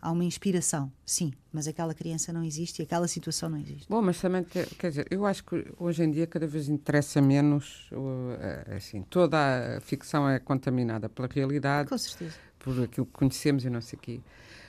há 0.00 0.10
uma 0.10 0.24
inspiração. 0.24 0.90
Sim 1.04 1.32
mas 1.52 1.66
aquela 1.66 1.92
criança 1.92 2.32
não 2.32 2.44
existe 2.44 2.80
e 2.80 2.82
aquela 2.84 3.08
situação 3.08 3.48
não 3.48 3.58
existe. 3.58 3.86
Bom, 3.88 4.00
mas 4.00 4.20
também, 4.20 4.44
quer 4.44 4.88
dizer, 4.88 5.06
eu 5.10 5.26
acho 5.26 5.44
que 5.44 5.66
hoje 5.78 6.02
em 6.04 6.10
dia 6.10 6.26
cada 6.26 6.46
vez 6.46 6.68
interessa 6.68 7.20
menos, 7.20 7.90
uh, 7.92 8.36
eh, 8.38 8.76
assim, 8.76 9.02
toda 9.02 9.76
a 9.76 9.80
ficção 9.80 10.28
é 10.28 10.38
contaminada 10.38 11.08
pela 11.08 11.28
realidade, 11.28 11.88
com 11.88 11.98
certeza. 11.98 12.36
por 12.58 12.80
aquilo 12.80 13.06
que 13.06 13.12
conhecemos 13.12 13.64
e 13.64 13.70
não 13.70 13.80
sei 13.80 13.98
o 13.98 14.00
quê. 14.00 14.20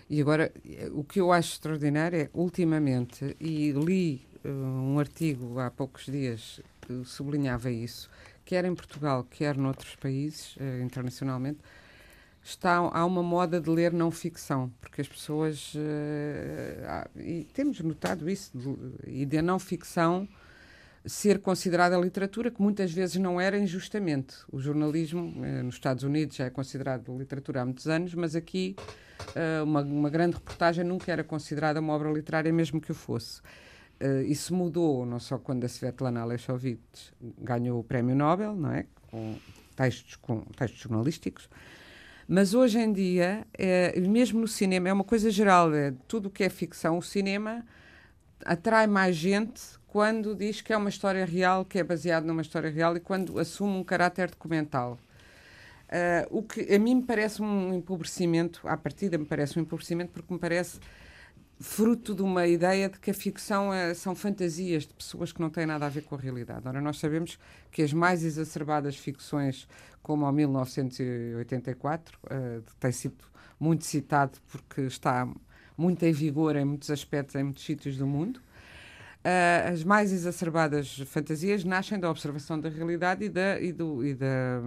E 0.10 0.20
agora, 0.20 0.52
eh, 0.68 0.90
o 0.92 1.04
que 1.04 1.22
eu 1.22 1.32
acho 1.32 1.54
extraordinário 1.54 2.20
é, 2.20 2.30
ultimamente, 2.34 3.36
e 3.40 3.72
li 3.72 4.28
uh, 4.44 4.50
um 4.50 5.00
artigo 5.00 5.60
há 5.60 5.70
poucos 5.70 6.06
dias 6.06 6.60
que 6.82 7.06
sublinhava 7.06 7.70
isso, 7.70 8.10
quer 8.44 8.66
em 8.66 8.74
Portugal, 8.74 9.26
quer 9.30 9.56
noutros 9.56 9.96
países, 9.96 10.56
eh, 10.60 10.82
internacionalmente, 10.84 11.60
está, 12.44 12.78
há 12.78 13.06
uma 13.06 13.24
moda 13.24 13.60
de 13.60 13.70
ler 13.70 13.94
não 13.94 14.12
ficção, 14.12 14.72
porque 14.80 15.02
as 15.02 15.08
pessoas. 15.08 15.74
há- 16.88 17.10
e 17.16 17.44
temos 17.54 17.80
notado 17.82 18.30
isso, 18.30 18.52
de, 18.58 19.26
e 19.26 19.42
não 19.42 19.60
ficção 19.60 20.28
ser 21.06 21.40
considerada 21.40 21.98
literatura, 21.98 22.52
que 22.52 22.62
muitas 22.62 22.92
vezes 22.92 23.16
não 23.16 23.42
era 23.42 23.58
injustamente. 23.58 24.36
O 24.52 24.60
jornalismo, 24.60 25.34
eh, 25.44 25.64
nos 25.64 25.76
Estados 25.76 26.04
Unidos, 26.04 26.36
já 26.36 26.46
é 26.46 26.50
considerado 26.50 27.18
literatura 27.18 27.62
há 27.62 27.66
muitos 27.66 27.88
anos, 27.88 28.14
mas 28.14 28.36
aqui 28.36 28.76
eh, 29.36 29.62
uma, 29.64 29.82
uma 29.82 30.10
grande 30.10 30.36
reportagem 30.36 30.84
nunca 30.84 31.12
era 31.12 31.24
considerada 31.24 31.80
uma 31.80 31.94
obra 31.94 32.12
literária, 32.12 32.54
mesmo 32.54 32.80
que 32.80 32.92
o 32.92 32.96
fosse. 32.96 33.42
Eh, 34.00 34.24
isso 34.24 34.54
mudou, 34.54 35.06
não 35.06 35.20
só 35.20 35.40
quando 35.40 35.64
a 35.64 35.68
Svetlana 35.68 36.22
Alexovitch 36.22 37.10
ganhou 37.40 37.80
o 37.80 37.84
Prémio 37.84 38.16
Nobel, 38.16 38.56
não 38.56 38.72
é? 38.72 38.86
Com 39.10 39.36
textos, 39.76 40.16
com 40.18 40.42
textos 40.56 40.82
jornalísticos, 40.82 41.50
mas 42.28 42.54
hoje 42.54 42.80
em 42.80 42.92
dia, 42.92 43.46
é, 43.58 44.00
mesmo 44.00 44.40
no 44.40 44.48
cinema, 44.48 44.90
é 44.90 44.94
uma 44.94 45.04
coisa 45.04 45.30
geral, 45.30 45.74
é, 45.74 45.94
tudo 46.08 46.28
o 46.28 46.30
que 46.30 46.44
é 46.44 46.50
ficção, 46.50 46.98
o 46.98 47.02
cinema 47.02 47.66
atrai 48.46 48.88
mais 48.88 49.16
gente 49.16 49.62
quando 49.88 50.34
diz 50.36 50.62
que 50.62 50.74
é 50.74 50.78
uma 50.78 50.90
história 50.90 51.26
real, 51.26 51.66
que 51.66 51.78
é 51.80 51.84
baseado 51.84 52.26
numa 52.26 52.42
história 52.42 52.70
real 52.70 52.96
e 52.96 53.00
quando 53.00 53.38
assume 53.38 53.78
um 53.78 53.84
caráter 53.84 54.30
documental. 54.30 54.98
Ah, 55.92 56.26
o 56.32 56.42
que 56.42 56.74
a 56.74 56.80
mim 56.80 56.96
me 56.96 57.04
parece 57.04 57.42
um 57.42 57.74
empobrecimento, 57.74 58.62
à 58.66 58.78
partida 58.78 59.18
me 59.18 59.26
parece 59.26 59.60
um 59.60 59.62
empobrecimento, 59.62 60.12
porque 60.14 60.34
me 60.34 60.40
parece 60.40 60.80
fruto 61.62 62.16
de 62.16 62.22
uma 62.22 62.48
ideia 62.48 62.90
de 62.90 63.00
que 63.00 63.12
a 63.12 63.14
ficção 63.14 63.74
é- 63.74 63.94
são 63.94 64.16
fantasias 64.16 64.86
de 64.88 64.94
pessoas 64.94 65.32
que 65.32 65.40
não 65.42 65.50
têm 65.50 65.66
nada 65.66 65.86
a 65.86 65.90
ver 65.90 66.04
com 66.04 66.16
a 66.16 66.18
realidade. 66.18 66.68
Ora, 66.68 66.82
nós 66.82 67.00
sabemos 67.00 67.38
que 67.72 67.82
as 67.82 67.94
mais 67.94 68.24
exacerbadas 68.24 68.96
ficções, 68.98 69.68
como 70.02 70.26
ao 70.26 70.34
1984, 70.34 72.18
eh, 72.30 72.62
tem 72.80 72.92
sido 72.92 73.24
muito 73.60 73.86
citado 73.86 74.40
porque 74.52 74.82
está 74.82 75.28
muito 75.78 76.04
em 76.04 76.12
vigor 76.12 76.56
em 76.56 76.66
muitos 76.66 76.90
aspectos, 76.92 77.36
em 77.36 77.44
muitos 77.44 77.64
sítios 77.64 77.98
do 77.98 78.08
mundo. 78.08 78.42
Ah, 79.24 79.70
as 79.70 79.84
mais 79.84 80.12
exacerbadas 80.12 80.98
fantasias 81.06 81.64
nascem 81.64 82.00
da 82.00 82.10
observação 82.10 82.60
da 82.60 82.70
realidade 82.70 83.26
e, 83.26 83.30
da, 83.30 83.60
e, 83.60 83.72
do, 83.72 84.04
e 84.06 84.16
da, 84.16 84.60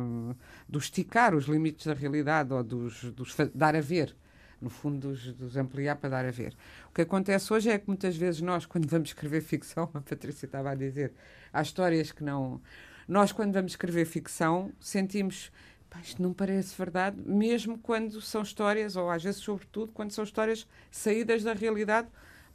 do 0.69 0.79
esticar 0.79 1.35
os 1.35 1.47
limites 1.47 1.87
da 1.87 1.95
realidade 1.95 2.53
ou 2.53 2.63
dos, 2.63 3.03
dos 3.13 3.35
dar 3.55 3.75
a 3.75 3.81
ver. 3.81 4.15
No 4.61 4.71
fundo, 4.71 5.09
dos, 5.09 5.33
dos 5.35 5.57
ampliar 5.57 5.97
para 5.97 6.09
dar 6.09 6.25
a 6.25 6.31
ver. 6.31 6.55
Que 6.95 7.03
acontece 7.03 7.53
hoje 7.53 7.71
é 7.71 7.79
que 7.79 7.89
muitas 7.89 8.17
vezes 8.17 8.41
nós, 8.41 8.65
quando 8.67 8.89
vamos 8.89 9.09
escrever 9.11 9.41
ficção, 9.43 9.91
a 9.95 10.01
Patrícia 10.01 10.47
estava 10.47 10.71
a 10.71 10.75
dizer, 10.75 11.13
há 11.53 11.61
histórias 11.63 12.13
que 12.13 12.23
não. 12.25 12.61
Nós, 13.09 13.33
quando 13.33 13.53
vamos 13.53 13.73
escrever 13.73 14.05
ficção, 14.07 14.73
sentimos. 14.81 15.51
"Pá, 15.91 16.01
Isto 16.01 16.23
não 16.23 16.33
parece 16.33 16.75
verdade, 16.77 17.21
mesmo 17.25 17.79
quando 17.79 18.21
são 18.21 18.43
histórias, 18.43 18.97
ou 18.97 19.11
às 19.11 19.23
vezes, 19.23 19.41
sobretudo, 19.43 19.93
quando 19.93 20.13
são 20.13 20.25
histórias 20.25 20.67
saídas 20.91 21.43
da 21.43 21.53
realidade 21.53 22.09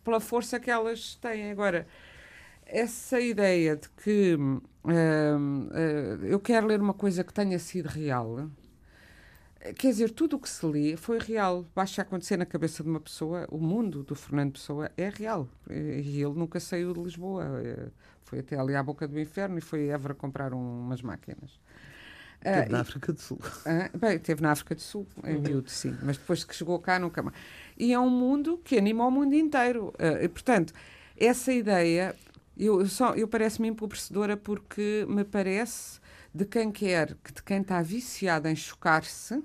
pela 0.04 0.19
força 0.19 0.60
que 0.60 0.71
elas 0.71 1.15
têm. 1.15 1.52
Agora, 1.52 1.88
essa 2.65 3.19
ideia 3.19 3.75
de 3.75 3.89
que 3.89 4.36
hum, 4.36 4.62
hum, 4.86 5.69
eu 6.23 6.39
quero 6.39 6.67
ler 6.67 6.80
uma 6.82 6.93
coisa 6.93 7.23
que 7.23 7.34
tenha 7.34 7.60
sido 7.60 7.88
real, 7.88 8.49
quer 9.75 9.89
dizer, 9.89 10.11
tudo 10.11 10.35
o 10.35 10.39
que 10.39 10.49
se 10.49 10.65
lê 10.65 10.95
foi 10.97 11.19
real. 11.19 11.65
Basta 11.75 12.01
acontecer 12.01 12.37
na 12.37 12.45
cabeça 12.45 12.83
de 12.83 12.89
uma 12.89 12.99
pessoa, 12.99 13.45
o 13.51 13.57
mundo 13.57 14.03
do 14.03 14.15
Fernando 14.15 14.53
Pessoa 14.53 14.89
é 14.97 15.09
real. 15.09 15.47
E 15.69 16.21
ele 16.21 16.33
nunca 16.33 16.59
saiu 16.59 16.93
de 16.93 16.99
Lisboa. 17.01 17.45
Eh, 17.63 17.87
Foi 18.23 18.39
até 18.39 18.55
ali 18.59 18.75
à 18.75 18.83
boca 18.83 19.07
do 19.07 19.19
inferno 19.19 19.57
e 19.57 19.61
foi 19.61 19.89
a 19.89 19.95
Évora 19.95 20.13
comprar 20.13 20.53
um- 20.53 20.81
umas 20.81 21.01
máquinas. 21.01 21.59
Ah, 22.45 22.59
Teve 22.61 22.69
na 22.69 22.77
e- 22.77 22.81
África 22.81 23.11
do 23.11 23.19
Sul. 23.19 23.39
ah, 23.65 23.89
bem, 23.97 24.17
esteve 24.17 24.41
na 24.43 24.51
África 24.51 24.75
do 24.75 24.81
Sul, 24.81 25.07
em 25.25 25.39
miúdo, 25.41 25.67
sim, 25.69 25.97
mas 26.03 26.15
depois 26.17 26.43
que 26.43 26.55
chegou 26.55 26.77
cá 26.79 26.99
nunca 26.99 27.23
mais. 27.23 27.35
E 27.75 27.91
é 27.91 27.99
um 27.99 28.09
mundo 28.11 28.59
que 28.63 28.77
anima 28.77 29.03
o 29.07 29.09
mundo 29.09 29.33
inteiro. 29.33 29.91
Ah, 29.97 30.23
e, 30.23 30.27
portanto, 30.29 30.73
essa 31.17 31.51
ideia, 31.51 32.15
eu, 32.55 32.81
eu 32.81 32.85
só, 32.85 33.15
eu 33.15 33.27
parece-me 33.27 33.67
empobrecedora 33.67 34.37
porque 34.37 35.07
me 35.09 35.23
parece 35.25 35.99
de 36.33 36.45
quem 36.45 36.71
quer, 36.71 37.15
que 37.23 37.33
de 37.33 37.43
quem 37.43 37.61
está 37.61 37.81
viciado 37.81 38.47
em 38.47 38.55
chocar-se, 38.55 39.43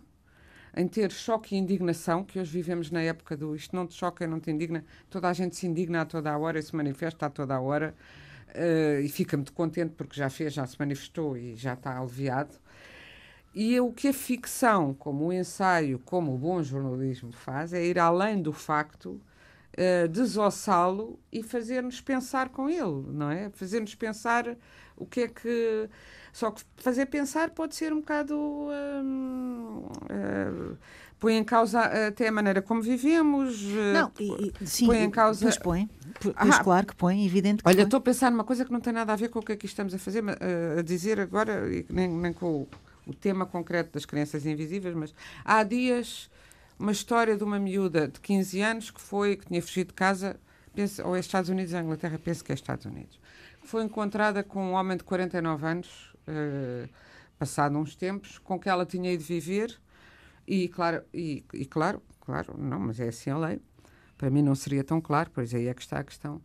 em 0.77 0.89
ter 0.89 1.11
choque 1.13 1.55
e 1.55 1.59
indignação, 1.59 2.25
que 2.25 2.39
hoje 2.39 2.51
vivemos 2.53 2.91
na 2.91 3.01
época 3.03 3.37
do 3.37 3.55
isto 3.55 3.75
não 3.77 3.87
te 3.87 3.95
choca 3.95 4.25
e 4.25 4.27
não 4.27 4.41
te 4.41 4.51
indigna, 4.51 4.85
toda 5.09 5.29
a 5.29 5.33
gente 5.33 5.57
se 5.57 5.67
indigna 5.67 6.03
a 6.03 6.05
toda 6.05 6.31
a 6.33 6.39
hora 6.39 6.59
e 6.59 6.63
se 6.63 6.75
manifesta 6.75 7.27
a 7.27 7.31
toda 7.31 7.55
a 7.55 7.61
hora. 7.61 7.95
ah, 8.55 9.01
e 9.01 9.09
fica 9.09 9.37
muito 9.37 9.53
contente 9.53 9.95
porque 9.97 10.17
já 10.17 10.31
fez, 10.31 10.53
já 10.55 10.67
se 10.67 10.79
manifestou 10.79 11.37
e 11.37 11.57
já 11.57 11.75
está 11.75 11.99
aliviado. 11.99 12.57
E 13.55 13.79
o 13.81 13.93
que 13.93 14.09
a 14.09 14.13
ficção, 14.13 14.93
como 14.95 15.27
o 15.27 15.33
ensaio, 15.33 15.99
como 16.01 16.35
o 16.35 16.39
bom 16.39 16.63
jornalismo 16.63 17.33
faz, 17.33 17.73
é 17.73 17.85
ir 17.85 17.99
além 18.01 18.43
do 18.43 18.53
facto, 18.53 19.21
eh, 19.77 20.09
desossá-lo 20.09 21.19
e 21.33 21.43
fazer-nos 21.43 22.01
pensar 22.01 22.49
com 22.49 22.69
ele, 22.69 23.13
não 23.13 23.31
é? 23.31 23.51
Fazer-nos 23.51 23.95
pensar 23.95 24.57
o 24.97 25.07
que 25.07 25.21
é 25.23 25.29
que. 25.29 25.89
Só 26.35 26.51
que 26.51 26.63
fazer 26.79 27.07
pensar 27.07 27.51
pode 27.51 27.77
ser 27.77 27.93
um 27.93 28.01
bocado. 28.01 28.37
hum, 28.37 29.83
eh, 30.09 30.75
põe 31.21 31.35
em 31.37 31.45
causa 31.45 31.81
até 32.09 32.27
a 32.29 32.33
maneira 32.33 32.61
como 32.61 32.83
vivemos. 32.83 33.63
eh, 33.63 33.93
Não, 33.93 34.11
e, 34.19 34.53
e- 34.61 34.67
sim, 34.67 34.87
põe 34.87 34.99
em 34.99 35.11
causa- 35.11 35.47
Pois 35.47 35.59
põe. 35.59 35.89
Pois 36.21 36.35
Ah, 36.37 36.63
claro 36.63 36.87
que 36.89 36.97
põe, 36.97 37.25
evidente 37.25 37.63
que 37.63 37.69
Olha, 37.69 37.83
estou 37.83 37.99
a 37.99 38.01
pensar 38.01 38.31
numa 38.33 38.43
coisa 38.45 38.65
que 38.65 38.73
não 38.73 38.81
tem 38.81 38.93
nada 38.93 39.13
a 39.13 39.17
ver 39.17 39.29
com 39.29 39.39
o 39.39 39.43
que 39.43 39.53
aqui 39.53 39.67
estamos 39.67 39.95
a 39.95 39.99
fazer, 39.99 40.25
eh, 40.41 40.81
a 40.81 40.83
dizer 40.83 41.21
agora, 41.21 41.63
nem, 41.89 42.09
nem 42.09 42.33
com 42.33 42.47
o, 42.63 42.69
o 43.07 43.15
tema 43.15 43.47
concreto 43.47 43.93
das 43.93 44.05
crianças 44.05 44.45
invisíveis, 44.45 44.95
mas 44.95 45.15
há 45.45 45.63
dias 45.63 46.29
uma 46.79 46.91
história 46.91 47.37
de 47.37 47.45
uma 47.45 47.61
miúda 47.61 48.09
de 48.09 48.19
15 48.19 48.61
anos 48.61 48.91
que 48.91 49.01
foi, 49.01 49.37
que 49.37 49.47
tinha 49.47 49.63
fugido 49.63 49.89
de 49.89 49.95
casa, 49.95 50.37
penso, 50.75 51.01
ou 51.07 51.15
é 51.17 51.21
Estados 51.21 51.49
Unidos 51.49 51.73
ou 51.73 51.81
Inglaterra, 51.81 52.19
penso 52.23 52.43
que 52.45 52.51
é 52.51 52.55
Estados 52.57 52.85
Unidos, 52.87 53.21
que 53.63 53.69
foi 53.69 53.85
encontrada 53.85 54.43
com 54.43 54.61
um 54.61 54.73
homem 54.73 54.97
de 54.97 55.05
49 55.05 55.65
anos, 55.67 56.13
eh, 56.27 56.89
passado 57.39 57.77
uns 57.79 57.95
tempos, 57.95 58.39
com 58.39 58.59
que 58.59 58.69
ela 58.69 58.87
tinha 58.87 59.13
ido 59.13 59.23
viver, 59.23 59.79
e 60.47 60.69
claro, 60.69 61.03
e, 61.13 61.45
e 61.53 61.65
claro, 61.65 62.03
claro, 62.21 62.55
não, 62.59 62.79
mas 62.79 63.01
é 63.01 63.09
assim 63.09 63.31
a 63.31 63.39
lei. 63.39 63.61
Para 64.17 64.31
mim 64.31 64.43
não 64.43 64.55
seria 64.55 64.85
tão 64.85 65.01
claro, 65.01 65.31
pois 65.33 65.55
aí 65.55 65.67
é 65.67 65.75
que 65.75 65.83
está 65.83 65.99
a 65.99 66.05
questão. 66.05 66.41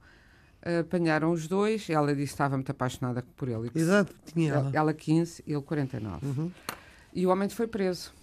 Apanharam 0.82 1.32
os 1.32 1.48
dois, 1.48 1.90
ela 1.90 2.08
disse 2.08 2.28
que 2.28 2.34
estava 2.34 2.58
muito 2.58 2.70
apaixonada 2.70 3.24
por 3.36 3.48
ele. 3.48 3.72
e 3.74 3.80
Exato, 3.80 4.14
tinha 4.26 4.52
ela. 4.52 4.60
ela, 4.62 4.72
ela 4.74 4.94
15 4.94 5.44
ele 5.48 5.62
49. 5.62 6.26
Uhum. 6.26 6.52
E 7.14 7.26
o 7.26 7.30
homem 7.30 7.48
foi 7.48 7.68
preso. 7.68 8.14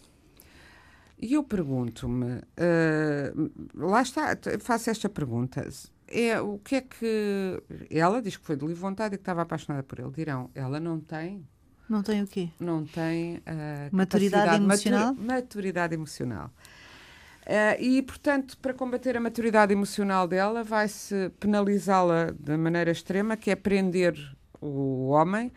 E 1.18 1.32
eu 1.32 1.42
pergunto-me, 1.42 2.42
eh, 2.58 3.32
lá 3.74 4.02
está, 4.02 4.36
faço 4.60 4.90
esta 4.90 5.08
pergunta. 5.08 5.66
É, 6.08 6.38
o 6.40 6.58
que 6.58 6.76
é 6.76 6.80
que. 6.82 7.62
Ela 7.90 8.20
diz 8.20 8.36
que 8.36 8.44
foi 8.44 8.54
de 8.54 8.66
livre 8.66 8.80
vontade 8.80 9.14
e 9.14 9.18
que 9.18 9.22
estava 9.22 9.42
apaixonada 9.42 9.82
por 9.82 9.98
ele. 9.98 10.10
Dirão, 10.10 10.50
ela 10.54 10.78
não 10.78 11.00
tem 11.00 11.46
Não 11.88 12.02
tem 12.02 12.22
o 12.22 12.26
quê? 12.26 12.48
não 12.58 12.84
tem 12.84 13.40
ah, 13.46 13.88
Maturidade 13.92 14.56
emocional? 14.56 15.14
matu- 15.14 15.22
maturidade 15.22 15.94
emocional. 15.94 16.50
Uh, 17.46 17.80
e, 17.80 18.02
portanto, 18.02 18.58
para 18.58 18.74
combater 18.74 19.16
a 19.16 19.20
maturidade 19.20 19.72
emocional 19.72 20.26
dela, 20.26 20.64
vai-se 20.64 21.30
penalizá-la 21.38 22.32
de 22.36 22.56
maneira 22.56 22.90
extrema, 22.90 23.36
que 23.36 23.52
é 23.52 23.54
prender 23.54 24.16
o 24.60 25.10
homem, 25.10 25.52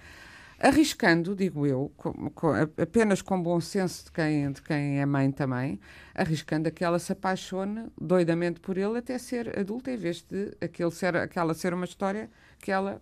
arriscando, 0.59 1.35
digo 1.35 1.65
eu, 1.65 1.91
com, 1.97 2.29
com, 2.29 2.51
apenas 2.79 3.23
com 3.23 3.41
bom 3.41 3.59
senso 3.59 4.05
de 4.05 4.11
quem, 4.11 4.51
de 4.51 4.61
quem 4.61 4.99
é 4.99 5.05
mãe 5.05 5.31
também, 5.31 5.79
arriscando 6.13 6.67
a 6.67 6.71
que 6.71 6.83
ela 6.83 6.99
se 6.99 7.11
apaixone 7.11 7.87
doidamente 7.99 8.59
por 8.59 8.77
ele 8.77 8.99
até 8.99 9.17
ser 9.17 9.57
adulta, 9.57 9.89
em 9.89 9.97
vez 9.97 10.21
de 10.21 10.55
aquele 10.61 10.91
ser, 10.91 11.15
aquela 11.15 11.55
ser 11.55 11.73
uma 11.73 11.85
história 11.85 12.29
que 12.59 12.71
ela 12.71 13.01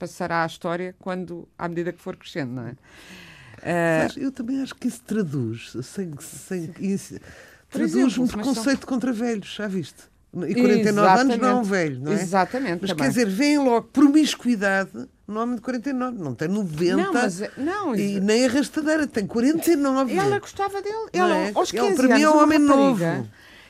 passará 0.00 0.42
à 0.42 0.46
história 0.46 0.96
quando, 0.98 1.46
à 1.58 1.68
medida 1.68 1.92
que 1.92 2.00
for 2.00 2.16
crescendo, 2.16 2.52
não 2.52 2.66
é? 2.66 2.72
Uh, 3.60 4.18
eu 4.18 4.32
também 4.32 4.62
acho 4.62 4.74
que 4.74 4.88
isso 4.88 5.02
traduz, 5.02 5.76
sem, 5.82 6.10
sem, 6.18 6.74
isso, 6.80 7.20
traduz 7.68 7.94
exemplo, 7.94 8.24
um 8.24 8.26
preconceito 8.26 8.80
são... 8.80 8.88
contra 8.88 9.12
velhos, 9.12 9.54
já 9.54 9.68
viste? 9.68 10.08
E 10.32 10.54
49 10.54 10.88
Exatamente. 10.88 11.20
anos 11.20 11.38
não 11.38 11.48
é 11.48 11.54
um 11.54 11.62
velho, 11.62 12.00
não 12.00 12.12
é? 12.12 12.14
Exatamente. 12.14 12.78
Mas 12.80 12.90
também. 12.90 13.04
quer 13.04 13.08
dizer, 13.08 13.26
vem 13.26 13.58
logo 13.58 13.88
promiscuidade 13.88 14.90
no 15.26 15.40
homem 15.40 15.56
de 15.56 15.60
49, 15.60 16.18
não 16.18 16.34
tem 16.34 16.48
90 16.48 16.96
não, 16.96 17.12
mas, 17.12 17.42
não, 17.56 17.94
e 17.94 18.18
nem 18.20 18.46
arrastadeira, 18.46 19.06
tem 19.06 19.26
49. 19.26 20.16
Ela 20.16 20.38
gostava 20.38 20.80
dele. 20.80 21.08
Ela, 21.12 21.36
é? 21.36 21.52
aos 21.54 21.70
15 21.70 21.84
Ele, 21.84 21.94
para 21.96 22.16
mim 22.16 22.22
é 22.22 22.30
um 22.30 22.42
homem 22.42 22.58
novo. 22.58 23.04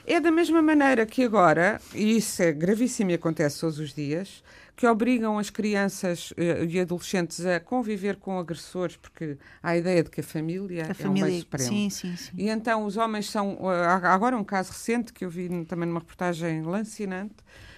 É 0.07 0.21
da 0.21 0.31
mesma 0.31 0.63
maneira 0.63 1.05
que 1.05 1.23
agora, 1.25 1.81
e 1.95 2.17
isso 2.17 2.43
é 2.43 2.53
gravíssimo 2.53 3.11
e 3.11 3.15
acontece 3.15 3.61
todos 3.61 3.79
os 3.79 3.93
dias, 3.93 4.43
que 4.81 4.87
obrigam 4.87 5.39
as 5.39 5.51
crianças 5.51 6.31
uh, 6.31 6.65
e 6.67 6.81
adolescentes 6.81 7.45
a 7.45 7.61
conviver 7.61 8.17
com 8.17 8.39
agressores, 8.39 8.97
porque 8.97 9.37
há 9.63 9.73
a 9.73 9.77
ideia 9.77 10.03
de 10.03 10.09
que 10.09 10.23
a 10.23 10.25
família, 10.25 10.87
a 10.87 10.89
é 10.89 10.95
família, 10.95 11.25
um 11.25 11.29
bem 11.29 11.41
supremo. 11.41 11.69
Sim, 11.69 11.91
sim, 11.91 12.17
sim. 12.17 12.33
E 12.35 12.49
então 12.49 12.87
os 12.87 12.97
homens 12.97 13.29
são. 13.29 13.57
Uh, 13.57 13.69
agora 13.69 14.35
um 14.35 14.43
caso 14.43 14.73
recente 14.73 15.13
que 15.13 15.23
eu 15.23 15.29
vi 15.29 15.67
também 15.67 15.87
numa 15.87 16.01
reportagem 16.01 16.63
lancinante 16.63 17.35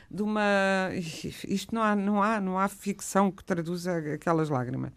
de 0.09 0.23
uma. 0.23 0.91
Isto 0.95 1.75
não 1.75 1.83
há, 1.83 1.97
não 1.97 2.23
há, 2.23 2.41
não 2.41 2.57
há 2.57 2.69
ficção 2.69 3.33
que 3.33 3.43
traduza 3.43 3.97
aquelas 4.15 4.49
lágrimas. 4.49 4.93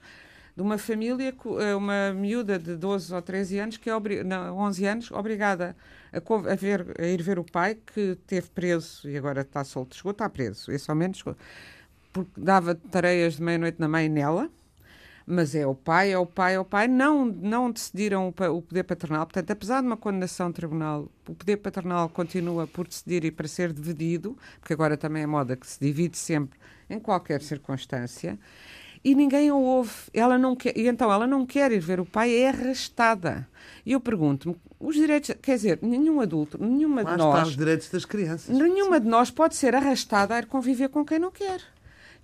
De 0.56 0.62
uma 0.62 0.78
família, 0.78 1.36
eh, 1.60 1.76
uma 1.76 2.14
miúda 2.14 2.60
de 2.60 2.76
12 2.76 3.14
ou 3.16 3.22
13 3.22 3.58
anos, 3.58 3.78
que 3.78 3.90
é 3.90 4.24
não, 4.24 4.60
11 4.60 4.86
anos, 4.86 5.12
obrigada 5.12 5.76
a, 6.14 6.52
a, 6.52 6.56
ver, 6.56 6.86
a 6.98 7.08
ir 7.08 7.22
ver 7.22 7.40
o 7.40 7.44
pai, 7.44 7.76
que 7.76 8.16
teve 8.28 8.48
preso 8.52 9.10
e 9.10 9.18
agora 9.18 9.42
está 9.42 9.64
solto. 9.64 9.96
Chegou, 9.96 10.12
está 10.12 10.30
preso, 10.30 10.72
esse 10.72 10.90
ao 10.90 10.96
menos 10.96 11.18
chegou 11.18 11.36
porque 12.16 12.32
dava 12.40 12.74
tareias 12.76 13.36
de 13.36 13.44
meia-noite 13.44 13.78
na 13.78 13.90
mãe 13.90 14.08
nela, 14.08 14.50
mas 15.28 15.54
é 15.54 15.68
o 15.68 15.76
pai, 15.76 16.14
é 16.14 16.18
o 16.18 16.26
pai, 16.26 16.56
é 16.56 16.60
o 16.60 16.64
pai. 16.64 16.88
Não, 16.88 17.26
não 17.26 17.70
decidiram 17.70 18.28
o, 18.28 18.44
o 18.54 18.62
poder 18.62 18.84
paternal. 18.84 19.26
Portanto, 19.26 19.52
apesar 19.52 19.82
de 19.82 19.88
uma 19.88 19.98
condenação 19.98 20.50
tribunal, 20.50 21.12
o 21.28 21.36
poder 21.36 21.58
paternal 21.58 22.08
continua 22.08 22.68
por 22.68 22.88
decidir 22.88 23.26
e 23.26 23.32
para 23.32 23.50
ser 23.50 23.74
dividido, 23.74 24.38
porque 24.62 24.72
agora 24.72 24.96
também 24.96 25.24
é 25.24 25.28
moda 25.28 25.58
que 25.58 25.68
se 25.68 25.78
divide 25.78 26.18
sempre 26.18 26.58
em 26.90 27.02
qualquer 27.02 27.42
circunstância. 27.42 28.40
E 29.04 29.14
ninguém 29.14 29.50
a 29.50 29.56
ouve. 29.56 29.92
Ela 30.14 30.38
não 30.38 30.56
quer, 30.56 30.78
e 30.78 30.88
então 30.88 31.12
ela 31.12 31.28
não 31.28 31.46
quer 31.46 31.70
ir 31.74 31.80
ver 31.80 32.00
o 32.00 32.06
pai, 32.06 32.34
é 32.34 32.48
arrastada. 32.48 33.46
E 33.86 33.92
eu 33.92 34.00
pergunto-me, 34.00 34.56
os 34.80 34.96
direitos, 34.96 35.36
quer 35.42 35.56
dizer, 35.56 35.80
nenhum 35.82 36.22
adulto, 36.22 36.58
nenhuma 36.64 37.04
Lá 37.04 37.12
de 37.12 37.18
nós. 37.18 37.48
os 37.50 37.58
direitos 37.58 37.90
das 37.90 38.06
crianças. 38.06 38.56
Nenhuma 38.56 39.02
de 39.02 39.08
nós 39.08 39.30
pode 39.30 39.58
ser 39.58 39.76
arrastada 39.76 40.34
a 40.34 40.40
ir 40.40 40.46
conviver 40.46 40.88
com 40.88 41.04
quem 41.04 41.20
não 41.20 41.30
quer. 41.30 41.75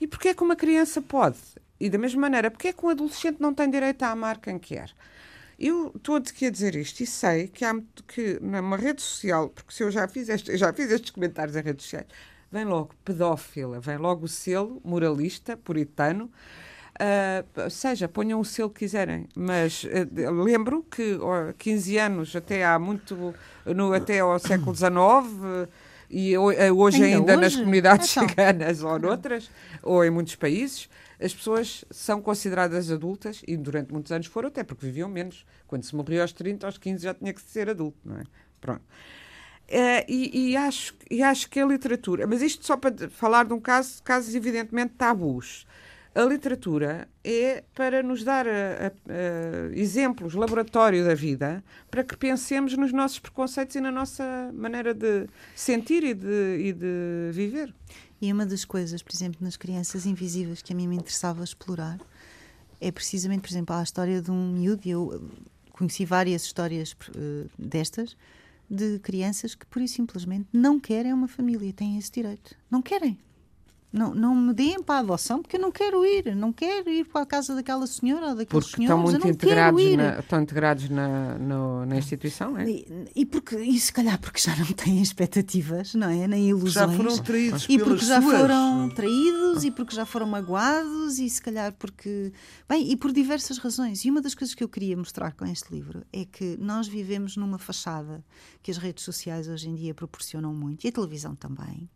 E 0.01 0.07
porquê 0.07 0.29
é 0.29 0.33
que 0.33 0.43
uma 0.43 0.55
criança 0.55 0.99
pode? 0.99 1.37
E 1.79 1.87
da 1.87 1.99
mesma 1.99 2.21
maneira, 2.21 2.49
porquê 2.49 2.69
é 2.69 2.73
que 2.73 2.83
um 2.83 2.89
adolescente 2.89 3.39
não 3.39 3.53
tem 3.53 3.69
direito 3.69 4.01
a 4.01 4.09
amar 4.09 4.39
quem 4.39 4.57
quer? 4.57 4.91
Eu 5.59 5.93
estou 5.95 6.15
aqui 6.15 6.47
a 6.47 6.49
dizer 6.49 6.75
isto 6.75 7.01
e 7.01 7.05
sei 7.05 7.47
que 7.47 7.63
há 7.63 7.79
que 8.07 8.39
numa 8.41 8.75
rede 8.77 8.99
social, 8.99 9.49
porque 9.49 9.71
se 9.71 9.83
eu 9.83 9.91
já 9.91 10.07
fiz, 10.07 10.27
este, 10.27 10.57
já 10.57 10.73
fiz 10.73 10.89
estes 10.89 11.11
comentários 11.11 11.55
em 11.55 11.61
redes 11.61 11.85
sociais, 11.85 12.07
vem 12.51 12.65
logo 12.65 12.95
pedófila, 13.05 13.79
vem 13.79 13.97
logo 13.97 14.25
o 14.25 14.27
selo 14.27 14.81
moralista, 14.83 15.55
puritano. 15.55 16.31
Uh, 16.95 17.69
seja, 17.69 18.07
ponham 18.07 18.39
o 18.39 18.45
selo 18.45 18.69
que 18.71 18.79
quiserem, 18.79 19.27
mas 19.35 19.83
uh, 19.83 20.43
lembro 20.43 20.83
que 20.83 21.13
uh, 21.13 21.53
15 21.57 21.97
anos, 21.99 22.35
até 22.35 22.65
há 22.65 22.77
muito, 22.77 23.35
no, 23.65 23.93
até 23.93 24.19
ao 24.19 24.37
século 24.39 24.75
XIX, 24.75 25.69
e 26.11 26.33
eh, 26.33 26.71
hoje 26.71 27.03
ainda, 27.03 27.17
ainda 27.17 27.31
hoje? 27.33 27.41
nas 27.41 27.55
comunidades 27.55 28.11
então. 28.11 28.27
ciganas 28.27 28.83
ou 28.83 28.99
noutras, 28.99 29.49
ou 29.81 30.03
em 30.03 30.09
muitos 30.09 30.35
países, 30.35 30.89
as 31.19 31.33
pessoas 31.33 31.85
são 31.89 32.21
consideradas 32.21 32.91
adultas 32.91 33.41
e 33.47 33.55
durante 33.55 33.91
muitos 33.91 34.11
anos 34.11 34.27
foram, 34.27 34.49
até 34.49 34.63
porque 34.63 34.85
viviam 34.85 35.07
menos. 35.07 35.45
Quando 35.67 35.83
se 35.83 35.95
morria 35.95 36.21
aos 36.23 36.33
30, 36.33 36.65
aos 36.65 36.77
15 36.77 37.03
já 37.03 37.13
tinha 37.13 37.33
que 37.33 37.41
ser 37.41 37.69
adulto, 37.69 37.97
não 38.03 38.17
é? 38.17 38.23
Pronto. 38.59 38.81
Uh, 39.69 40.03
e, 40.05 40.51
e, 40.51 40.57
acho, 40.57 40.93
e 41.09 41.23
acho 41.23 41.49
que 41.49 41.57
a 41.57 41.65
literatura, 41.65 42.27
mas 42.27 42.41
isto 42.41 42.65
só 42.65 42.75
para 42.75 43.09
falar 43.09 43.45
de 43.45 43.53
um 43.53 43.59
caso, 43.59 44.03
casos 44.03 44.35
evidentemente 44.35 44.95
tabus 44.97 45.65
a 46.13 46.21
literatura 46.23 47.07
é 47.23 47.63
para 47.73 48.03
nos 48.03 48.23
dar 48.23 48.45
a, 48.45 48.51
a, 48.51 48.87
a, 48.87 49.75
exemplos, 49.75 50.33
laboratório 50.33 51.05
da 51.05 51.15
vida, 51.15 51.63
para 51.89 52.03
que 52.03 52.17
pensemos 52.17 52.75
nos 52.75 52.91
nossos 52.91 53.19
preconceitos 53.19 53.75
e 53.75 53.81
na 53.81 53.91
nossa 53.91 54.51
maneira 54.53 54.93
de 54.93 55.27
sentir 55.55 56.03
e 56.03 56.13
de, 56.13 56.57
e 56.59 56.73
de 56.73 57.31
viver. 57.31 57.73
E 58.21 58.31
uma 58.31 58.45
das 58.45 58.65
coisas, 58.65 59.01
por 59.01 59.13
exemplo, 59.13 59.39
nas 59.41 59.55
crianças 59.55 60.05
invisíveis 60.05 60.61
que 60.61 60.73
a 60.73 60.75
mim 60.75 60.87
me 60.87 60.95
interessava 60.95 61.43
explorar 61.43 61.97
é 62.79 62.91
precisamente, 62.91 63.41
por 63.41 63.49
exemplo, 63.49 63.75
a 63.75 63.83
história 63.83 64.21
de 64.21 64.31
um 64.31 64.51
miúdo, 64.53 64.81
eu 64.87 65.29
conheci 65.71 66.03
várias 66.03 66.43
histórias 66.43 66.93
uh, 66.93 67.49
destas, 67.57 68.17
de 68.69 68.99
crianças 68.99 69.55
que, 69.55 69.65
por 69.65 69.81
e 69.81 69.87
simplesmente, 69.87 70.47
não 70.51 70.79
querem 70.79 71.13
uma 71.13 71.27
família, 71.27 71.71
têm 71.73 71.97
esse 71.97 72.11
direito. 72.11 72.55
Não 72.69 72.81
querem. 72.81 73.17
Não, 73.91 74.15
não 74.15 74.33
me 74.33 74.53
deem 74.53 74.81
para 74.81 74.95
a 74.95 74.99
adoção 74.99 75.41
porque 75.41 75.57
eu 75.57 75.61
não 75.61 75.69
quero 75.69 76.05
ir, 76.05 76.33
não 76.33 76.53
quero 76.53 76.89
ir 76.89 77.05
para 77.05 77.21
a 77.21 77.25
casa 77.25 77.53
daquela 77.53 77.85
senhora 77.85 78.27
ou 78.27 78.35
daqueles 78.35 78.65
porque 78.67 78.77
senhores. 78.77 79.03
Estão 79.03 79.19
muito 79.19 79.27
integrados, 79.27 79.95
na, 79.97 80.19
estão 80.19 80.41
integrados 80.41 80.89
na, 80.89 81.37
no, 81.37 81.85
na 81.85 81.97
instituição, 81.97 82.57
é? 82.57 82.69
E, 82.69 82.87
e, 83.13 83.25
porque, 83.25 83.57
e 83.57 83.77
se 83.77 83.91
calhar 83.91 84.17
porque 84.17 84.39
já 84.39 84.55
não 84.55 84.67
têm 84.71 85.01
expectativas, 85.01 85.93
não 85.93 86.09
é? 86.09 86.25
Nem 86.25 86.49
ilusões. 86.49 86.73
Já 86.73 86.87
foram 86.87 87.17
traídos 87.17 87.65
E 87.67 87.77
porque 87.77 88.05
já 88.05 88.21
suas. 88.21 88.39
foram 88.39 88.89
traídos 88.95 89.63
e 89.65 89.71
porque 89.71 89.93
já 89.93 90.05
foram 90.05 90.25
magoados 90.25 91.19
e 91.19 91.29
se 91.29 91.41
calhar 91.41 91.73
porque. 91.73 92.31
Bem, 92.69 92.89
e 92.89 92.95
por 92.95 93.11
diversas 93.11 93.57
razões. 93.57 94.05
E 94.05 94.09
uma 94.09 94.21
das 94.21 94.33
coisas 94.33 94.55
que 94.55 94.63
eu 94.63 94.69
queria 94.69 94.95
mostrar 94.95 95.33
com 95.33 95.45
este 95.45 95.69
livro 95.69 96.05
é 96.13 96.23
que 96.23 96.55
nós 96.61 96.87
vivemos 96.87 97.35
numa 97.35 97.57
fachada 97.57 98.23
que 98.63 98.71
as 98.71 98.77
redes 98.77 99.03
sociais 99.03 99.49
hoje 99.49 99.67
em 99.67 99.75
dia 99.75 99.93
proporcionam 99.93 100.53
muito 100.53 100.85
e 100.85 100.87
a 100.87 100.91
televisão 100.93 101.35
também 101.35 101.89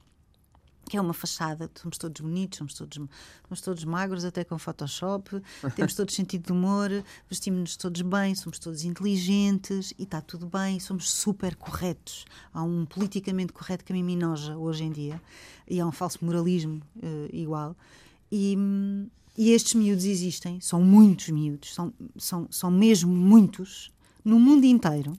que 0.89 0.97
é 0.97 1.01
uma 1.01 1.13
fachada, 1.13 1.69
somos 1.75 1.97
todos 1.97 2.21
bonitos, 2.21 2.57
somos 2.57 2.73
todos, 2.73 2.95
somos 2.95 3.61
todos 3.61 3.83
magros, 3.83 4.23
até 4.23 4.43
com 4.43 4.57
Photoshop, 4.57 5.41
temos 5.75 5.93
todos 5.95 6.13
sentido 6.13 6.45
de 6.45 6.51
humor, 6.51 6.89
vestimos-nos 7.29 7.75
todos 7.75 8.01
bem, 8.01 8.35
somos 8.35 8.59
todos 8.59 8.83
inteligentes 8.83 9.93
e 9.97 10.03
está 10.03 10.21
tudo 10.21 10.45
bem, 10.47 10.79
somos 10.79 11.09
super 11.09 11.55
corretos. 11.55 12.25
Há 12.53 12.63
um 12.63 12.85
politicamente 12.85 13.51
correto 13.51 13.83
que 13.83 13.91
a 13.91 13.95
mim 13.95 14.03
me 14.03 14.13
enoja 14.13 14.55
hoje 14.57 14.83
em 14.83 14.91
dia 14.91 15.21
e 15.67 15.79
há 15.79 15.85
um 15.85 15.91
falso 15.91 16.23
moralismo 16.23 16.81
uh, 16.97 17.29
igual. 17.33 17.75
E, 18.31 18.57
e 19.37 19.51
estes 19.51 19.73
miúdos 19.73 20.05
existem, 20.05 20.59
são 20.61 20.81
muitos 20.81 21.29
miúdos, 21.29 21.73
são, 21.73 21.93
são, 22.17 22.47
são 22.51 22.71
mesmo 22.71 23.13
muitos, 23.13 23.91
no 24.23 24.39
mundo 24.39 24.65
inteiro 24.65 25.17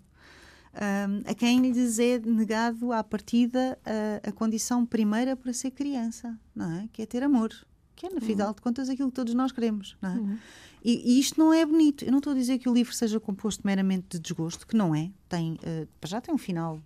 um, 0.77 1.31
a 1.31 1.35
quem 1.35 1.61
lhes 1.61 1.99
é 1.99 2.19
negado 2.19 2.93
à 2.93 3.03
partida 3.03 3.79
a, 3.85 4.29
a, 4.29 4.33
condição 4.33 4.85
primeira 4.85 5.35
para 5.37 5.53
ser 5.53 5.71
criança, 5.71 6.39
não 6.55 6.71
é? 6.73 6.89
Que 6.93 7.03
é 7.03 7.07
ter 7.07 7.23
amor, 7.23 7.51
que 7.95 8.07
é, 8.07 8.11
no 8.11 8.21
final 8.21 8.49
uhum. 8.49 8.55
de 8.55 8.61
contas, 8.61 8.89
aquilo 8.89 9.09
que 9.09 9.15
todos 9.15 9.35
nós 9.35 9.53
queremos, 9.53 9.97
não 10.03 10.11
é? 10.11 10.15
Uhum. 10.15 10.39
E, 10.85 11.15
e, 11.15 11.21
isto 11.21 11.41
não 11.41 11.53
é 11.53 11.65
bonito. 11.67 12.05
Eu 12.05 12.13
não 12.13 12.19
estou 12.19 12.33
a 12.33 12.37
dizer 12.37 12.59
que 12.59 12.69
o 12.69 12.75
livro 12.75 12.95
seja 12.95 13.19
composto 13.19 13.63
meramente 13.65 14.07
de 14.11 14.19
desgosto, 14.21 14.67
que 14.67 14.77
não 14.77 14.95
é. 14.95 15.11
Tem, 15.29 15.55
uh, 15.55 15.89
já 16.07 16.21
tem 16.21 16.33
um 16.33 16.39
final 16.39 16.81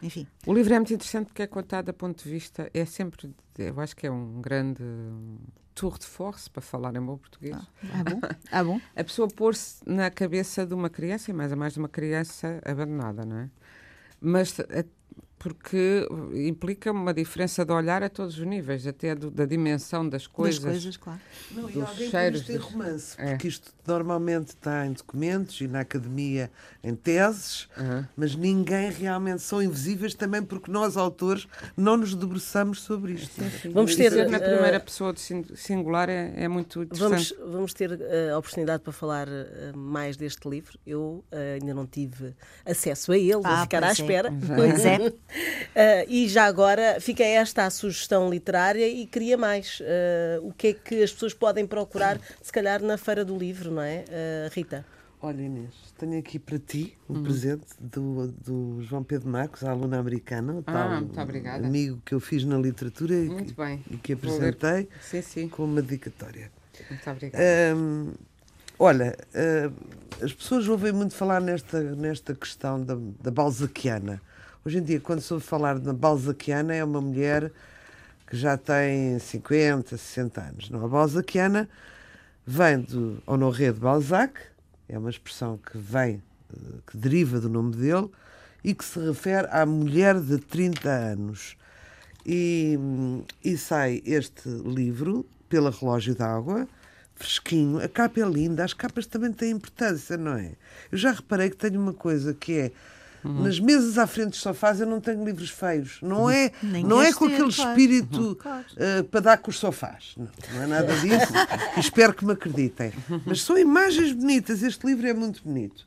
enfim. 0.00 0.26
O 0.46 0.54
livro 0.54 0.72
é 0.72 0.78
muito 0.78 0.94
interessante 0.94 1.26
porque 1.26 1.42
é 1.42 1.46
contado 1.46 1.88
a 1.88 1.92
ponto 1.92 2.22
de 2.22 2.30
vista, 2.30 2.70
é 2.72 2.84
sempre, 2.84 3.34
eu 3.58 3.80
acho 3.80 3.96
que 3.96 4.06
é 4.06 4.10
um 4.10 4.40
grande 4.40 4.84
tour 5.76 5.98
de 5.98 6.06
force, 6.06 6.48
para 6.50 6.62
falar 6.62 6.96
em 6.96 7.00
bom 7.00 7.18
português. 7.18 7.54
Ah, 7.54 8.00
ah 8.00 8.04
bom? 8.04 8.20
Ah, 8.50 8.64
bom? 8.64 8.80
a 8.96 9.04
pessoa 9.04 9.28
pôr-se 9.28 9.82
na 9.86 10.10
cabeça 10.10 10.66
de 10.66 10.74
uma 10.74 10.88
criança, 10.88 11.30
e 11.30 11.34
mais 11.34 11.52
a 11.52 11.56
mais 11.56 11.74
de 11.74 11.78
uma 11.78 11.88
criança 11.88 12.60
abandonada, 12.64 13.24
não 13.24 13.36
é? 13.36 13.50
Mas, 14.18 14.56
porque 15.38 16.06
implica 16.34 16.90
uma 16.90 17.12
diferença 17.12 17.64
de 17.64 17.72
olhar 17.72 18.02
a 18.02 18.08
todos 18.08 18.38
os 18.38 18.46
níveis, 18.46 18.86
até 18.86 19.14
do, 19.14 19.30
da 19.30 19.44
dimensão 19.44 20.08
das 20.08 20.26
coisas. 20.26 20.60
Das 20.60 20.72
coisas, 20.72 20.96
claro. 20.96 21.20
Não, 21.52 21.68
e 21.68 21.72
dos 21.74 21.82
alguém 21.88 22.10
cheiros 22.10 22.40
tem 22.42 22.56
dos- 22.56 22.64
romance, 22.66 23.14
É. 23.18 23.30
porque 23.30 23.48
isto 23.48 23.72
normalmente 23.86 24.48
está 24.48 24.86
em 24.86 24.92
documentos 24.92 25.60
e 25.60 25.68
na 25.68 25.80
academia 25.80 26.50
em 26.82 26.94
teses, 26.94 27.68
Aham. 27.76 28.08
mas 28.16 28.34
ninguém 28.34 28.90
realmente 28.90 29.42
são 29.42 29.62
invisíveis 29.62 30.14
também 30.14 30.42
porque 30.42 30.70
nós, 30.70 30.96
autores, 30.96 31.46
não 31.76 31.96
nos 31.96 32.14
debruçamos 32.14 32.80
sobre 32.80 33.12
isto. 33.12 33.40
Vamos 33.72 33.92
E 33.92 33.96
ter, 33.96 34.10
ser 34.12 34.28
na 34.30 34.38
eh, 34.38 34.40
primeira 34.54 34.80
pessoa 34.80 35.12
de 35.12 35.20
sin- 35.20 35.44
singular 35.54 36.08
é, 36.08 36.32
é 36.36 36.48
muito 36.48 36.82
interessante. 36.82 37.34
Vamos, 37.38 37.52
vamos 37.52 37.74
ter 37.74 37.92
eh, 38.00 38.30
a 38.30 38.38
oportunidade 38.38 38.82
para 38.82 38.92
falar 38.92 39.28
eh, 39.28 39.72
mais 39.76 40.16
deste 40.16 40.48
livro. 40.48 40.78
Eu 40.86 41.24
ainda 41.30 41.74
não 41.74 41.86
tive 41.86 42.34
acesso 42.64 43.12
a 43.12 43.18
ele, 43.18 43.32
vou 43.34 43.42
Ah, 43.46 43.62
ficar 43.62 43.84
à 43.84 43.88
é. 43.88 43.92
espera. 43.92 44.32
Pois 44.56 44.84
é. 44.84 45.12
Eh, 45.74 46.06
e 46.08 46.28
já 46.28 46.44
agora 46.44 46.98
fica 47.00 47.22
esta 47.24 47.64
a 47.66 47.70
sugestão 47.70 48.28
literária 48.30 48.88
e 48.88 49.06
queria 49.06 49.36
mais. 49.36 49.78
Eh, 49.82 50.38
o 50.42 50.52
que 50.52 50.68
é 50.68 50.72
que 50.72 51.02
as 51.02 51.12
pessoas 51.12 51.34
podem 51.34 51.66
procurar, 51.66 52.20
se 52.42 52.52
calhar, 52.52 52.82
na 52.82 52.96
Feira 52.96 53.24
do 53.24 53.36
Livro, 53.36 53.70
não 53.70 53.82
é, 53.82 54.04
Eh, 54.08 54.48
Rita? 54.52 54.84
Olha, 55.20 55.42
Inês, 55.42 55.72
tenho 55.98 56.18
aqui 56.18 56.38
para 56.38 56.58
ti 56.58 56.96
Uhum. 57.08 57.16
um 57.20 57.22
presente 57.22 57.64
do, 57.80 58.28
do 58.28 58.82
João 58.82 59.02
Pedro 59.02 59.28
Marcos, 59.28 59.64
a 59.64 59.70
aluna 59.70 59.98
americana, 59.98 60.62
Ah, 60.66 60.72
tal 60.72 60.90
muito 61.00 61.20
obrigada. 61.20 61.66
amigo 61.66 62.00
que 62.04 62.14
eu 62.14 62.20
fiz 62.20 62.44
na 62.44 62.58
literatura 62.58 63.14
e, 63.14 63.28
Muito 63.28 63.54
que, 63.54 63.60
bem. 63.60 63.82
e 63.90 63.96
que 63.96 64.12
apresentei 64.12 64.88
Sim, 65.00 65.22
sim. 65.22 65.48
com 65.48 65.64
uma 65.64 65.80
dedicatória. 65.82 66.52
Muito 66.90 67.10
obrigada. 67.10 67.44
Hum, 67.74 68.12
olha, 68.78 69.16
hum, 69.34 69.72
as 70.22 70.32
pessoas 70.34 70.68
ouvem 70.68 70.92
muito 70.92 71.14
falar 71.14 71.40
nesta, 71.40 71.80
nesta 71.80 72.34
questão 72.34 72.84
da, 72.84 72.96
da 73.20 73.30
balzaquiana. 73.30 74.20
Hoje 74.66 74.78
em 74.78 74.82
dia, 74.82 74.98
quando 74.98 75.20
se 75.20 75.32
ouve 75.32 75.46
falar 75.46 75.78
da 75.78 75.92
balzaquiana, 75.92 76.74
é 76.74 76.82
uma 76.82 77.00
mulher 77.00 77.52
que 78.26 78.36
já 78.36 78.56
tem 78.56 79.16
50, 79.16 79.96
60 79.96 80.40
anos. 80.40 80.70
Não, 80.70 80.84
a 80.84 80.88
balzaquiana 80.88 81.68
vem 82.44 82.80
do 82.80 83.22
Honoré 83.24 83.70
de 83.70 83.78
Balzac, 83.78 84.34
é 84.88 84.98
uma 84.98 85.08
expressão 85.08 85.56
que 85.56 85.78
vem, 85.78 86.20
eh, 86.52 86.78
que 86.84 86.96
deriva 86.96 87.38
do 87.38 87.48
nome 87.48 87.76
dele 87.76 88.10
e 88.64 88.74
que 88.74 88.84
se 88.84 88.98
refere 88.98 89.46
à 89.52 89.64
mulher 89.64 90.18
de 90.18 90.36
30 90.36 90.90
anos. 90.90 91.56
E, 92.26 92.76
e 93.44 93.56
sai 93.56 94.02
este 94.04 94.48
livro 94.48 95.24
pela 95.48 95.70
Relógio 95.70 96.16
d'Água, 96.16 96.66
fresquinho. 97.14 97.78
A 97.78 97.88
capa 97.88 98.18
é 98.18 98.24
linda, 98.24 98.64
as 98.64 98.74
capas 98.74 99.06
também 99.06 99.32
têm 99.32 99.52
importância, 99.52 100.16
não 100.16 100.32
é? 100.32 100.54
Eu 100.90 100.98
já 100.98 101.12
reparei 101.12 101.50
que 101.50 101.56
tenho 101.56 101.80
uma 101.80 101.94
coisa 101.94 102.34
que 102.34 102.58
é. 102.58 102.72
Nas 103.42 103.58
mesas 103.60 103.98
à 103.98 104.06
frente 104.06 104.30
dos 104.30 104.40
sofás 104.40 104.80
eu 104.80 104.86
não 104.86 105.00
tenho 105.00 105.24
livros 105.24 105.50
feios. 105.50 105.98
Não 106.02 106.28
é, 106.30 106.50
Nem 106.62 106.84
não 106.84 107.02
é 107.02 107.12
com 107.12 107.26
ter, 107.28 107.34
aquele 107.34 107.52
claro. 107.52 107.70
espírito 107.70 108.36
Claro. 108.36 108.64
eh, 108.76 109.02
para 109.02 109.20
dar 109.20 109.38
com 109.38 109.50
os 109.50 109.58
sofás. 109.58 110.14
Não, 110.16 110.28
não 110.54 110.62
é 110.62 110.66
nada 110.66 110.94
disso. 110.98 111.32
espero 111.78 112.12
que 112.14 112.24
me 112.24 112.32
acreditem. 112.32 112.92
Mas 113.24 113.42
são 113.42 113.58
imagens 113.58 114.12
bonitas. 114.12 114.62
Este 114.62 114.86
livro 114.86 115.06
é 115.06 115.14
muito 115.14 115.42
bonito. 115.44 115.86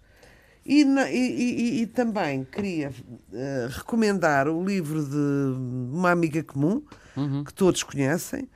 E, 0.66 0.84
na- 0.86 1.10
e- 1.10 1.16
e- 1.18 1.82
e 1.82 1.88
também 1.88 2.44
queria 2.44 2.92
eh, 3.34 3.68
recomendar 3.72 4.48
o 4.48 4.64
livro 4.64 5.04
de 5.04 5.56
uma 5.92 6.12
amiga 6.12 6.44
comum, 6.44 6.82
que 7.46 7.54
todos 7.54 7.82
conhecem. 7.84 8.48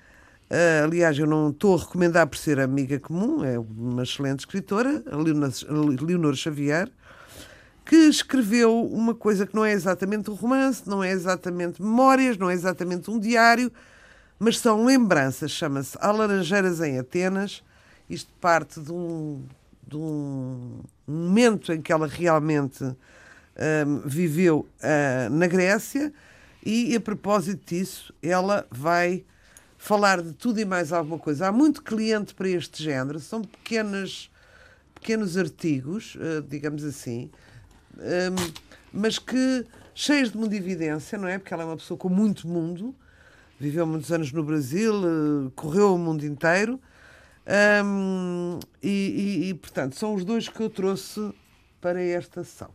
Eh, 0.49 0.81
aliás, 0.83 1.17
eu 1.17 1.25
não 1.25 1.49
estou 1.49 1.75
a 1.75 1.79
recomendar 1.79 2.27
por 2.27 2.37
ser 2.37 2.59
amiga 2.59 2.99
comum, 2.99 3.43
é 3.43 3.57
uma 3.57 4.03
excelente 4.03 4.39
escritora, 4.41 5.01
a 5.11 5.15
Leonor, 5.17 5.49
a 5.67 6.03
Leonor 6.05 6.35
Xavier, 6.35 6.91
que 7.85 7.95
escreveu 7.95 8.85
uma 8.85 9.13
coisa 9.13 9.45
que 9.45 9.55
não 9.55 9.65
é 9.65 9.71
exatamente 9.71 10.31
um 10.31 10.33
romance, 10.33 10.87
não 10.87 11.03
é 11.03 11.11
exatamente 11.11 11.81
memórias, 11.81 12.37
não 12.37 12.49
é 12.49 12.53
exatamente 12.53 13.11
um 13.11 13.19
diário, 13.19 13.71
mas 14.39 14.57
são 14.59 14.85
lembranças. 14.85 15.51
Chama-se 15.51 15.97
Há 15.99 16.11
Laranjeiras 16.11 16.79
em 16.81 16.97
Atenas. 16.97 17.63
Isto 18.09 18.31
parte 18.39 18.79
de 18.79 18.91
um, 18.91 19.43
de 19.87 19.97
um 19.97 20.79
momento 21.07 21.73
em 21.73 21.81
que 21.81 21.91
ela 21.91 22.07
realmente 22.07 22.83
hum, 22.83 24.01
viveu 24.05 24.67
ah, 24.81 25.29
na 25.29 25.47
Grécia 25.47 26.13
e, 26.65 26.95
a 26.95 26.99
propósito 26.99 27.75
disso, 27.75 28.13
ela 28.21 28.65
vai 28.71 29.25
falar 29.77 30.21
de 30.21 30.31
tudo 30.33 30.59
e 30.59 30.65
mais 30.65 30.93
alguma 30.93 31.19
coisa. 31.19 31.47
Há 31.47 31.51
muito 31.51 31.81
cliente 31.81 32.33
para 32.33 32.47
este 32.47 32.81
género, 32.81 33.19
são 33.19 33.41
pequenas, 33.41 34.29
pequenos 34.95 35.37
artigos, 35.37 36.17
ah, 36.19 36.43
digamos 36.47 36.83
assim, 36.85 37.29
hum, 37.97 38.53
mas 38.91 39.17
que 39.19 39.65
cheios 39.95 40.31
de 40.31 40.37
mundividência, 40.37 41.17
não 41.17 41.27
é? 41.27 41.37
Porque 41.37 41.53
ela 41.53 41.63
é 41.63 41.65
uma 41.65 41.77
pessoa 41.77 41.97
com 41.97 42.09
muito 42.09 42.47
mundo, 42.47 42.95
viveu 43.59 43.85
muitos 43.85 44.11
anos 44.11 44.31
no 44.31 44.43
Brasil, 44.43 44.93
eh, 44.95 45.51
correu 45.55 45.95
o 45.95 45.97
mundo 45.97 46.25
inteiro. 46.25 46.79
hum, 47.85 48.59
e, 48.81 48.89
e- 48.89 49.49
e, 49.49 49.53
portanto, 49.53 49.95
são 49.97 50.13
os 50.15 50.23
dois 50.23 50.47
que 50.47 50.61
eu 50.61 50.69
trouxe 50.69 51.33
para 51.81 52.01
esta 52.01 52.43
sessão. 52.43 52.69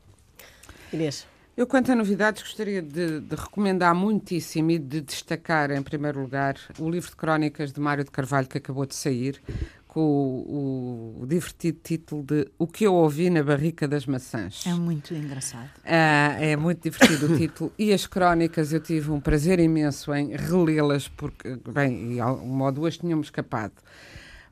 Inês. 0.92 1.26
Eu, 1.56 1.66
quanto 1.66 1.90
a 1.90 1.94
novidades, 1.96 2.42
gostaria 2.42 2.80
de, 2.80 3.18
de 3.20 3.34
recomendar 3.34 3.92
muitíssimo 3.94 4.70
e 4.70 4.78
de 4.78 5.00
destacar, 5.00 5.70
em 5.72 5.82
primeiro 5.82 6.20
lugar, 6.20 6.56
o 6.78 6.88
livro 6.88 7.10
de 7.10 7.16
crónicas 7.16 7.72
de 7.72 7.80
Mário 7.80 8.04
de 8.04 8.10
Carvalho, 8.12 8.46
que 8.46 8.58
acabou 8.58 8.86
de 8.86 8.94
sair, 8.94 9.42
com 9.88 10.00
o, 10.00 11.18
o 11.22 11.26
divertido 11.26 11.78
título 11.82 12.22
de 12.22 12.46
O 12.58 12.66
que 12.66 12.84
eu 12.86 12.94
ouvi 12.94 13.30
na 13.30 13.42
barrica 13.42 13.88
das 13.88 14.04
maçãs. 14.06 14.66
É 14.66 14.74
muito 14.74 15.14
engraçado. 15.14 15.70
Ah, 15.84 16.36
é 16.38 16.54
muito 16.56 16.82
divertido 16.82 17.32
o 17.32 17.36
título. 17.38 17.72
E 17.78 17.92
as 17.92 18.06
crónicas 18.06 18.72
eu 18.72 18.80
tive 18.80 19.10
um 19.10 19.18
prazer 19.18 19.58
imenso 19.58 20.14
em 20.14 20.36
relê-las, 20.36 21.08
porque, 21.08 21.58
bem, 21.72 22.20
uma 22.22 22.66
ou 22.66 22.72
duas 22.72 22.98
tínhamos 22.98 23.28
escapado. 23.28 23.72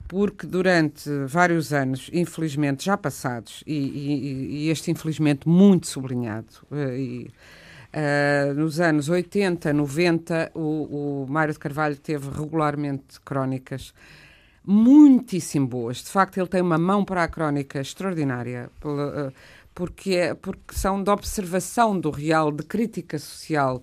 Porque 0.08 0.46
durante 0.46 1.10
vários 1.26 1.72
anos, 1.72 2.08
infelizmente 2.12 2.84
já 2.84 2.96
passados, 2.96 3.62
e, 3.66 3.74
e- 3.74 4.48
e 4.66 4.70
este 4.70 4.90
infelizmente 4.90 5.46
muito 5.48 5.86
sublinhado, 5.88 6.46
eh, 6.72 6.96
e, 6.98 7.30
ah, 7.92 8.54
nos 8.54 8.78
anos 8.80 9.08
80, 9.08 9.72
90, 9.72 10.52
o, 10.54 11.24
o 11.24 11.26
Mário 11.28 11.52
de 11.52 11.58
Carvalho 11.58 11.96
teve 11.96 12.30
regularmente 12.30 13.20
crónicas 13.24 13.92
muitíssimo 14.66 15.66
boas. 15.66 15.98
De 15.98 16.10
facto, 16.10 16.38
ele 16.38 16.48
tem 16.48 16.60
uma 16.60 16.78
mão 16.78 17.04
para 17.04 17.22
a 17.22 17.28
crónica 17.28 17.80
extraordinária, 17.80 18.68
eh, 18.84 19.32
porque, 19.74 20.14
é, 20.14 20.34
porque 20.34 20.74
são 20.74 21.02
de 21.02 21.10
observação 21.10 21.98
do 21.98 22.10
real, 22.10 22.50
de 22.50 22.64
crítica 22.64 23.18
social, 23.18 23.80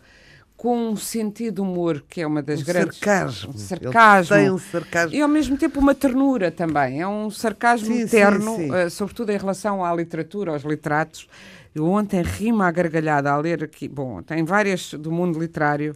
com 0.58 0.90
um 0.90 0.96
sentido 0.96 1.62
humor 1.64 2.04
que 2.08 2.22
é 2.22 2.28
uma 2.28 2.42
das 2.42 2.62
Um 2.62 2.66
grandes. 2.66 2.98
sarcasmo. 2.98 3.50
Um 3.50 3.54
Ele 3.54 3.60
sarcasmo. 3.64 4.36
tem 4.36 4.52
um 4.52 4.58
sarcasmo. 4.60 5.16
E 5.16 5.22
ao 5.22 5.28
mesmo 5.28 5.58
tempo 5.58 5.80
uma 5.80 5.94
ternura 5.96 6.52
também. 6.52 7.02
É 7.02 7.08
um 7.08 7.30
sarcasmo 7.30 7.94
Sim, 7.94 8.08
terno, 8.08 8.56
sim. 8.56 8.74
eh, 8.74 8.90
sobretudo 8.90 9.32
em 9.32 9.38
relação 9.38 9.84
à 9.84 9.94
literatura, 9.94 10.52
aos 10.54 10.64
literatos. 10.64 11.28
Eu 11.76 11.86
ontem 11.88 12.22
rima 12.22 12.68
à 12.68 12.72
gargalhada 12.72 13.32
a 13.32 13.38
ler 13.38 13.64
aqui. 13.64 13.88
Bom, 13.88 14.22
tem 14.22 14.44
várias 14.46 14.94
do 14.94 15.12
mundo 15.12 15.40
literário, 15.40 15.96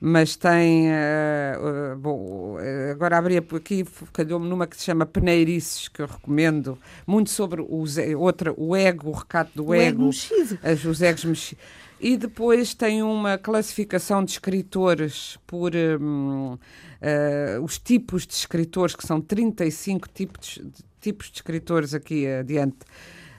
mas 0.00 0.36
tem. 0.36 0.90
eh, 0.90 1.56
eh, 1.92 1.94
bom, 1.96 2.58
eh, 2.58 2.90
agora 2.92 3.18
abri 3.18 3.36
aqui, 3.38 3.84
calhou-me 4.12 4.48
numa 4.48 4.66
que 4.66 4.76
se 4.76 4.84
chama 4.84 5.04
Peneirices, 5.06 5.88
que 5.88 6.00
eu 6.02 6.06
recomendo, 6.06 6.78
muito 7.06 7.30
sobre 7.30 7.60
o, 7.60 7.84
outra, 8.18 8.52
o 8.56 8.74
ego, 8.76 9.10
o 9.10 9.12
recato 9.12 9.52
do 9.54 9.66
O 9.66 9.74
ego 9.74 10.02
ego. 10.02 10.06
mexido. 10.06 10.58
As, 10.62 10.84
os 10.84 11.02
egos 11.02 11.24
mexidos. 11.24 11.64
E 12.00 12.16
depois 12.16 12.72
tem 12.74 13.02
uma 13.02 13.36
classificação 13.36 14.24
de 14.24 14.30
escritores 14.32 15.38
por 15.46 15.72
hum, 15.76 16.58
eh, 17.00 17.58
os 17.62 17.78
tipos 17.78 18.26
de 18.26 18.32
escritores, 18.34 18.96
que 18.96 19.06
são 19.06 19.20
35 19.20 20.08
tipos 20.08 20.58
de, 20.62 20.82
tipos 21.00 21.26
de 21.30 21.36
escritores 21.36 21.92
aqui 21.92 22.26
adiante. 22.26 22.78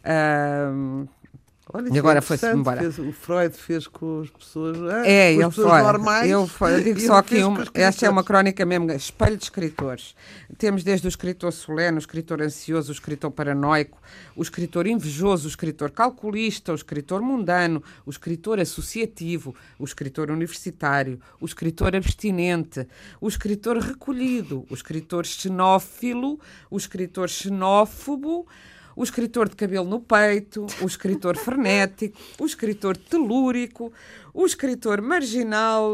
Ah, 0.03 0.71
Olha, 1.73 1.89
E 1.93 1.99
agora 1.99 2.17
é 2.17 2.21
foi-se 2.21 2.45
embora. 2.51 2.81
fez- 2.81 2.99
o 2.99 3.11
Freud 3.13 3.55
fez 3.55 3.87
com 3.87 4.21
as 4.21 4.29
pessoas, 4.29 4.77
ah, 4.91 5.07
É, 5.07 5.35
com 5.35 5.41
as 5.45 5.55
pessoas 5.55 5.69
foi. 5.71 5.81
normais. 5.83 6.29
Eu, 6.29 6.47
foi- 6.47 6.73
eu 6.75 6.83
digo 6.83 6.99
e 6.99 7.01
só 7.05 7.23
uma. 7.47 7.61
os 7.61 7.69
Esta 7.73 8.05
é 8.07 8.09
uma 8.09 8.23
crónica 8.23 8.65
mesmo, 8.65 8.91
espelho 8.91 9.37
de 9.37 9.43
escritores. 9.43 10.15
Temos 10.57 10.83
desde 10.83 11.07
o 11.07 11.09
escritor 11.09 11.53
solene, 11.53 11.97
o 11.97 11.99
escritor 11.99 12.41
ansioso, 12.41 12.89
o 12.91 12.93
escritor 12.93 13.31
paranoico, 13.31 13.97
o 14.35 14.41
escritor 14.41 14.85
invejoso, 14.87 15.45
o 15.45 15.49
escritor 15.49 15.91
calculista, 15.91 16.71
o 16.73 16.75
escritor 16.75 17.21
mundano, 17.21 17.81
o 18.05 18.09
escritor 18.09 18.59
associativo, 18.59 19.55
o 19.79 19.85
escritor 19.85 20.29
universitário, 20.31 21.21
o 21.39 21.45
escritor 21.45 21.95
abstinente, 21.95 22.85
o 23.21 23.27
escritor 23.29 23.77
recolhido, 23.77 24.65
o 24.69 24.73
escritor 24.73 25.25
xenófilo, 25.25 26.37
o 26.69 26.75
escritor 26.75 27.29
xenófobo. 27.29 28.45
O 28.95 29.03
escritor 29.03 29.49
de 29.49 29.55
cabelo 29.55 29.85
no 29.85 29.99
peito, 29.99 30.65
o 30.81 30.85
escritor 30.85 31.37
frenético, 31.37 32.17
o 32.39 32.45
escritor 32.45 32.97
telúrico, 32.97 33.91
o 34.33 34.45
escritor 34.45 35.01
marginal, 35.01 35.93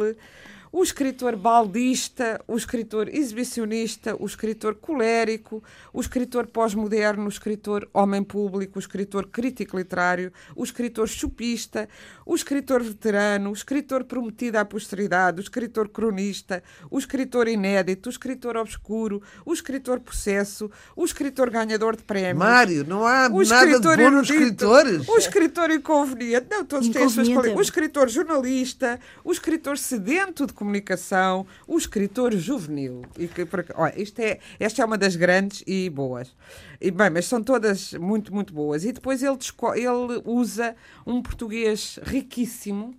o 0.80 0.84
escritor 0.84 1.36
baldista, 1.36 2.40
o 2.48 2.56
escritor 2.56 3.10
exibicionista, 3.10 4.16
o 4.20 4.28
escritor 4.28 4.76
colérico, 4.76 5.64
o 5.92 6.00
escritor 6.00 6.46
pós-moderno, 6.46 7.26
o 7.26 7.30
escritor 7.30 7.90
homem 7.92 8.22
público, 8.24 8.78
o 8.78 8.80
escritor 8.80 9.26
crítico 9.28 9.76
literário, 9.76 10.32
o 10.56 10.64
escritor 10.64 11.08
chupista, 11.08 11.90
o 12.24 12.36
escritor 12.36 12.84
veterano, 12.84 13.50
o 13.50 13.54
escritor 13.54 14.04
prometido 14.04 14.60
à 14.60 14.66
posteridade, 14.66 15.40
o 15.40 15.42
escritor 15.42 15.90
cronista, 15.90 16.62
o 16.92 17.00
escritor 17.00 17.48
inédito, 17.48 18.08
o 18.08 18.12
escritor 18.12 18.56
obscuro, 18.56 19.20
o 19.44 19.54
escritor 19.54 20.00
possesso, 20.00 20.70
o 20.96 21.04
escritor 21.04 21.50
ganhador 21.50 21.96
de 21.96 22.04
prémios. 22.04 22.38
Mário, 22.38 22.86
não 22.88 23.04
há 23.08 23.28
o 23.32 23.44
nada 23.44 23.66
de 23.66 23.82
bom 23.82 23.90
erudito, 23.94 24.12
nos 24.12 24.30
escritores. 24.30 25.08
O 25.10 25.18
escritor 25.18 25.72
inconveniente, 25.72 26.46
não, 26.52 26.64
todos 26.64 26.88
têm 26.90 27.04
as 27.04 27.14
suas 27.14 27.28
qualidades. 27.30 27.56
é- 27.56 27.58
O 27.58 27.62
escritor 27.64 28.10
jornalista, 28.10 29.00
o 29.24 29.32
escritor 29.32 29.76
sedento 29.80 30.46
de 30.46 30.54
comunicação, 30.68 31.48
o 31.66 31.78
escritor 31.78 32.34
juvenil. 32.34 33.04
E 33.18 33.28
que, 33.28 33.48
olha, 33.74 34.00
isto 34.00 34.20
é, 34.20 34.40
esta 34.60 34.82
é 34.82 34.86
uma 34.86 34.98
das 34.98 35.16
grandes 35.16 35.64
e 35.66 35.90
boas. 35.90 36.36
E, 36.82 36.92
bem, 36.92 37.10
mas 37.10 37.26
são 37.26 37.42
todas 37.42 37.94
muito, 37.94 38.34
muito 38.34 38.54
boas. 38.54 38.84
E 38.84 38.92
depois 38.92 39.24
ele, 39.24 39.38
ele 39.76 40.22
usa 40.26 40.76
um 41.06 41.22
português 41.22 41.98
riquíssimo 42.04 42.94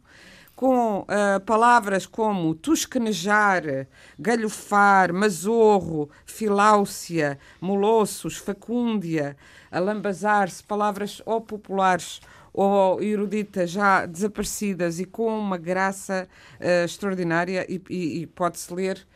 com 0.56 1.04
ah, 1.06 1.40
palavras 1.46 2.04
como 2.04 2.52
tuscanejar, 2.52 3.86
galhofar, 4.18 5.12
mazorro, 5.12 6.10
filáucia, 6.24 7.38
molossos, 7.60 8.36
facúndia, 8.38 9.36
alambazar-se, 9.70 10.64
palavras 10.64 11.22
ou 11.24 11.40
populares 11.40 12.20
ou 12.60 13.02
eruditas 13.02 13.70
já 13.70 14.04
desaparecidas 14.06 14.98
e 15.00 15.04
com 15.04 15.38
uma 15.38 15.56
graça 15.56 16.28
ah, 16.60 16.84
extraordinária 16.84 17.64
e, 17.68 17.80
e- 17.88 18.22
e 18.22 18.26
pode-se 18.26 18.72
ler 18.74 19.06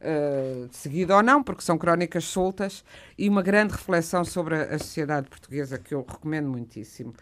uh, 0.00 0.68
de 0.68 0.76
seguida 0.76 1.16
ou 1.16 1.22
não, 1.22 1.42
porque 1.42 1.62
são 1.62 1.76
crónicas 1.78 2.24
soltas 2.24 2.84
e 3.18 3.28
uma 3.28 3.42
grande 3.42 3.72
reflexão 3.72 4.24
sobre 4.24 4.54
a, 4.56 4.62
a 4.74 4.78
sociedade 4.78 5.28
portuguesa 5.28 5.78
que 5.78 5.94
eu 5.94 6.04
recomendo 6.08 6.48
muitíssimo. 6.48 7.12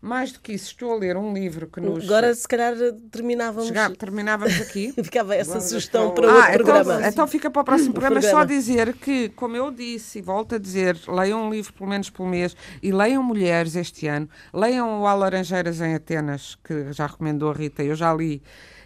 Mais 0.00 0.30
do 0.30 0.38
que 0.40 0.52
isso, 0.52 0.66
estou 0.66 0.92
a 0.92 0.96
ler 0.96 1.16
um 1.16 1.32
livro 1.34 1.66
que 1.66 1.80
nos. 1.80 2.04
Agora, 2.04 2.32
se 2.32 2.46
calhar, 2.46 2.72
terminávamos. 3.10 3.66
Chega- 3.66 3.90
terminávamos 3.96 4.60
aqui. 4.60 4.92
Ficava 5.02 5.34
essa 5.34 5.50
Vamos 5.54 5.64
sugestão 5.64 6.12
para 6.14 6.26
o- 6.26 6.30
outro 6.30 6.40
Ah, 6.42 6.54
então- 6.54 6.64
programa. 6.66 7.08
Então, 7.08 7.26
fica 7.26 7.50
para 7.50 7.62
o 7.62 7.64
próximo 7.64 7.92
programa. 7.94 8.22
Só 8.22 8.28
programa. 8.28 8.46
dizer 8.46 8.92
que, 8.94 9.28
como 9.30 9.56
eu 9.56 9.72
disse 9.72 10.20
e 10.20 10.22
volto 10.22 10.54
a 10.54 10.58
dizer, 10.58 10.96
leiam 11.08 11.42
um 11.46 11.50
livro 11.50 11.72
pelo 11.72 11.90
menos 11.90 12.08
por 12.10 12.26
mês 12.28 12.54
e 12.80 12.92
leiam 12.92 13.22
Mulheres 13.24 13.74
este 13.74 14.06
ano. 14.06 14.28
Leiam 14.54 15.00
o 15.00 15.06
Há 15.06 15.14
Laranjeiras 15.14 15.80
em 15.80 15.94
Atenas, 15.96 16.56
que 16.62 16.92
já 16.92 17.06
recomendou 17.06 17.50
a 17.50 17.54
Rita, 17.54 17.82
eu 17.82 17.96
já 17.96 18.14
li. 18.14 18.40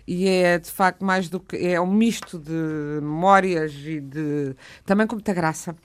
E 0.06 0.26
é 0.26 0.58
de 0.58 0.70
facto 0.70 1.04
mais 1.04 1.28
do 1.28 1.38
que. 1.38 1.56
É 1.58 1.78
um 1.80 1.92
misto 1.92 2.38
de 2.38 3.00
memórias 3.02 3.72
e 3.84 4.00
de. 4.00 4.56
também 4.86 5.06
com 5.06 5.14
muita 5.16 5.32
graça. 5.34 5.76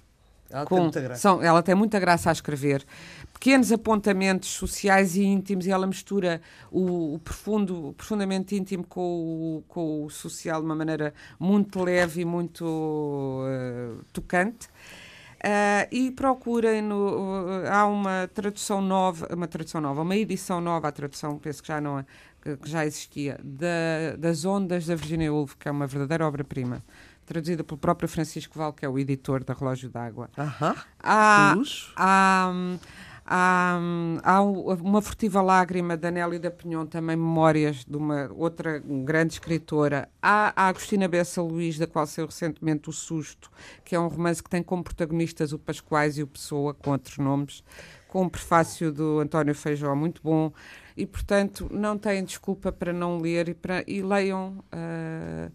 Ela 0.49 0.65
tem 0.65 0.78
Com- 0.78 0.84
muita 0.84 1.01
graça. 1.01 1.21
são- 1.21 1.43
ela 1.43 1.61
tem 1.61 1.75
muita 1.75 1.99
graça 1.99 2.30
a 2.30 2.32
escrever. 2.32 2.86
Pequenos 3.40 3.72
apontamentos 3.72 4.50
sociais 4.50 5.16
e 5.16 5.24
íntimos, 5.24 5.68
e 5.68 5.72
ela 5.72 5.86
mistura 5.86 6.42
o, 6.72 7.14
o 7.14 7.20
profundo, 7.20 7.90
o 7.90 7.94
profundamente 7.94 8.56
íntimo 8.56 8.84
com 8.84 9.02
o, 9.02 9.64
com 9.68 10.06
o 10.06 10.10
social 10.10 10.60
de 10.60 10.66
uma 10.66 10.76
maneira 10.76 11.14
muito 11.40 11.84
leve 11.84 12.22
e 12.22 12.26
muito 12.26 13.44
eh, 13.48 14.04
tocante. 14.12 14.68
Ah, 15.44 15.88
e 15.92 16.10
procurem 16.10 16.82
no, 16.82 17.64
há 17.72 17.86
uma 17.86 18.28
tradução 18.34 18.82
nova, 18.82 19.28
uma 19.32 19.48
tradução 19.48 19.80
nova, 19.80 20.02
uma 20.02 20.16
edição 20.16 20.60
nova, 20.60 20.88
a 20.88 20.92
tradução 20.92 21.38
penso 21.38 21.62
que 21.62 21.68
já 21.68 21.80
não 21.80 22.04
que, 22.42 22.58
que 22.58 22.70
já 22.70 22.86
existia, 22.86 23.40
da, 23.44 24.16
das 24.18 24.46
Ondas 24.46 24.86
da 24.86 24.96
Virginia 24.96 25.32
Woolf, 25.32 25.56
que 25.56 25.68
é 25.68 25.72
uma 25.72 25.86
verdadeira 25.86 26.26
obra-prima, 26.26 26.84
traduzida 27.26 27.64
pelo 27.64 27.78
próprio 27.78 28.08
Francisco 28.08 28.58
Val, 28.58 28.74
que 28.74 28.86
é 28.86 28.90
o 28.90 28.98
editor 28.98 29.44
da 29.44 29.54
Relógio 29.54 29.90
d'Água. 29.90 30.30
Aham. 30.38 30.76
Há, 31.00 31.56
há, 31.96 32.52
há, 33.28 33.78
há 34.23 34.41
uma 34.41 35.01
furtiva 35.01 35.41
lágrima 35.41 35.97
da 35.97 36.09
Nélia 36.09 36.39
da 36.39 36.49
Pinhon, 36.49 36.86
também 36.86 37.17
memórias 37.17 37.84
de 37.84 37.97
uma 37.97 38.32
outra 38.34 38.80
grande 38.80 39.34
escritora. 39.34 40.09
Há 40.21 40.53
a 40.55 40.69
Agostina 40.69 41.07
Bessa 41.07 41.41
Luís, 41.41 41.78
da 41.78 41.86
qual 41.86 42.07
saiu 42.07 42.28
recentemente 42.28 42.89
O 42.89 42.93
Susto, 42.93 43.51
que 43.84 43.93
é 43.93 43.99
um 43.99 44.07
romance 44.07 44.41
que 44.41 44.49
tem 44.49 44.63
como 44.63 44.84
protagonistas 44.84 45.51
o 45.51 45.59
Pascoais 45.59 46.17
e 46.17 46.23
o 46.23 46.28
Pessoa, 46.28 46.73
com 46.73 46.91
outros 46.91 47.17
nomes, 47.17 47.63
com 48.07 48.23
um 48.23 48.30
prefácio 48.30 48.91
do 48.91 49.19
António 49.19 49.53
Feijó 49.53 49.93
muito 49.93 50.21
bom. 50.23 50.51
E, 50.95 51.05
portanto, 51.05 51.67
não 51.71 51.97
têm 51.97 52.23
desculpa 52.23 52.71
para 52.71 52.93
não 52.93 53.19
ler 53.19 53.49
e, 53.49 53.53
para, 53.53 53.84
e 53.86 54.01
leiam 54.01 54.63
ah, 54.71 55.51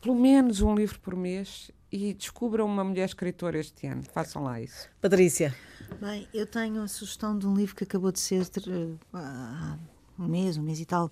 pelo 0.00 0.16
menos 0.16 0.60
um 0.62 0.74
livro 0.74 0.98
por 0.98 1.14
mês 1.14 1.70
e 1.92 2.14
descubram 2.14 2.66
uma 2.66 2.82
mulher 2.82 3.04
escritora 3.04 3.58
este 3.58 3.86
ano. 3.86 4.02
Façam 4.02 4.42
lá 4.42 4.60
isso. 4.60 4.88
Patrícia. 5.00 5.54
Bem, 5.98 6.28
eu 6.32 6.46
tenho 6.46 6.82
a 6.82 6.88
sugestão 6.88 7.38
de 7.38 7.46
um 7.46 7.54
livro 7.54 7.74
que 7.74 7.84
acabou 7.84 8.12
de 8.12 8.20
ser 8.20 8.46
há 9.12 9.78
um 10.18 10.28
mês, 10.28 10.56
um 10.56 10.62
mês 10.62 10.80
e 10.80 10.84
tal, 10.84 11.10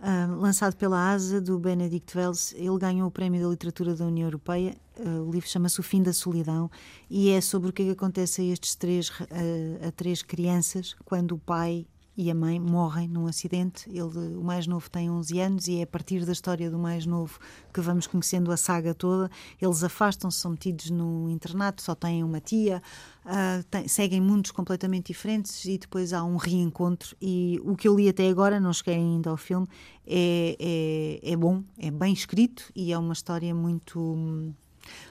ah, 0.00 0.26
lançado 0.38 0.76
pela 0.76 1.10
ASA 1.12 1.40
do 1.40 1.58
Benedict 1.58 2.16
Wells. 2.16 2.54
Ele 2.56 2.78
ganhou 2.78 3.08
o 3.08 3.10
Prémio 3.10 3.42
da 3.42 3.48
Literatura 3.48 3.94
da 3.94 4.06
União 4.06 4.26
Europeia. 4.26 4.74
Ah, 4.98 5.22
o 5.22 5.30
livro 5.30 5.48
chama-se 5.48 5.80
O 5.80 5.82
Fim 5.82 6.02
da 6.02 6.12
Solidão 6.12 6.70
e 7.10 7.30
é 7.30 7.40
sobre 7.40 7.70
o 7.70 7.72
que 7.72 7.82
é 7.82 7.84
que 7.86 7.90
acontece 7.92 8.40
a 8.40 8.44
estes 8.44 8.74
três, 8.74 9.10
ah, 9.20 9.88
a 9.88 9.92
três 9.92 10.22
crianças 10.22 10.94
quando 11.04 11.32
o 11.32 11.38
pai 11.38 11.86
e 12.16 12.30
a 12.30 12.34
mãe 12.34 12.58
morrem 12.58 13.06
num 13.08 13.26
acidente. 13.26 13.88
Ele, 13.90 14.34
o 14.36 14.42
mais 14.42 14.66
novo 14.66 14.88
tem 14.90 15.10
11 15.10 15.38
anos 15.38 15.68
e 15.68 15.80
é 15.80 15.82
a 15.82 15.86
partir 15.86 16.24
da 16.24 16.32
história 16.32 16.70
do 16.70 16.78
mais 16.78 17.04
novo 17.04 17.38
que 17.74 17.80
vamos 17.80 18.06
conhecendo 18.06 18.50
a 18.50 18.56
saga 18.56 18.94
toda. 18.94 19.30
Eles 19.60 19.84
afastam-se, 19.84 20.38
são 20.38 20.52
metidos 20.52 20.88
num 20.90 21.28
internato, 21.28 21.82
só 21.82 21.94
têm 21.94 22.24
uma 22.24 22.40
tia, 22.40 22.82
ah, 23.24 23.62
tem- 23.70 23.86
seguem 23.86 24.20
mundos 24.20 24.50
completamente 24.50 25.08
diferentes 25.08 25.64
e 25.66 25.76
depois 25.76 26.12
há 26.12 26.24
um 26.24 26.36
reencontro. 26.36 27.14
E 27.20 27.60
o 27.64 27.76
que 27.76 27.86
eu 27.86 27.94
li 27.96 28.08
até 28.08 28.28
agora, 28.28 28.58
não 28.58 28.72
cheguei 28.72 28.94
ainda 28.94 29.28
ao 29.30 29.36
filme, 29.36 29.66
é, 30.06 31.20
é, 31.22 31.32
é 31.32 31.36
bom, 31.36 31.62
é 31.78 31.90
bem 31.90 32.12
escrito 32.12 32.70
e 32.74 32.92
é 32.92 32.98
uma 32.98 33.12
história 33.12 33.54
muito. 33.54 34.00
hum, 34.00 34.54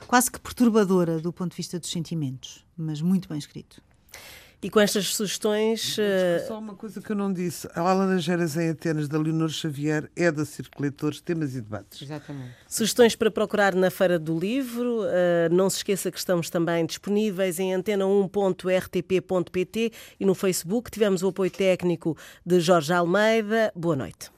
quase 0.07 0.31
que 0.31 0.39
perturbadora 0.39 1.19
do 1.19 1.33
ponto 1.33 1.51
de 1.51 1.57
vista 1.57 1.77
dos 1.79 1.91
sentimentos, 1.91 2.65
mas 2.77 3.01
muito 3.01 3.27
bem 3.27 3.37
escrito. 3.37 3.81
E 4.61 4.69
com 4.69 4.79
estas 4.79 5.07
sugestões. 5.15 5.97
eh, 5.99 6.43
Só 6.47 6.57
uma 6.57 6.73
coisa 6.75 6.99
que 7.01 7.11
eu 7.11 7.15
não 7.15 7.31
disse. 7.31 7.69
A 7.75 7.81
Laranjeiras 7.81 8.57
em 8.57 8.69
Atenas, 8.69 9.07
da 9.07 9.19
Leonor 9.19 9.49
Xavier, 9.49 10.09
é 10.15 10.31
da 10.31 10.43
Circo 10.45 10.81
Leitores, 10.81 11.21
Temas 11.21 11.53
e 11.55 11.61
Debates. 11.61 12.01
Exatamente. 12.01 12.51
Sugestões 12.67 13.15
para 13.15 13.29
procurar 13.29 13.75
na 13.75 13.91
Feira 13.91 14.17
do 14.17 14.37
Livro. 14.39 15.01
Uh, 15.03 15.49
não 15.51 15.69
se 15.69 15.77
esqueça 15.77 16.09
que 16.11 16.17
estamos 16.17 16.49
também 16.49 16.85
disponíveis 16.85 17.59
em 17.59 17.73
antena1.rtp.pt 18.75 19.91
e 20.19 20.25
no 20.25 20.33
Facebook. 20.33 20.89
Tivemos 20.89 21.21
o 21.23 21.27
apoio 21.27 21.51
técnico 21.51 22.17
de 22.45 22.59
Jorge 22.59 22.91
Almeida. 22.93 23.71
Boa 23.75 23.95
noite. 23.95 24.34